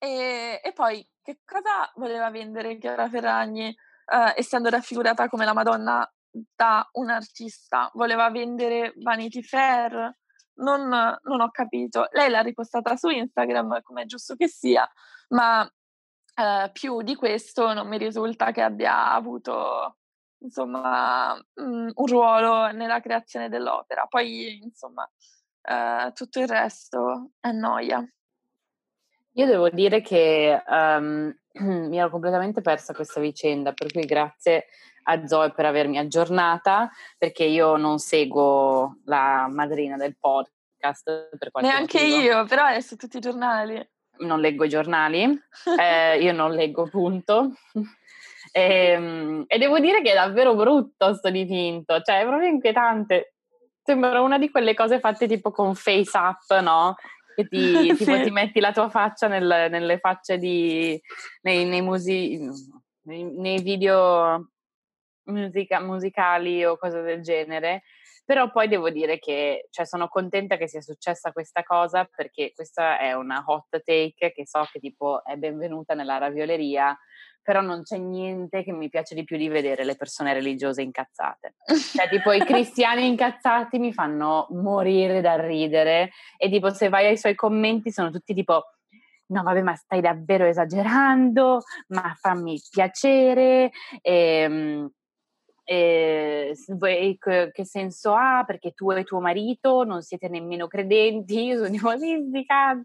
e, 0.03 0.59
e, 0.63 0.73
poi 0.73 1.07
che 1.21 1.41
cosa 1.45 1.91
voleva 1.95 2.31
vendere 2.31 2.77
Chiara 2.77 3.07
Ferragni 3.07 3.67
uh, 3.67 4.33
essendo 4.35 4.69
raffigurata 4.69 5.29
come 5.29 5.45
la 5.45 5.53
Madonna 5.53 6.11
da 6.29 6.87
un 6.93 7.09
artista? 7.09 7.91
Voleva 7.93 8.31
vendere 8.31 8.93
Vanity 8.97 9.43
Fair? 9.43 10.17
Non, 10.55 10.87
non 10.87 11.41
ho 11.41 11.49
capito. 11.51 12.07
Lei 12.11 12.29
l'ha 12.29 12.41
ripostata 12.41 12.95
su 12.95 13.09
Instagram, 13.09 13.81
come 13.83 14.03
è 14.03 14.05
giusto 14.05 14.35
che 14.35 14.47
sia, 14.47 14.89
ma 15.29 15.61
uh, 15.61 16.71
più 16.71 17.01
di 17.03 17.15
questo 17.15 17.73
non 17.73 17.87
mi 17.87 17.97
risulta 17.97 18.51
che 18.51 18.61
abbia 18.61 19.11
avuto 19.11 19.97
insomma, 20.41 21.35
mm, 21.35 21.89
un 21.93 22.05
ruolo 22.07 22.71
nella 22.71 22.99
creazione 22.99 23.49
dell'opera. 23.49 24.05
Poi, 24.07 24.59
insomma, 24.63 25.09
eh, 25.61 26.11
tutto 26.13 26.39
il 26.39 26.47
resto 26.47 27.31
è 27.39 27.51
noia. 27.51 28.03
Io 29.35 29.45
devo 29.45 29.69
dire 29.69 30.01
che 30.01 30.61
um, 30.67 31.33
mi 31.87 31.97
ero 31.97 32.09
completamente 32.09 32.61
persa 32.61 32.93
questa 32.93 33.19
vicenda, 33.19 33.71
per 33.71 33.91
cui 33.91 34.05
grazie 34.05 34.65
a 35.03 35.25
Zoe 35.25 35.51
per 35.51 35.65
avermi 35.65 35.97
aggiornata, 35.97 36.89
perché 37.17 37.43
io 37.43 37.77
non 37.77 37.99
seguo 37.99 38.97
la 39.05 39.47
madrina 39.49 39.97
del 39.97 40.17
podcast. 40.17 41.29
Per 41.37 41.49
Neanche 41.61 42.01
motivo. 42.01 42.21
io, 42.21 42.45
però 42.45 42.67
è 42.67 42.81
su 42.81 42.95
tutti 42.95 43.17
i 43.17 43.21
giornali. 43.21 43.89
Non 44.19 44.39
leggo 44.39 44.65
i 44.65 44.69
giornali, 44.69 45.23
eh, 45.79 46.19
io 46.21 46.33
non 46.33 46.51
leggo 46.51 46.87
punto. 46.87 47.53
E, 48.51 48.61
ehm, 48.91 49.45
e, 49.47 49.57
devo 49.57 49.79
dire 49.79 50.01
che 50.01 50.11
è 50.11 50.15
davvero 50.15 50.55
brutto 50.55 51.13
sto 51.13 51.29
dipinto, 51.29 52.01
cioè 52.01 52.21
è 52.21 52.25
proprio 52.25 52.49
inquietante. 52.49 53.35
Sembra 53.83 54.21
una 54.21 54.37
di 54.37 54.51
quelle 54.51 54.75
cose 54.75 54.99
fatte 54.99 55.27
tipo 55.27 55.49
con 55.49 55.73
face 55.73 56.15
up, 56.15 56.59
no? 56.59 56.95
Che 57.41 57.47
ti, 57.47 57.79
tipo, 57.95 58.03
sì. 58.03 58.23
ti 58.23 58.31
metti 58.31 58.59
la 58.59 58.71
tua 58.71 58.89
faccia 58.89 59.27
nel, 59.27 59.67
nelle 59.69 59.99
facce 59.99 60.37
di... 60.37 60.99
nei, 61.41 61.65
nei, 61.65 61.81
musi, 61.81 62.39
nei, 63.03 63.23
nei 63.23 63.61
video 63.61 64.49
musica, 65.25 65.79
musicali 65.79 66.63
o 66.65 66.77
cose 66.77 67.01
del 67.01 67.21
genere. 67.21 67.83
Però 68.23 68.49
poi 68.51 68.67
devo 68.67 68.89
dire 68.89 69.19
che 69.19 69.67
cioè, 69.69 69.85
sono 69.85 70.07
contenta 70.07 70.55
che 70.57 70.67
sia 70.67 70.81
successa 70.81 71.31
questa 71.31 71.63
cosa 71.63 72.07
perché 72.13 72.53
questa 72.53 72.99
è 72.99 73.13
una 73.13 73.43
hot 73.45 73.81
take 73.83 74.31
che 74.31 74.47
so 74.47 74.67
che 74.71 74.79
tipo 74.79 75.23
è 75.25 75.35
benvenuta 75.35 75.93
nella 75.95 76.17
ravioleria 76.17 76.97
però 77.43 77.61
non 77.61 77.81
c'è 77.83 77.97
niente 77.97 78.63
che 78.63 78.71
mi 78.71 78.89
piace 78.89 79.15
di 79.15 79.23
più 79.23 79.35
di 79.35 79.49
vedere 79.49 79.83
le 79.83 79.95
persone 79.95 80.33
religiose 80.33 80.83
incazzate. 80.83 81.55
Cioè, 81.65 82.07
tipo, 82.09 82.31
i 82.31 82.39
cristiani 82.45 83.07
incazzati 83.07 83.79
mi 83.79 83.91
fanno 83.93 84.47
morire 84.51 85.21
da 85.21 85.43
ridere 85.43 86.11
e 86.37 86.49
tipo, 86.49 86.71
se 86.71 86.89
vai 86.89 87.07
ai 87.07 87.17
suoi 87.17 87.35
commenti 87.35 87.91
sono 87.91 88.11
tutti 88.11 88.33
tipo 88.33 88.63
no 89.31 89.43
vabbè 89.43 89.61
ma 89.61 89.75
stai 89.75 90.01
davvero 90.01 90.45
esagerando, 90.45 91.61
ma 91.87 92.13
fammi 92.19 92.61
piacere, 92.69 93.71
ehm, 94.01 94.85
e, 94.85 95.00
e, 95.71 96.53
che 97.53 97.63
senso 97.63 98.13
ha? 98.13 98.43
Perché 98.45 98.71
tu 98.73 98.91
e 98.91 99.05
tuo 99.05 99.21
marito 99.21 99.85
non 99.85 100.01
siete 100.01 100.27
nemmeno 100.27 100.67
credenti, 100.67 101.45
io 101.45 101.63
sono 101.63 101.69
tipo 101.71 101.97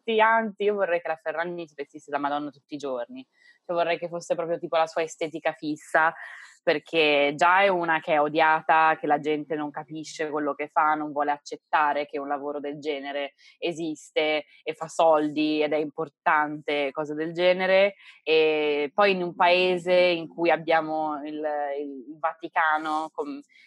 sì, 0.04 0.20
anzi 0.20 0.62
io 0.62 0.74
vorrei 0.74 1.00
che 1.00 1.08
la 1.08 1.18
Ferragni 1.20 1.66
si 1.66 1.74
vestisse 1.74 2.12
da 2.12 2.18
Madonna 2.18 2.50
tutti 2.50 2.74
i 2.74 2.78
giorni, 2.78 3.26
cioè, 3.66 3.76
vorrei 3.76 3.98
che 3.98 4.08
fosse 4.08 4.34
proprio 4.34 4.58
tipo 4.58 4.76
la 4.76 4.86
sua 4.86 5.02
estetica 5.02 5.52
fissa, 5.52 6.14
perché 6.62 7.32
già 7.36 7.62
è 7.62 7.68
una 7.68 8.00
che 8.00 8.14
è 8.14 8.20
odiata, 8.20 8.96
che 8.98 9.06
la 9.06 9.20
gente 9.20 9.54
non 9.54 9.70
capisce 9.70 10.30
quello 10.30 10.54
che 10.54 10.68
fa, 10.68 10.94
non 10.94 11.12
vuole 11.12 11.30
accettare 11.30 12.06
che 12.06 12.18
un 12.18 12.28
lavoro 12.28 12.58
del 12.58 12.80
genere 12.80 13.34
esiste 13.58 14.46
e 14.62 14.74
fa 14.74 14.88
soldi 14.88 15.62
ed 15.62 15.72
è 15.72 15.76
importante, 15.76 16.90
cose 16.90 17.14
del 17.14 17.32
genere. 17.32 17.94
E 18.22 18.90
poi 18.94 19.12
in 19.12 19.22
un 19.22 19.34
paese 19.34 19.94
in 19.94 20.26
cui 20.28 20.50
abbiamo 20.50 21.22
il, 21.24 21.34
il 21.34 22.18
Vaticano, 22.18 23.10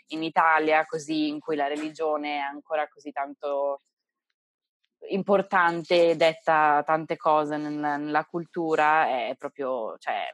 in 0.07 0.23
Italia, 0.23 0.85
così, 0.85 1.29
in 1.29 1.39
cui 1.39 1.55
la 1.55 1.67
religione 1.67 2.37
è 2.37 2.41
ancora 2.41 2.87
così 2.87 3.11
tanto 3.11 3.79
importante, 5.07 6.15
detta 6.15 6.83
tante 6.85 7.17
cose 7.17 7.57
nella, 7.57 7.97
nella 7.97 8.25
cultura, 8.25 9.07
è 9.07 9.35
proprio, 9.37 9.97
cioè, 9.97 10.27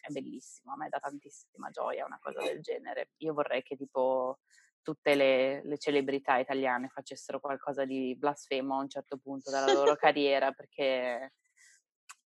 è 0.00 0.10
bellissimo, 0.10 0.72
a 0.72 0.76
me 0.76 0.88
dà 0.88 0.98
tantissima 0.98 1.70
gioia 1.70 2.04
una 2.04 2.18
cosa 2.20 2.40
del 2.42 2.60
genere. 2.60 3.10
Io 3.18 3.32
vorrei 3.32 3.62
che 3.62 3.76
tipo 3.76 4.38
tutte 4.82 5.14
le, 5.14 5.62
le, 5.64 5.78
celebrità 5.78 6.38
italiane 6.38 6.88
facessero 6.88 7.40
qualcosa 7.40 7.84
di 7.84 8.16
blasfemo 8.16 8.74
a 8.74 8.80
un 8.80 8.88
certo 8.88 9.18
punto 9.18 9.50
della 9.50 9.72
loro 9.72 9.94
carriera, 9.96 10.52
perché 10.52 11.34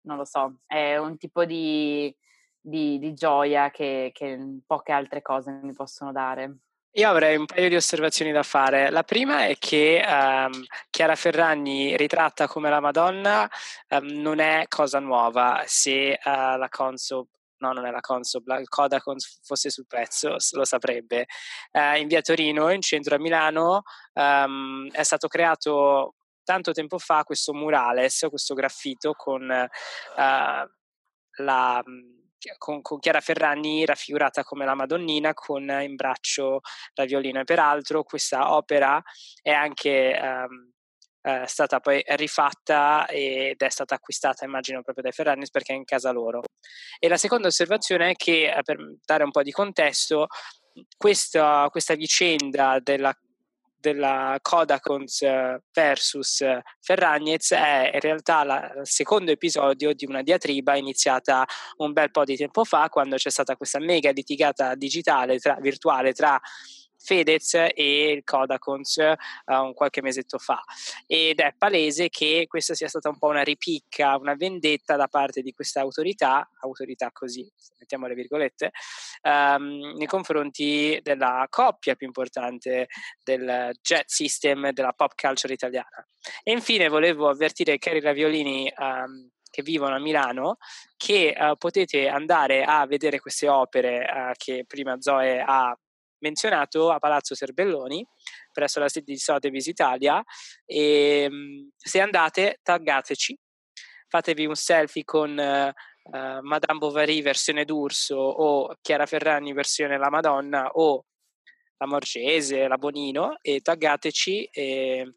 non 0.01 0.17
lo 0.17 0.25
so, 0.25 0.59
è 0.65 0.97
un 0.97 1.17
tipo 1.17 1.45
di, 1.45 2.13
di, 2.59 2.99
di 2.99 3.13
gioia 3.13 3.69
che, 3.71 4.11
che 4.13 4.59
poche 4.65 4.91
altre 4.91 5.21
cose 5.21 5.51
mi 5.51 5.73
possono 5.73 6.11
dare. 6.11 6.57
Io 6.93 7.07
avrei 7.07 7.37
un 7.37 7.45
paio 7.45 7.69
di 7.69 7.75
osservazioni 7.75 8.31
da 8.31 8.41
fare. 8.41 8.89
La 8.89 9.03
prima 9.03 9.45
è 9.45 9.55
che 9.59 10.03
um, 10.03 10.63
Chiara 10.89 11.15
Ferragni 11.15 11.95
ritratta 11.95 12.47
come 12.47 12.71
la 12.71 12.79
Madonna 12.79 13.47
um, 13.89 14.05
non 14.05 14.39
è 14.39 14.65
cosa 14.67 14.97
nuova. 14.97 15.63
Se 15.67 16.19
uh, 16.23 16.57
la 16.57 16.67
Consob, 16.67 17.27
no, 17.57 17.73
non 17.73 17.85
è 17.85 17.91
la 17.91 17.99
Consob, 17.99 18.47
la 18.47 18.59
Codacon 18.63 19.17
fosse 19.43 19.69
sul 19.69 19.85
pezzo, 19.85 20.35
lo 20.53 20.65
saprebbe. 20.65 21.27
Uh, 21.71 21.95
in 21.97 22.07
via 22.07 22.21
Torino, 22.21 22.71
in 22.71 22.81
centro 22.81 23.15
a 23.15 23.19
Milano, 23.19 23.83
um, 24.13 24.89
è 24.91 25.03
stato 25.03 25.27
creato 25.27 26.15
tanto 26.43 26.71
tempo 26.71 26.97
fa 26.97 27.23
questo 27.23 27.53
murales, 27.53 28.25
questo 28.29 28.55
graffito 28.55 29.13
con 29.13 29.43
uh, 29.43 30.17
la 31.43 31.83
con, 32.57 32.81
con, 32.81 32.99
Chiara 32.99 33.19
Ferragni 33.21 33.85
raffigurata 33.85 34.43
come 34.43 34.65
la 34.65 34.75
Madonnina 34.75 35.33
con 35.33 35.63
in 35.81 35.95
braccio 35.95 36.61
la 36.93 37.05
violina. 37.05 37.41
E 37.41 37.43
peraltro 37.43 38.03
questa 38.03 38.53
opera 38.53 39.01
è 39.41 39.51
anche 39.51 40.17
um, 40.21 40.71
uh, 41.21 41.45
stata 41.45 41.79
poi 41.79 42.03
rifatta 42.05 43.07
ed 43.07 43.61
è 43.61 43.69
stata 43.69 43.95
acquistata, 43.95 44.45
immagino, 44.45 44.81
proprio 44.81 45.03
dai 45.03 45.13
Ferragni 45.13 45.45
perché 45.51 45.73
è 45.73 45.75
in 45.75 45.85
casa 45.85 46.11
loro. 46.11 46.43
E 46.99 47.07
la 47.07 47.17
seconda 47.17 47.47
osservazione 47.47 48.11
è 48.11 48.15
che, 48.15 48.53
uh, 48.55 48.61
per 48.61 48.77
dare 49.05 49.23
un 49.23 49.31
po' 49.31 49.43
di 49.43 49.51
contesto, 49.51 50.27
questa, 50.97 51.67
questa 51.69 51.95
vicenda 51.95 52.79
della 52.79 53.13
della 53.79 54.37
Kodakons 54.41 55.21
eh, 55.21 55.61
versus 55.71 56.41
eh, 56.41 56.61
Ferragnez 56.81 57.51
è 57.53 57.91
in 57.93 57.99
realtà 57.99 58.43
la, 58.43 58.73
il 58.79 58.87
secondo 58.87 59.31
episodio 59.31 59.93
di 59.93 60.05
una 60.05 60.21
diatriba 60.21 60.75
iniziata 60.75 61.45
un 61.77 61.93
bel 61.93 62.11
po' 62.11 62.25
di 62.25 62.35
tempo 62.35 62.63
fa 62.65 62.89
quando 62.89 63.15
c'è 63.15 63.29
stata 63.29 63.55
questa 63.55 63.79
mega 63.79 64.11
litigata 64.11 64.75
digitale 64.75 65.39
tra, 65.39 65.57
virtuale 65.59 66.13
tra 66.13 66.39
Fedez 67.09 67.55
e 67.55 68.11
il 68.11 68.23
Kodakons 68.23 68.97
uh, 68.97 69.53
un 69.53 69.73
qualche 69.73 70.03
mesetto 70.03 70.37
fa 70.37 70.61
ed 71.07 71.39
è 71.39 71.55
palese 71.57 72.09
che 72.09 72.45
questa 72.47 72.75
sia 72.75 72.87
stata 72.87 73.09
un 73.09 73.17
po' 73.17 73.29
una 73.29 73.41
ripicca, 73.41 74.15
una 74.15 74.35
vendetta 74.35 74.95
da 74.95 75.07
parte 75.07 75.41
di 75.41 75.51
questa 75.51 75.81
autorità, 75.81 76.47
autorità 76.61 77.09
così, 77.11 77.51
mettiamo 77.79 78.05
le 78.05 78.13
virgolette, 78.13 78.69
um, 79.23 79.95
nei 79.97 80.05
confronti 80.05 80.99
della 81.01 81.47
coppia 81.49 81.95
più 81.95 82.05
importante 82.05 82.87
del 83.23 83.71
jet 83.81 84.07
system 84.07 84.69
della 84.71 84.93
pop 84.93 85.13
culture 85.19 85.53
italiana. 85.53 86.05
E 86.43 86.51
infine 86.51 86.89
volevo 86.89 87.27
avvertire 87.27 87.79
Kerry 87.79 88.01
Raviolini 88.01 88.71
um, 88.77 89.29
che 89.49 89.63
vivono 89.63 89.95
a 89.95 89.99
Milano 89.99 90.57
che 90.95 91.35
uh, 91.35 91.57
potete 91.57 92.07
andare 92.07 92.63
a 92.63 92.85
vedere 92.85 93.19
queste 93.19 93.49
opere 93.49 94.05
uh, 94.05 94.31
che 94.37 94.63
prima 94.67 95.01
Zoe 95.01 95.43
ha 95.43 95.75
menzionato 96.19 96.91
a 96.91 96.99
Palazzo 96.99 97.35
Serbelloni 97.35 98.05
presso 98.51 98.79
la 98.79 98.89
sede 98.89 99.11
di 99.13 99.17
Sotheby's 99.17 99.67
Italia 99.67 100.23
e 100.65 101.27
um, 101.29 101.69
se 101.75 101.99
andate 101.99 102.59
taggateci 102.61 103.37
fatevi 104.07 104.45
un 104.45 104.55
selfie 104.55 105.03
con 105.03 105.31
uh, 105.31 106.39
Madame 106.41 106.79
Bovary 106.79 107.21
versione 107.21 107.65
d'Urso 107.65 108.15
o 108.15 108.75
Chiara 108.81 109.05
Ferragni 109.05 109.53
versione 109.53 109.97
La 109.97 110.09
Madonna 110.09 110.69
o 110.73 111.05
la 111.77 111.87
Morgese, 111.87 112.67
la 112.67 112.77
Bonino 112.77 113.37
e 113.41 113.61
taggateci 113.61 114.45
e 114.51 115.13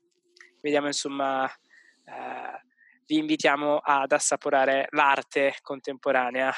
vediamo 0.60 0.86
insomma 0.86 1.44
uh, 1.44 2.70
vi 3.06 3.18
invitiamo 3.18 3.78
ad 3.78 4.12
assaporare 4.12 4.86
l'arte 4.90 5.56
contemporanea. 5.62 6.52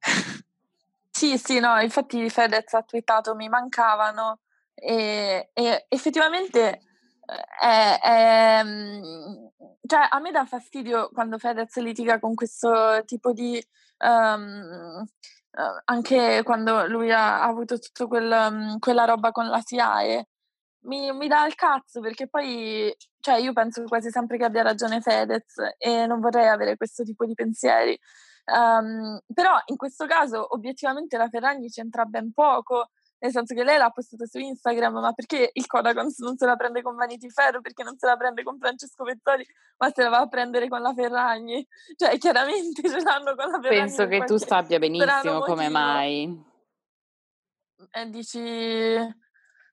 Sì, 1.20 1.36
sì, 1.36 1.58
no, 1.60 1.78
infatti 1.80 2.30
Fedez 2.30 2.72
ha 2.72 2.82
twittato 2.82 3.34
mi 3.34 3.50
mancavano 3.50 4.38
e, 4.72 5.50
e 5.52 5.84
effettivamente 5.88 6.80
eh, 7.62 7.98
è, 7.98 8.00
è, 8.00 8.62
mm, 8.64 9.46
cioè, 9.86 10.08
a 10.08 10.18
me 10.18 10.30
dà 10.30 10.46
fastidio 10.46 11.10
quando 11.12 11.36
Fedez 11.36 11.76
litiga 11.76 12.18
con 12.18 12.34
questo 12.34 13.02
tipo 13.04 13.32
di 13.34 13.62
um, 13.98 15.04
anche 15.84 16.42
quando 16.42 16.86
lui 16.86 17.12
ha, 17.12 17.42
ha 17.42 17.48
avuto 17.48 17.78
tutta 17.78 18.06
quel, 18.06 18.30
um, 18.50 18.78
quella 18.78 19.04
roba 19.04 19.30
con 19.30 19.46
la 19.46 19.60
SIAE 19.62 20.26
mi, 20.84 21.12
mi 21.12 21.28
dà 21.28 21.44
il 21.46 21.54
cazzo 21.54 22.00
perché 22.00 22.28
poi, 22.28 22.94
cioè 23.20 23.36
io 23.36 23.52
penso 23.52 23.82
quasi 23.84 24.08
sempre 24.10 24.38
che 24.38 24.44
abbia 24.44 24.62
ragione 24.62 25.02
Fedez 25.02 25.54
e 25.76 26.06
non 26.06 26.20
vorrei 26.20 26.48
avere 26.48 26.76
questo 26.78 27.02
tipo 27.04 27.26
di 27.26 27.34
pensieri. 27.34 27.98
Um, 28.52 29.20
però 29.32 29.60
in 29.66 29.76
questo 29.76 30.06
caso 30.06 30.54
obiettivamente 30.54 31.16
la 31.16 31.28
Ferragni 31.28 31.68
c'entra 31.68 32.04
ben 32.04 32.32
poco, 32.32 32.90
nel 33.18 33.30
senso 33.30 33.54
che 33.54 33.64
lei 33.64 33.76
l'ha 33.78 33.90
postato 33.90 34.26
su 34.26 34.38
Instagram, 34.38 34.94
ma 34.94 35.12
perché 35.12 35.50
il 35.52 35.66
Kodakons 35.66 36.18
non 36.20 36.36
se 36.36 36.46
la 36.46 36.56
prende 36.56 36.82
con 36.82 36.96
Vanity 36.96 37.28
Fair, 37.28 37.60
perché 37.60 37.82
non 37.82 37.98
se 37.98 38.06
la 38.06 38.16
prende 38.16 38.42
con 38.42 38.58
Francesco 38.58 39.04
Pezzoli, 39.04 39.46
ma 39.78 39.90
se 39.90 40.02
la 40.02 40.08
va 40.08 40.18
a 40.20 40.26
prendere 40.26 40.68
con 40.68 40.80
la 40.80 40.92
Ferragni? 40.94 41.66
Cioè 41.96 42.18
chiaramente 42.18 42.88
ce 42.88 43.00
l'hanno 43.00 43.34
con 43.34 43.50
la 43.50 43.60
Ferragni. 43.60 43.80
Penso 43.80 44.06
che 44.06 44.24
tu 44.24 44.36
sappia 44.36 44.78
benissimo 44.78 45.40
come 45.40 45.68
mai. 45.68 46.48
E 47.92 48.10
dici 48.10 48.38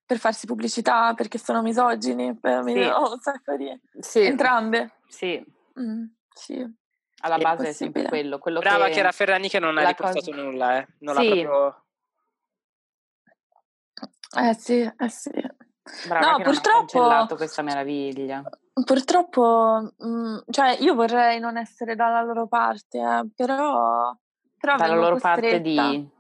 per 0.05 0.19
farsi 0.19 0.45
pubblicità, 0.45 1.13
perché 1.13 1.38
sono 1.38 1.61
misogini, 1.61 2.38
per 2.38 2.63
sì. 2.63 2.80
ho 2.80 3.11
un 3.11 3.19
sacco 3.19 3.57
di... 3.57 3.69
Sì. 3.99 4.21
Entrambe. 4.21 4.99
Sì. 5.07 5.43
Mm, 5.80 6.05
sì. 6.34 6.65
Alla 7.22 7.38
base 7.38 7.70
è, 7.70 7.72
sempre 7.72 8.03
quello. 8.03 8.38
quello 8.38 8.59
Brava 8.59 8.88
che, 8.88 8.99
era 8.99 9.11
Ferrani 9.11 9.49
che 9.49 9.59
non 9.59 9.78
ha 9.78 9.88
riportato 9.88 10.32
cosa... 10.32 10.41
nulla, 10.41 10.78
eh. 10.78 10.88
Non 10.99 11.15
sì. 11.15 11.24
l'ha 11.24 11.41
proprio... 11.41 11.84
Eh 14.39 14.53
sì, 14.53 14.82
eh 14.82 15.09
sì. 15.09 15.32
Brava 16.07 16.32
no, 16.32 16.43
purtroppo 16.43 17.36
questa 17.36 17.61
meraviglia. 17.61 18.43
Purtroppo, 18.84 19.93
mh, 19.97 20.07
mm, 20.07 20.38
cioè 20.49 20.78
io 20.80 20.93
vorrei 20.93 21.39
non 21.39 21.57
essere 21.57 21.95
dalla 21.95 22.22
loro 22.22 22.47
parte, 22.47 22.99
eh, 22.99 23.28
però, 23.34 24.15
però 24.57 24.76
dalla 24.76 24.95
loro 24.95 25.13
costretta. 25.13 25.39
parte 25.39 25.61
di 25.61 26.15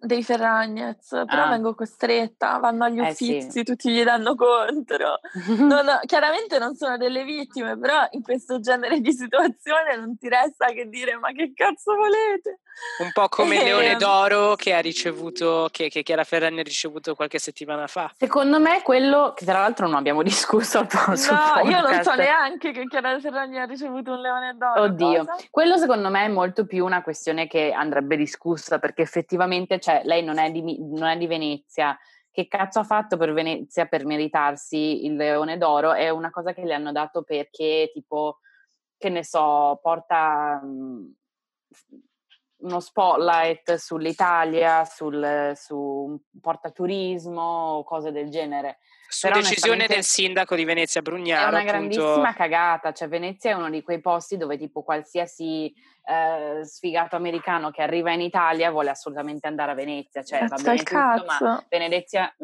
dei 0.00 0.22
Ferragnez, 0.22 1.08
però 1.08 1.44
ah. 1.44 1.48
vengo 1.48 1.74
costretta, 1.74 2.58
vanno 2.58 2.84
agli 2.84 3.00
uffizi, 3.00 3.36
eh 3.36 3.50
sì. 3.50 3.64
tutti 3.64 3.90
gli 3.90 4.02
danno 4.02 4.34
contro. 4.34 5.20
non, 5.58 6.00
chiaramente 6.06 6.58
non 6.58 6.74
sono 6.74 6.96
delle 6.96 7.24
vittime, 7.24 7.78
però 7.78 8.06
in 8.10 8.22
questo 8.22 8.60
genere 8.60 9.00
di 9.00 9.12
situazione 9.12 9.96
non 9.96 10.16
ti 10.16 10.28
resta 10.28 10.66
che 10.66 10.88
dire 10.88 11.16
ma 11.16 11.32
che 11.32 11.52
cazzo 11.54 11.94
volete? 11.94 12.60
Un 12.98 13.10
po' 13.12 13.28
come 13.28 13.56
il 13.56 13.64
Leone 13.64 13.92
ehm. 13.92 13.98
d'Oro 13.98 14.54
che 14.54 14.74
ha 14.74 14.80
ricevuto, 14.80 15.68
che, 15.70 15.88
che 15.88 16.02
Chiara 16.02 16.24
Ferragni 16.24 16.60
ha 16.60 16.62
ricevuto 16.62 17.14
qualche 17.14 17.38
settimana 17.38 17.86
fa. 17.86 18.12
Secondo 18.16 18.60
me 18.60 18.82
quello, 18.82 19.32
che 19.34 19.44
tra 19.44 19.60
l'altro 19.60 19.86
non 19.86 19.96
abbiamo 19.96 20.22
discusso 20.24 20.78
al 20.78 20.86
posto. 20.86 21.32
No, 21.32 21.68
io 21.68 21.80
non 21.80 22.02
so 22.02 22.14
neanche 22.14 22.70
che 22.70 22.86
Chiara 22.86 23.18
Ferragni 23.18 23.58
ha 23.58 23.64
ricevuto 23.64 24.12
un 24.12 24.20
Leone 24.20 24.54
d'Oro. 24.56 24.82
Oddio, 24.82 25.24
cosa? 25.24 25.36
quello 25.50 25.76
secondo 25.76 26.08
me 26.08 26.24
è 26.24 26.28
molto 26.28 26.66
più 26.66 26.84
una 26.84 27.02
questione 27.02 27.46
che 27.46 27.72
andrebbe 27.72 28.16
discussa 28.16 28.78
perché 28.78 29.02
effettivamente, 29.02 29.78
cioè, 29.88 30.02
lei 30.04 30.22
non 30.22 30.36
è 30.36 30.50
di, 30.50 30.76
non 30.80 31.08
è 31.08 31.16
di 31.16 31.26
Venezia, 31.26 31.98
che 32.30 32.46
cazzo 32.46 32.80
ha 32.80 32.84
fatto 32.84 33.16
per 33.16 33.32
Venezia 33.32 33.86
per 33.86 34.04
meritarsi 34.04 35.06
il 35.06 35.16
Leone 35.16 35.56
d'Oro? 35.56 35.94
È 35.94 36.10
una 36.10 36.30
cosa 36.30 36.52
che 36.52 36.64
le 36.64 36.74
hanno 36.74 36.92
dato 36.92 37.22
perché 37.22 37.90
tipo, 37.92 38.40
che 38.98 39.08
ne 39.08 39.24
so, 39.24 39.78
porta... 39.82 40.60
Mh, 40.62 41.14
uno 42.60 42.80
spotlight 42.80 43.76
sull'Italia, 43.76 44.84
sul, 44.84 45.52
su 45.54 46.20
portaturismo 46.40 47.40
o 47.40 47.84
cose 47.84 48.10
del 48.10 48.30
genere. 48.30 48.78
Su 49.10 49.26
Però 49.26 49.40
decisione 49.40 49.86
del 49.86 50.04
sindaco 50.04 50.54
di 50.54 50.64
Venezia 50.64 51.00
Brugnaro. 51.00 51.56
È 51.56 51.62
una 51.62 51.72
appunto... 51.72 51.96
grandissima 51.96 52.34
cagata, 52.34 52.92
cioè 52.92 53.08
Venezia 53.08 53.50
è 53.50 53.54
uno 53.54 53.70
di 53.70 53.82
quei 53.82 54.00
posti 54.00 54.36
dove 54.36 54.58
tipo 54.58 54.82
qualsiasi 54.82 55.72
eh, 56.04 56.64
sfigato 56.64 57.16
americano 57.16 57.70
che 57.70 57.80
arriva 57.80 58.12
in 58.12 58.20
Italia 58.20 58.70
vuole 58.70 58.90
assolutamente 58.90 59.46
andare 59.46 59.72
a 59.72 59.74
Venezia, 59.74 60.22
cioè 60.22 60.46
va 60.46 60.56
bene 60.56 60.82
tutto, 60.82 61.24
ma 61.24 61.66
Venezia, 61.70 62.34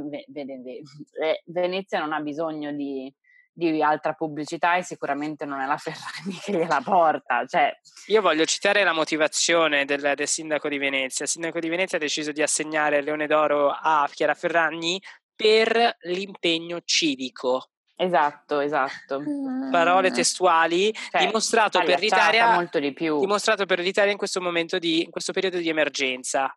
Venezia 1.44 1.98
non 2.00 2.14
ha 2.14 2.20
bisogno 2.20 2.72
di 2.72 3.12
di 3.56 3.80
altra 3.80 4.14
pubblicità 4.14 4.74
e 4.74 4.82
sicuramente 4.82 5.44
non 5.44 5.60
è 5.60 5.66
la 5.66 5.76
Ferragni 5.76 6.36
che 6.42 6.52
gliela 6.52 6.80
porta. 6.82 7.46
Cioè. 7.46 7.72
Io 8.06 8.20
voglio 8.20 8.44
citare 8.44 8.82
la 8.82 8.92
motivazione 8.92 9.84
del, 9.84 10.12
del, 10.16 10.26
sindaco 10.26 10.68
di 10.68 10.76
Venezia. 10.76 11.24
Il 11.24 11.30
sindaco 11.30 11.60
di 11.60 11.68
Venezia 11.68 11.96
ha 11.96 12.00
deciso 12.00 12.32
di 12.32 12.42
assegnare 12.42 12.98
il 12.98 13.04
Leone 13.04 13.28
d'Oro 13.28 13.70
a 13.70 14.08
Chiara 14.12 14.34
Ferragni 14.34 15.00
per 15.34 15.96
l'impegno 16.02 16.80
civico. 16.84 17.70
Esatto, 17.96 18.58
esatto. 18.58 19.22
Parole 19.70 20.10
testuali, 20.10 20.92
cioè, 21.10 21.26
dimostrato, 21.26 21.82
per 21.84 22.00
l'Italia, 22.00 22.54
molto 22.54 22.80
di 22.80 22.92
più. 22.92 23.20
dimostrato 23.20 23.66
per 23.66 23.78
l'Italia 23.78 24.10
in 24.10 24.18
questo 24.18 24.40
momento 24.40 24.78
di, 24.78 25.04
in 25.04 25.10
questo 25.10 25.32
periodo 25.32 25.58
di 25.58 25.68
emergenza. 25.68 26.52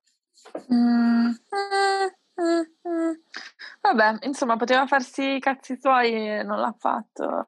Mm. 0.74 1.32
Vabbè, 3.82 4.18
insomma, 4.22 4.58
poteva 4.58 4.88
farsi 4.88 5.36
i 5.36 5.40
cazzi 5.40 5.78
suoi 5.80 6.14
e 6.14 6.44
non 6.44 6.60
l'ha 6.60 6.76
fatto. 6.78 7.48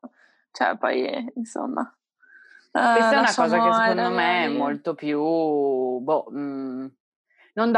Cioè, 0.51 0.77
poi, 0.77 1.32
insomma. 1.36 1.91
Questa 2.71 3.09
uh, 3.09 3.13
è 3.13 3.17
una 3.17 3.34
cosa 3.34 3.63
che 3.63 3.73
secondo 3.73 4.09
me 4.11 4.43
è 4.45 4.47
molto 4.49 4.93
più. 4.93 5.19
Boh, 5.19 6.25
mh, 6.30 6.39
mm, 6.39 6.86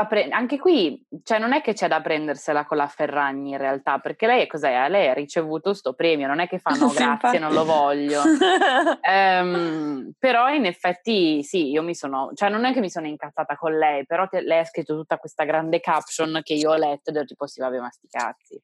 pre- 0.07 0.29
anche 0.29 0.57
qui, 0.57 1.05
cioè 1.23 1.39
non 1.39 1.53
è 1.53 1.61
che 1.61 1.73
c'è 1.73 1.87
da 1.87 2.01
prendersela 2.01 2.65
con 2.65 2.77
la 2.77 2.87
Ferragni 2.87 3.51
in 3.51 3.57
realtà, 3.57 3.99
perché 3.99 4.27
lei 4.27 4.47
cos'è? 4.47 4.89
Lei 4.89 5.09
ha 5.09 5.13
ricevuto 5.13 5.73
sto 5.73 5.93
premio, 5.93 6.27
non 6.27 6.39
è 6.39 6.47
che 6.47 6.59
fanno 6.59 6.87
sì, 6.89 6.97
grazie, 6.97 7.39
non 7.39 7.53
lo 7.53 7.65
voglio. 7.65 8.21
um, 8.21 10.11
però 10.19 10.53
in 10.53 10.65
effetti 10.65 11.43
sì, 11.43 11.69
io 11.69 11.83
mi 11.83 11.95
sono, 11.95 12.31
cioè 12.33 12.49
non 12.49 12.65
è 12.65 12.73
che 12.73 12.79
mi 12.79 12.89
sono 12.89 13.07
incazzata 13.07 13.55
con 13.55 13.77
lei, 13.77 14.05
però 14.05 14.27
te, 14.27 14.41
lei 14.41 14.59
ha 14.59 14.65
scritto 14.65 14.95
tutta 14.95 15.17
questa 15.17 15.43
grande 15.43 15.79
caption 15.79 16.41
che 16.43 16.53
io 16.53 16.71
ho 16.71 16.77
letto 16.77 17.09
ed 17.09 17.17
ero 17.17 17.25
tipo 17.25 17.47
sì 17.47 17.59
vabbè 17.61 17.79
ma 17.79 17.89
sti 17.89 18.07
cazzi. 18.07 18.61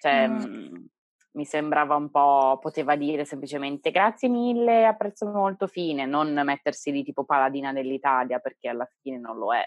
Cioè, 0.00 0.28
mm. 0.28 0.34
mh, 0.34 0.88
mi 1.32 1.44
sembrava 1.44 1.94
un 1.94 2.10
po', 2.10 2.58
poteva 2.60 2.96
dire 2.96 3.24
semplicemente 3.24 3.90
grazie 3.90 4.28
mille, 4.28 4.84
apprezzo 4.86 5.26
molto 5.26 5.66
fine, 5.66 6.04
non 6.06 6.32
mettersi 6.44 6.90
lì 6.90 7.02
tipo 7.02 7.24
paladina 7.24 7.72
dell'Italia 7.72 8.38
perché 8.38 8.68
alla 8.68 8.88
fine 9.00 9.18
non 9.18 9.36
lo 9.36 9.54
è. 9.54 9.64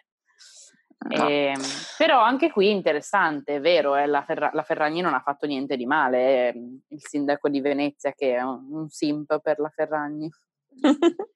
No. 1.04 1.28
Ehm, 1.28 1.60
però 1.98 2.22
anche 2.22 2.52
qui 2.52 2.70
interessante, 2.70 3.56
è 3.56 3.60
vero, 3.60 3.96
eh, 3.96 4.06
la, 4.06 4.22
Ferra- 4.24 4.52
la, 4.54 4.62
Ferragni 4.62 5.02
non 5.02 5.16
ha 5.16 5.22
fatto 5.22 5.48
niente 5.48 5.76
di 5.76 5.88
male, 5.88 6.50
è 6.50 6.54
il 6.56 7.02
sindaco 7.02 7.50
di 7.50 7.60
Venezia 7.60 8.14
che 8.14 8.36
è 8.36 8.42
un, 8.42 8.68
un 8.70 8.90
simp 8.90 9.40
per 9.42 9.58
la 9.60 9.70
Ferragni. 9.70 10.30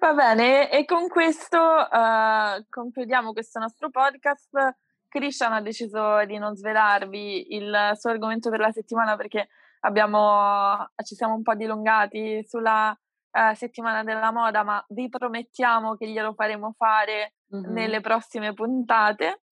Va 0.00 0.12
bene, 0.12 0.70
e 0.70 0.84
con 0.84 1.08
questo 1.08 1.58
uh, 1.58 2.64
concludiamo 2.68 3.32
questo 3.32 3.60
nostro 3.60 3.90
podcast. 3.90 4.76
Christian 5.08 5.52
ha 5.52 5.60
deciso 5.60 6.24
di 6.24 6.36
non 6.38 6.56
svelarvi 6.56 7.54
il 7.54 7.92
suo 7.94 8.10
argomento 8.10 8.50
per 8.50 8.60
la 8.60 8.70
settimana 8.70 9.16
perché 9.16 9.48
abbiamo, 9.80 10.88
ci 11.04 11.14
siamo 11.14 11.34
un 11.34 11.42
po' 11.42 11.54
dilungati 11.54 12.44
sulla 12.46 12.96
uh, 13.30 13.54
settimana 13.54 14.02
della 14.02 14.30
moda, 14.32 14.62
ma 14.62 14.84
vi 14.88 15.08
promettiamo 15.08 15.96
che 15.96 16.08
glielo 16.08 16.34
faremo 16.34 16.74
fare 16.76 17.34
mm-hmm. 17.54 17.72
nelle 17.72 18.00
prossime 18.00 18.52
puntate. 18.52 19.42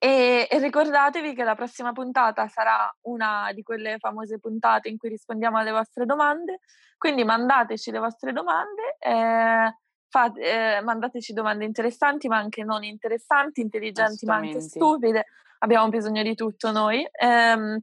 E, 0.00 0.46
e, 0.48 0.58
ricordatevi 0.60 1.34
che 1.34 1.42
la 1.42 1.56
prossima 1.56 1.90
puntata 1.90 2.46
sarà 2.46 2.88
una 3.02 3.50
di 3.52 3.62
quelle 3.62 3.98
famose 3.98 4.38
puntate 4.38 4.88
in 4.88 4.96
cui 4.96 5.08
rispondiamo 5.08 5.58
alle 5.58 5.72
vostre 5.72 6.06
domande, 6.06 6.60
quindi 6.96 7.24
mandateci 7.24 7.90
le 7.90 7.98
vostre 7.98 8.32
domande, 8.32 8.96
eh, 9.00 9.74
fate, 10.08 10.76
eh, 10.76 10.80
mandateci 10.82 11.32
domande 11.32 11.64
interessanti 11.64 12.28
ma 12.28 12.36
anche 12.36 12.62
non 12.62 12.84
interessanti, 12.84 13.60
intelligenti 13.60 14.24
ma 14.24 14.36
anche 14.36 14.60
stupide, 14.60 15.26
abbiamo 15.58 15.88
bisogno 15.88 16.22
di 16.22 16.36
tutto 16.36 16.70
noi. 16.70 17.04
Ehm, 17.10 17.82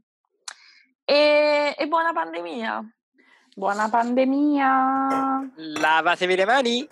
e, 1.04 1.76
e 1.78 1.88
buona 1.88 2.14
pandemia! 2.14 2.95
Buona 3.56 3.88
pandemia! 3.88 4.68
Lavatevi 5.80 6.36
le 6.36 6.46
mani! 6.46 6.88